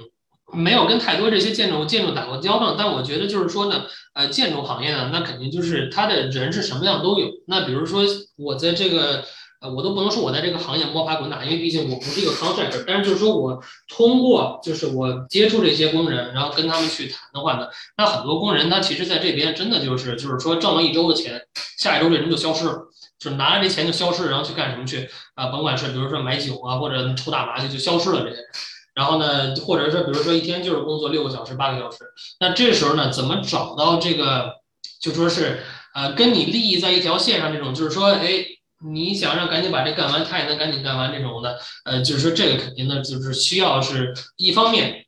[0.54, 7.30] 没有跟太多这些建筑建筑打过交道，但我觉得就是说呢，呃，建筑行业呢，那肯定就是他的人是什么样都有。
[7.48, 8.04] 那比如说
[8.36, 9.24] 我在这个，
[9.62, 12.84] 呃，我都不能说我在这个行业摸爬滚打，因为毕竟我不是一个 contractor。
[12.86, 21.40] 但是就是说我通过就是我接触这些工人，然后跟他们去谈的话呢，那很多工人他其实在这边真的就是就是说挣了一周的钱，
[21.78, 22.74] 下一周这人就消失了，
[23.20, 25.48] 就是拿着这钱就消失，然后去干什么去啊？
[25.48, 28.46] 甭管是比如说买酒啊，或者抽大麻去，就消失了这些人。
[28.94, 32.00] 然后呢，或者说，比如说一天就是工作六个小时、八个小时，
[32.42, 34.52] 那这时候呢，怎么找到这个，
[35.00, 35.62] 就说是
[35.94, 38.44] 呃，跟你利益在一条线上这种，就是说，哎，
[38.84, 45.06] 你想让赶紧把这干完，他也能赶紧干完这种的，呃，就是说这个肯定呢，就是需要是一方面，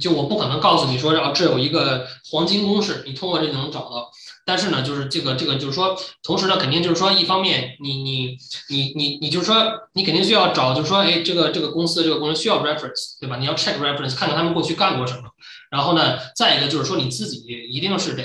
[0.00, 4.10] 就我不可能告诉你说，然后这有一个黄金公式，你通过这就能找到。
[4.46, 8.36] 但是呢，就是这个这个，就是说，同时呢，肯定就是说，一方面，你你
[8.68, 9.56] 你你你就是说，
[9.94, 13.38] 你肯定需要找，就是说，哎，这个这个公司这个公司需要 reference，对吧？
[13.38, 15.22] 你要 check reference，看看他们过去干过什么。
[15.70, 17.38] 然后呢，再一个就是说，你自己
[17.70, 18.22] 一定是得，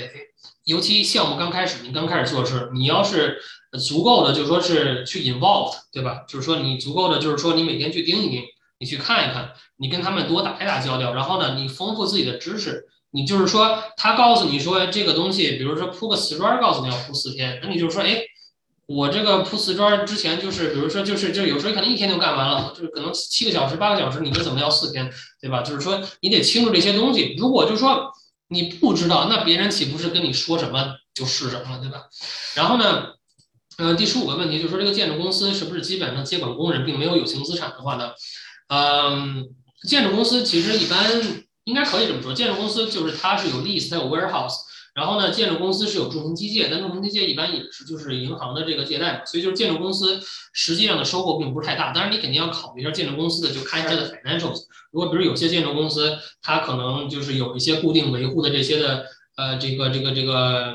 [0.70, 3.40] 尤其项目刚开始，你刚开始做事，你要是
[3.84, 6.22] 足够的，就说是去 involve，对吧？
[6.28, 8.44] 就是说你足够的，就是说你每天去盯一盯，
[8.78, 12.86] 你去看一看，你跟他们多打一打交道，然后呢，你丰富自己的知识。
[13.10, 18.22] 你就是说，他告诉你说这个东西，比如说铺个瓷砖，告诉你要铺四天，那你就说，哎，
[18.86, 25.10] 我这个铺瓷砖之前就是，比如说就是就有时候可能一天就干完了，就是可能七个小时、八个小时，你们怎么要四天，
[25.40, 25.62] 对吧？
[25.62, 27.34] 就是说你得清楚这些东西。
[27.36, 28.12] 如果就是说
[28.50, 32.02] 你不知道，那别人岂不是跟你说什么就是什么了，对吧？
[32.54, 33.14] 然后呢，
[33.78, 38.12] 呃，第十五个问题就是说，这个建筑公司是不是基本上接管工人，并没有有形资产的话呢？
[38.68, 39.48] 嗯，
[39.88, 41.46] 建筑公司其实一般。
[41.64, 44.54] 应该可以这么说，建筑公司就是它是有 lease，它有 warehouse，
[44.94, 50.20] 然后呢，建筑公司是有重型机械，但重型机械一般也是就是银行的这个借贷嘛，所以就是建筑公司
[50.52, 51.92] 实际上的收获并不是太大。
[51.92, 54.64] 当然，你肯定要考虑一下建筑公司的，就看一下它的 financials。
[54.90, 59.06] 如果比如有些建筑公司，它可能就是有一些固定维护的这些的，
[59.36, 60.74] 呃，这个这个这个。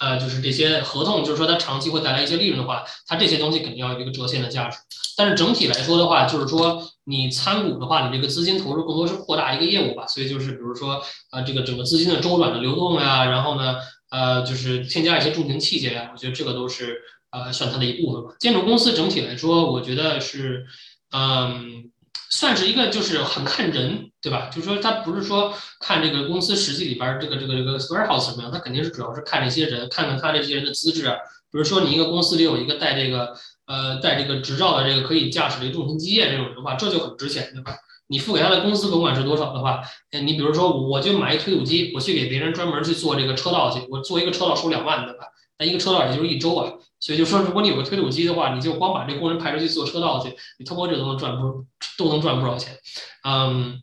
[0.00, 4.78] 呃，就是这些合同，就是说它长期会带来一些利润的话，它这些东西肯定要有一个折现的价值。
[5.16, 10.06] 但是整体来说的话，就是说你参股的话，你这个资金投入更多是扩大一个业务吧。
[10.06, 13.76] 所以就是比如说，呃，这个整个资金的周转的流动呀，然后呢，
[14.10, 16.98] 呃，就是添加一些重型器械呀，我觉得这个都是
[17.30, 18.36] 呃算它的一部分吧。
[18.38, 20.66] 建筑公司整体来说，我觉得是，
[21.12, 21.90] 嗯。
[22.28, 24.50] 算是一个，就是很看人，对吧？
[24.52, 31.04] 就是说，他不是说看这个公司实际里边这个这个这个 warehouse 怎么样，他肯定是主要是看这些人，看看他这些人的资质。
[31.52, 33.36] 比如说，你一个公司里有一个带这个
[33.66, 37.76] 呃带这个执照的这个可以驾驶这个重型机械这种的话，这就很值钱，对吧？
[38.08, 39.80] 你付给他的工资甭管是多少的话，
[40.10, 45.26] 你比如说，我就买一推土机，我去给别人专门去做这个车道去，我做一个车道收两万，对吧？
[45.58, 51.64] 那一个车道也就是一周啊，所以就说，如果你有个推土机的话，你就光把这工人派出去做车道去，你通过这都能赚不
[51.96, 52.76] 都能赚不少钱，
[53.24, 53.80] 嗯，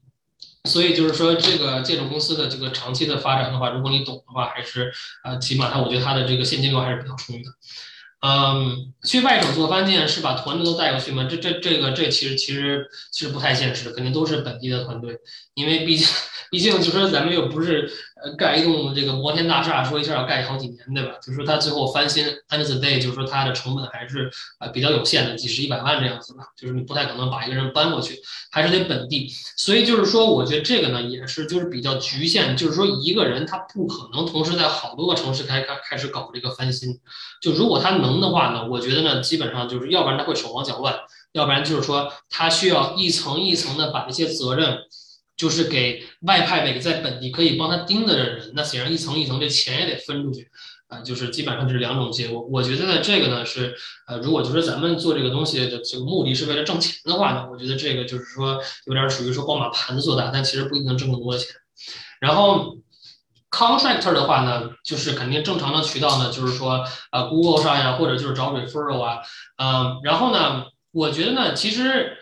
[0.69, 7.49] 所以就是说，这个建筑公司的这个长期的发展的话，如果你懂的话，还是呃，起码它我觉得它的这个现金流还是比较充裕的。
[8.25, 11.27] 嗯，去外省做翻建是把团队都带过去吗？
[11.29, 15.17] 这这这个这其实其实其实不太现实，肯定都是本地的团队，
[15.55, 16.07] 因为毕竟
[16.49, 17.91] 毕竟就说咱们又不是
[18.37, 21.17] 盖一栋这个摩天大厦，说一下要盖好几年，对吧？
[21.21, 28.17] 就是说它最后翻新，end the day，就是说它的成本还是呃比较有限的，几十一百万这样子吧，就是你不太可能把一个人搬过去，
[28.51, 29.29] 还是得本地。
[29.57, 36.97] 所以就是说，我觉得这个呢也是就是比较局限，就是说一个人他不可能同时在好多个城市开开开始搞这个翻新，
[37.41, 38.13] 就如果他能。
[38.23, 40.95] 的话呢，我觉得呢，基本上就是要不然他会手忙脚乱，
[41.33, 44.77] 要不然就是说他需要一层一层的把这些责任，
[45.35, 50.49] 就是给外派给在本地可以帮他盯的人，那显然一层一层这钱也得分出去，
[50.87, 52.41] 啊，就是基本上这是两种结果。
[52.51, 53.75] 我觉得呢，这个呢是，
[54.07, 61.49] 呃，如果就是咱们做这个东西的这个目的是为了挣钱的话呢，我觉得这个就是说有点属于说光把盘子做大，但其实不一定能挣更多的钱。
[62.19, 62.77] 然后。
[63.55, 69.19] contractor 的话呢，就是肯定正常的渠道呢，就是说呃 Google 上呀，或者就是找 referral 啊，
[69.57, 72.17] 嗯，然后呢，我觉得呢，其实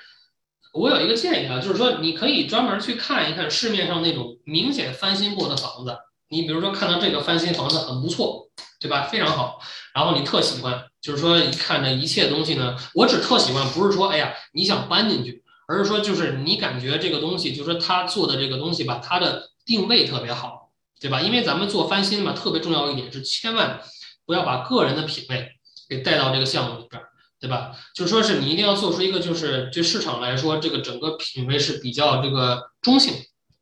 [0.73, 5.97] 我有一个建议啊，就是说你可以专门去看一看市面上那种明显翻新过的房子，
[6.29, 8.49] 你比如说看到这个翻新房子很不错，
[8.79, 9.03] 对吧？
[9.03, 9.59] 非常好，
[9.93, 15.43] 然后你特喜欢，就是说看着一切东西呢，我只特喜欢，不是说哎呀你想搬进去。
[15.67, 20.69] 而是说，就是你感觉这个东西，就是说他做的这个东西吧，它的定位特别好，
[20.99, 21.21] 对吧？
[21.21, 23.79] 因为咱们做翻新嘛，特别重要一点是，千万
[24.25, 25.47] 不要把个人的品味
[25.87, 27.01] 给带到这个项目里边，
[27.41, 27.75] 对吧？
[27.93, 33.13] 就说是你一定要做出一个，就是对市场来说，这个整个品味是比较这个中性，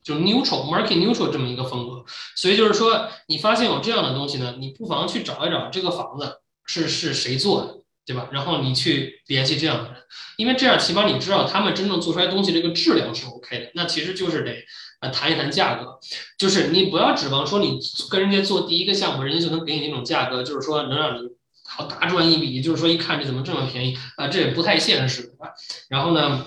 [0.04, 2.04] 就 neutral market neutral 这么一个风格。
[2.36, 7.76] 所以就是说，你发现有这样的东西呢，你不妨去找一找这个房子是是谁做的。
[8.06, 8.28] 对吧？
[8.32, 10.02] 然后你去联系这样的人，
[10.38, 13.72] 因为这样起码你知道他们真正做出来东西这个质量是 OK 的。
[13.76, 14.66] 那其实就是得
[15.02, 16.00] 呃谈一谈价格，
[16.36, 17.78] 就是你不要指望说你
[18.10, 21.28] 跟人家做第一个项目，人家就能给你那种价格，就是说能让你
[21.70, 22.62] 好大赚一笔。
[22.62, 24.28] 就是说一看这怎么这么便宜啊？
[24.28, 25.54] 这也不太现实，对吧？
[25.88, 26.46] 然后呢，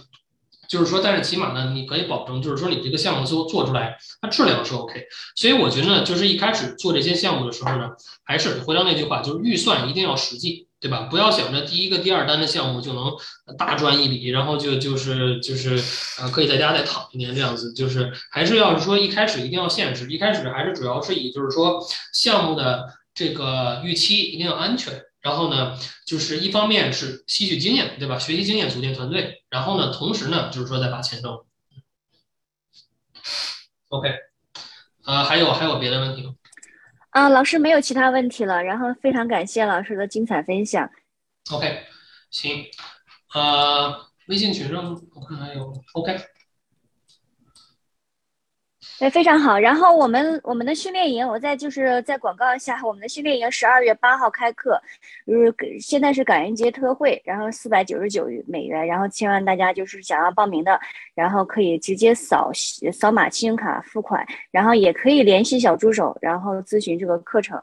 [0.69, 5.07] 就是说，但是起码呢，你可以保证，就是说你这个项目做做出来，它质量是 OK。
[5.37, 7.91] 所以我觉得呢，就是一开始做这些项目的时候呢，
[8.25, 10.67] 还是回到那句话，就是预算一定要实际。
[10.83, 11.03] 对吧？
[11.03, 13.05] 不要想着第一个、第二单的项目就能
[13.57, 15.81] 大赚一笔，然后就就是就是
[16.21, 17.73] 呃，可以在家再躺一年这样子。
[17.73, 21.81] 就是还是要是说一开始一定要现实，一开始还是主要是以就是说
[22.13, 22.85] 项目的
[23.15, 24.93] 这个预期一定要安全。
[25.23, 28.19] 然后呢，就是一方面是吸取经验，对吧？
[28.19, 29.45] 学习经验，组建团队。
[29.49, 31.45] 然后呢，同时呢，就是说再把钱挣。
[33.89, 34.09] OK，
[35.05, 36.35] 呃，还有还有别的问题吗？
[37.11, 40.91] 啊，老师没有其他问题了，然后非常感谢老师的精彩分享。
[41.51, 41.85] OK，
[42.31, 42.65] 行，
[43.35, 46.19] 呃，微信群上我看还有 OK。
[49.03, 49.59] 对，非常好。
[49.59, 54.81] 然后我们我们的训练营，我再就是再广告一下，我们的训练营十二月八号开课，
[55.27, 60.79] 就是现在是感恩节特惠，然后四百九十九美元，然后千万大家就是想要报名的，
[61.17, 62.53] 然后可以直接扫
[62.93, 67.61] 扫码信用卡付款，然后也可以联系小助手，然后咨询这个课程。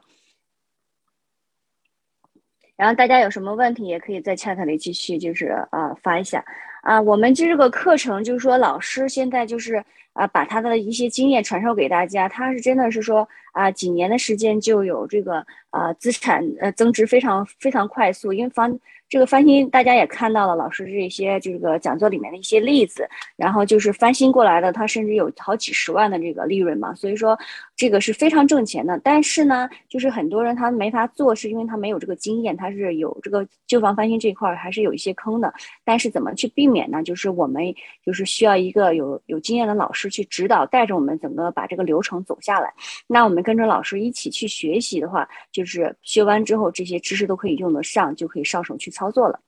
[2.76, 6.44] 然后大家有什么问题，也可以在 chat 里继续就是啊发一下
[6.82, 7.00] 啊。
[7.00, 9.82] 我们这个课程就是说老师现在就是。
[10.12, 18.78] 啊，把他的一些经验传授给大家，他是真的是说啊，几年的时间就有这个啊资产呃增值非常非常快速，因为房。
[19.10, 27.36] 这个翻新大家也看到了，老师这些这个讲座里面的一些例子，然后就是翻新过来的，他甚至有好几十万的这个利润嘛，所以说
[27.74, 28.96] 这个是非常挣钱的。
[29.02, 35.52] 但是呢，就是很多人他没法做，是因为他没有这个经验，他是有这个旧房翻新这一块还是有一些坑的。
[35.84, 37.02] 但是怎么去避免呢？
[37.02, 37.74] 就是我们
[38.06, 42.72] 就是需要一个有有经验的老师去指导，带着我们怎么把这个流程走下来。
[43.08, 48.88] 那我们跟着老师一起去学习的话，就是学完之后这些知识都可以用得上，就可以上手去。
[48.99, 49.40] 操操作了，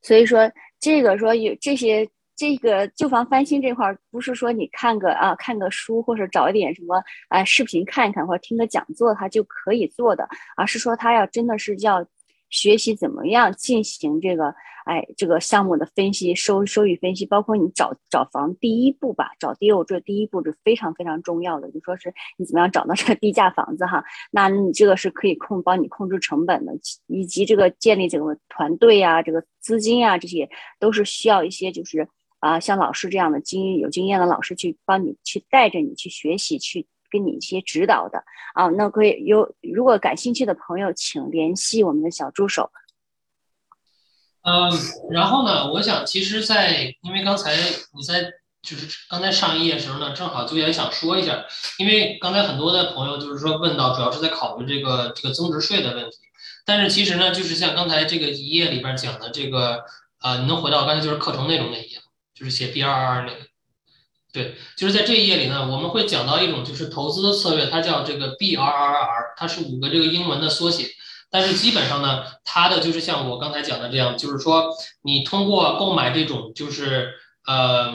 [0.00, 0.50] 所以说
[0.80, 10.26] 这个说有这些这个旧房翻新这块儿，不是说你看个啊看个书或者找一点什么啊视频看一看或者听个讲座他就可以做的，
[10.56, 12.06] 而是说他要真的是要。
[12.50, 14.54] 学习怎么样进行这个，
[14.84, 21.70] 哎，这个项目的分析、收收益分析，包括你找找房第一步吧，找 deal 这第一步是非常非常重要的。
[21.70, 26.72] 就说是你怎么样找到这个低价房子哈，那你这个是可以控帮你控制成本的，
[27.06, 30.48] 以及这个建立这个团队呀、这个资金呀，这些
[30.78, 32.08] 都是需要一些就是
[32.40, 36.86] 啊，像老师这样的经有经验的老师去帮你去带着你去学习去。
[37.10, 38.22] 给你一些指导的
[38.54, 42.70] 啊，那可以有如果感兴趣的朋友，请联系我们的小助手。
[44.42, 44.70] 嗯，
[45.10, 48.32] 然后呢，我想其实，在因为刚才你在
[48.62, 51.44] 就是刚才上一页时候呢，正好就也想说一下，
[51.78, 56.16] 因为刚才很多的朋友就是说问到，主要是在考虑这个这个增值税的问题，
[56.64, 59.84] 但是其实呢，就是像刚才这个一页里边讲的这个
[60.20, 61.98] 啊，你能回到刚才就是课程内容那一页，
[62.34, 63.49] 就是写 B 二二那个。
[64.32, 70.86] 对，就是在这一页里呢，我们会讲到一种就是投资的策略，它叫这个 B R R R，它是五个这个英文的缩写。
[71.32, 74.70] 但是基本上呢，它的就是像我刚才讲的这样，就是说
[75.02, 77.10] 你通过购买这种就是
[77.46, 77.92] 呃，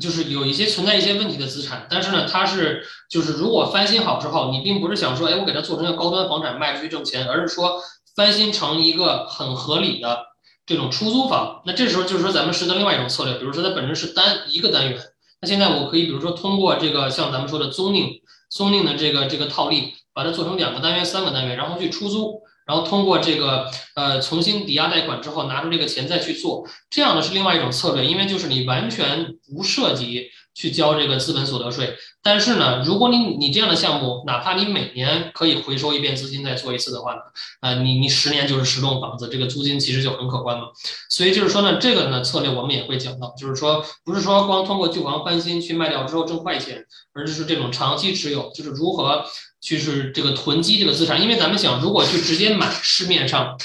[0.00, 7.82] 就是有一些存在一些问题的资产，但是呢，它是就是如果翻新好之后，你并不是想说，哎，我给它做成一个高端房产卖出去挣钱，而是说
[8.16, 10.26] 翻新成一个很合理的
[10.66, 11.62] 这种出租房。
[11.66, 14.98] 那这时候就是说咱们实的另外一种策略，比如说它本身是单一个单元。
[15.40, 18.20] 那现在我可以，比如说通过这个像咱们说的租赁、
[18.50, 30.28] 租赁的这个这个套利，把它做成两个单元、三个单元，然后去出租，然后通过这个呃重新抵押贷款之后拿出这个钱再去做，这样呢是另外一种策略，因为就是你完全不涉及。
[30.58, 37.20] 去交这个资本所得税，但是呢，如果你你这样的项目，哪怕你每年可以回收一遍资金再做一次的话呢，
[37.60, 40.64] 呃，你你十年就是十栋房子，这个租金其实就很可观嘛。
[41.08, 49.24] 所以就是说呢，这个呢策略我们也会讲到，就是说不是说光通过旧房翻新去卖掉之后挣快钱，而是这种长期持有，就是如何
[49.60, 51.22] 去是这个囤积这个资产。
[51.22, 53.56] 因为咱们想，如果去直接买市面上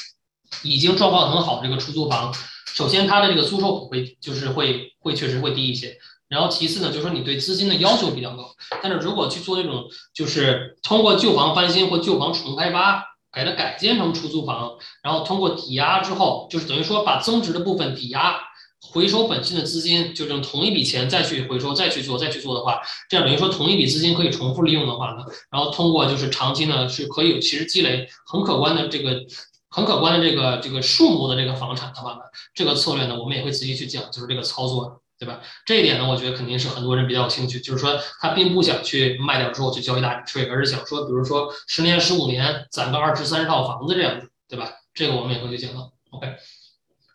[0.61, 2.31] 已经状况很好的这个出租房，
[2.75, 5.97] 首先它的这个租售会就是会会确实会低一些。
[6.33, 8.49] 然后其次呢，就是说你对资金的要求比较高，
[8.81, 9.85] 但是如果去做这种，
[10.15, 14.71] 就是通过旧房翻新或旧房重开发，给它改建成出租房，
[15.03, 18.39] 然后通过抵押之后，就是等于说把增值的部分抵押，
[18.81, 29.21] 回收本金的资金，就用同一笔钱再去回收，再去做，再去做的话，这样等于说同一笔资金可以重复利用的话呢，然后通过就是长期呢是可以其实积累很可观的这个
[29.69, 32.19] 很可观的这个这个数目的这个房产的话呢，
[32.55, 35.02] 这个策略呢我们也会仔细去讲，就是这个操作。
[35.23, 35.39] 对吧？
[35.65, 44.69] 这一点呢，我觉得肯定是很多人比较有兴趣，就是说他并不想去卖掉之后去交一大笔税，而是想说，比如说十年、十五年攒个二十三十套房子这样子，对吧？
[44.93, 45.93] 这个我们也会去讲到。
[46.11, 46.27] OK，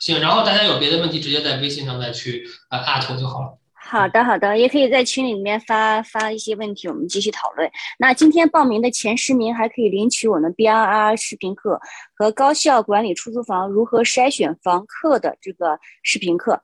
[0.01, 3.59] 行，然后大家有别的问题，直接在微信上再去呃艾特就好了。
[3.81, 7.71] 好的，好的，也可以在群里面发发一些问题，我们继续讨论。
[7.99, 11.81] 那今天报名的前十名还可以领取我们 BRR 视频课
[12.15, 16.61] 和高效管理出租房如何筛选房客的这个视频课。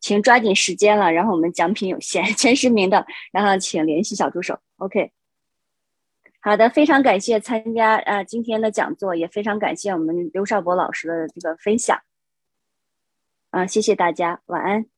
[0.00, 4.58] 请抓紧时间了，然后我们奖品有限， 前十名的，然后请联系小助手。
[4.76, 5.10] OK，
[6.40, 12.00] 好的，非常感谢参加呃今天的讲座，也非常感谢我们刘少博老师的这个分享。
[13.50, 14.97] 啊，谢谢大家，晚安。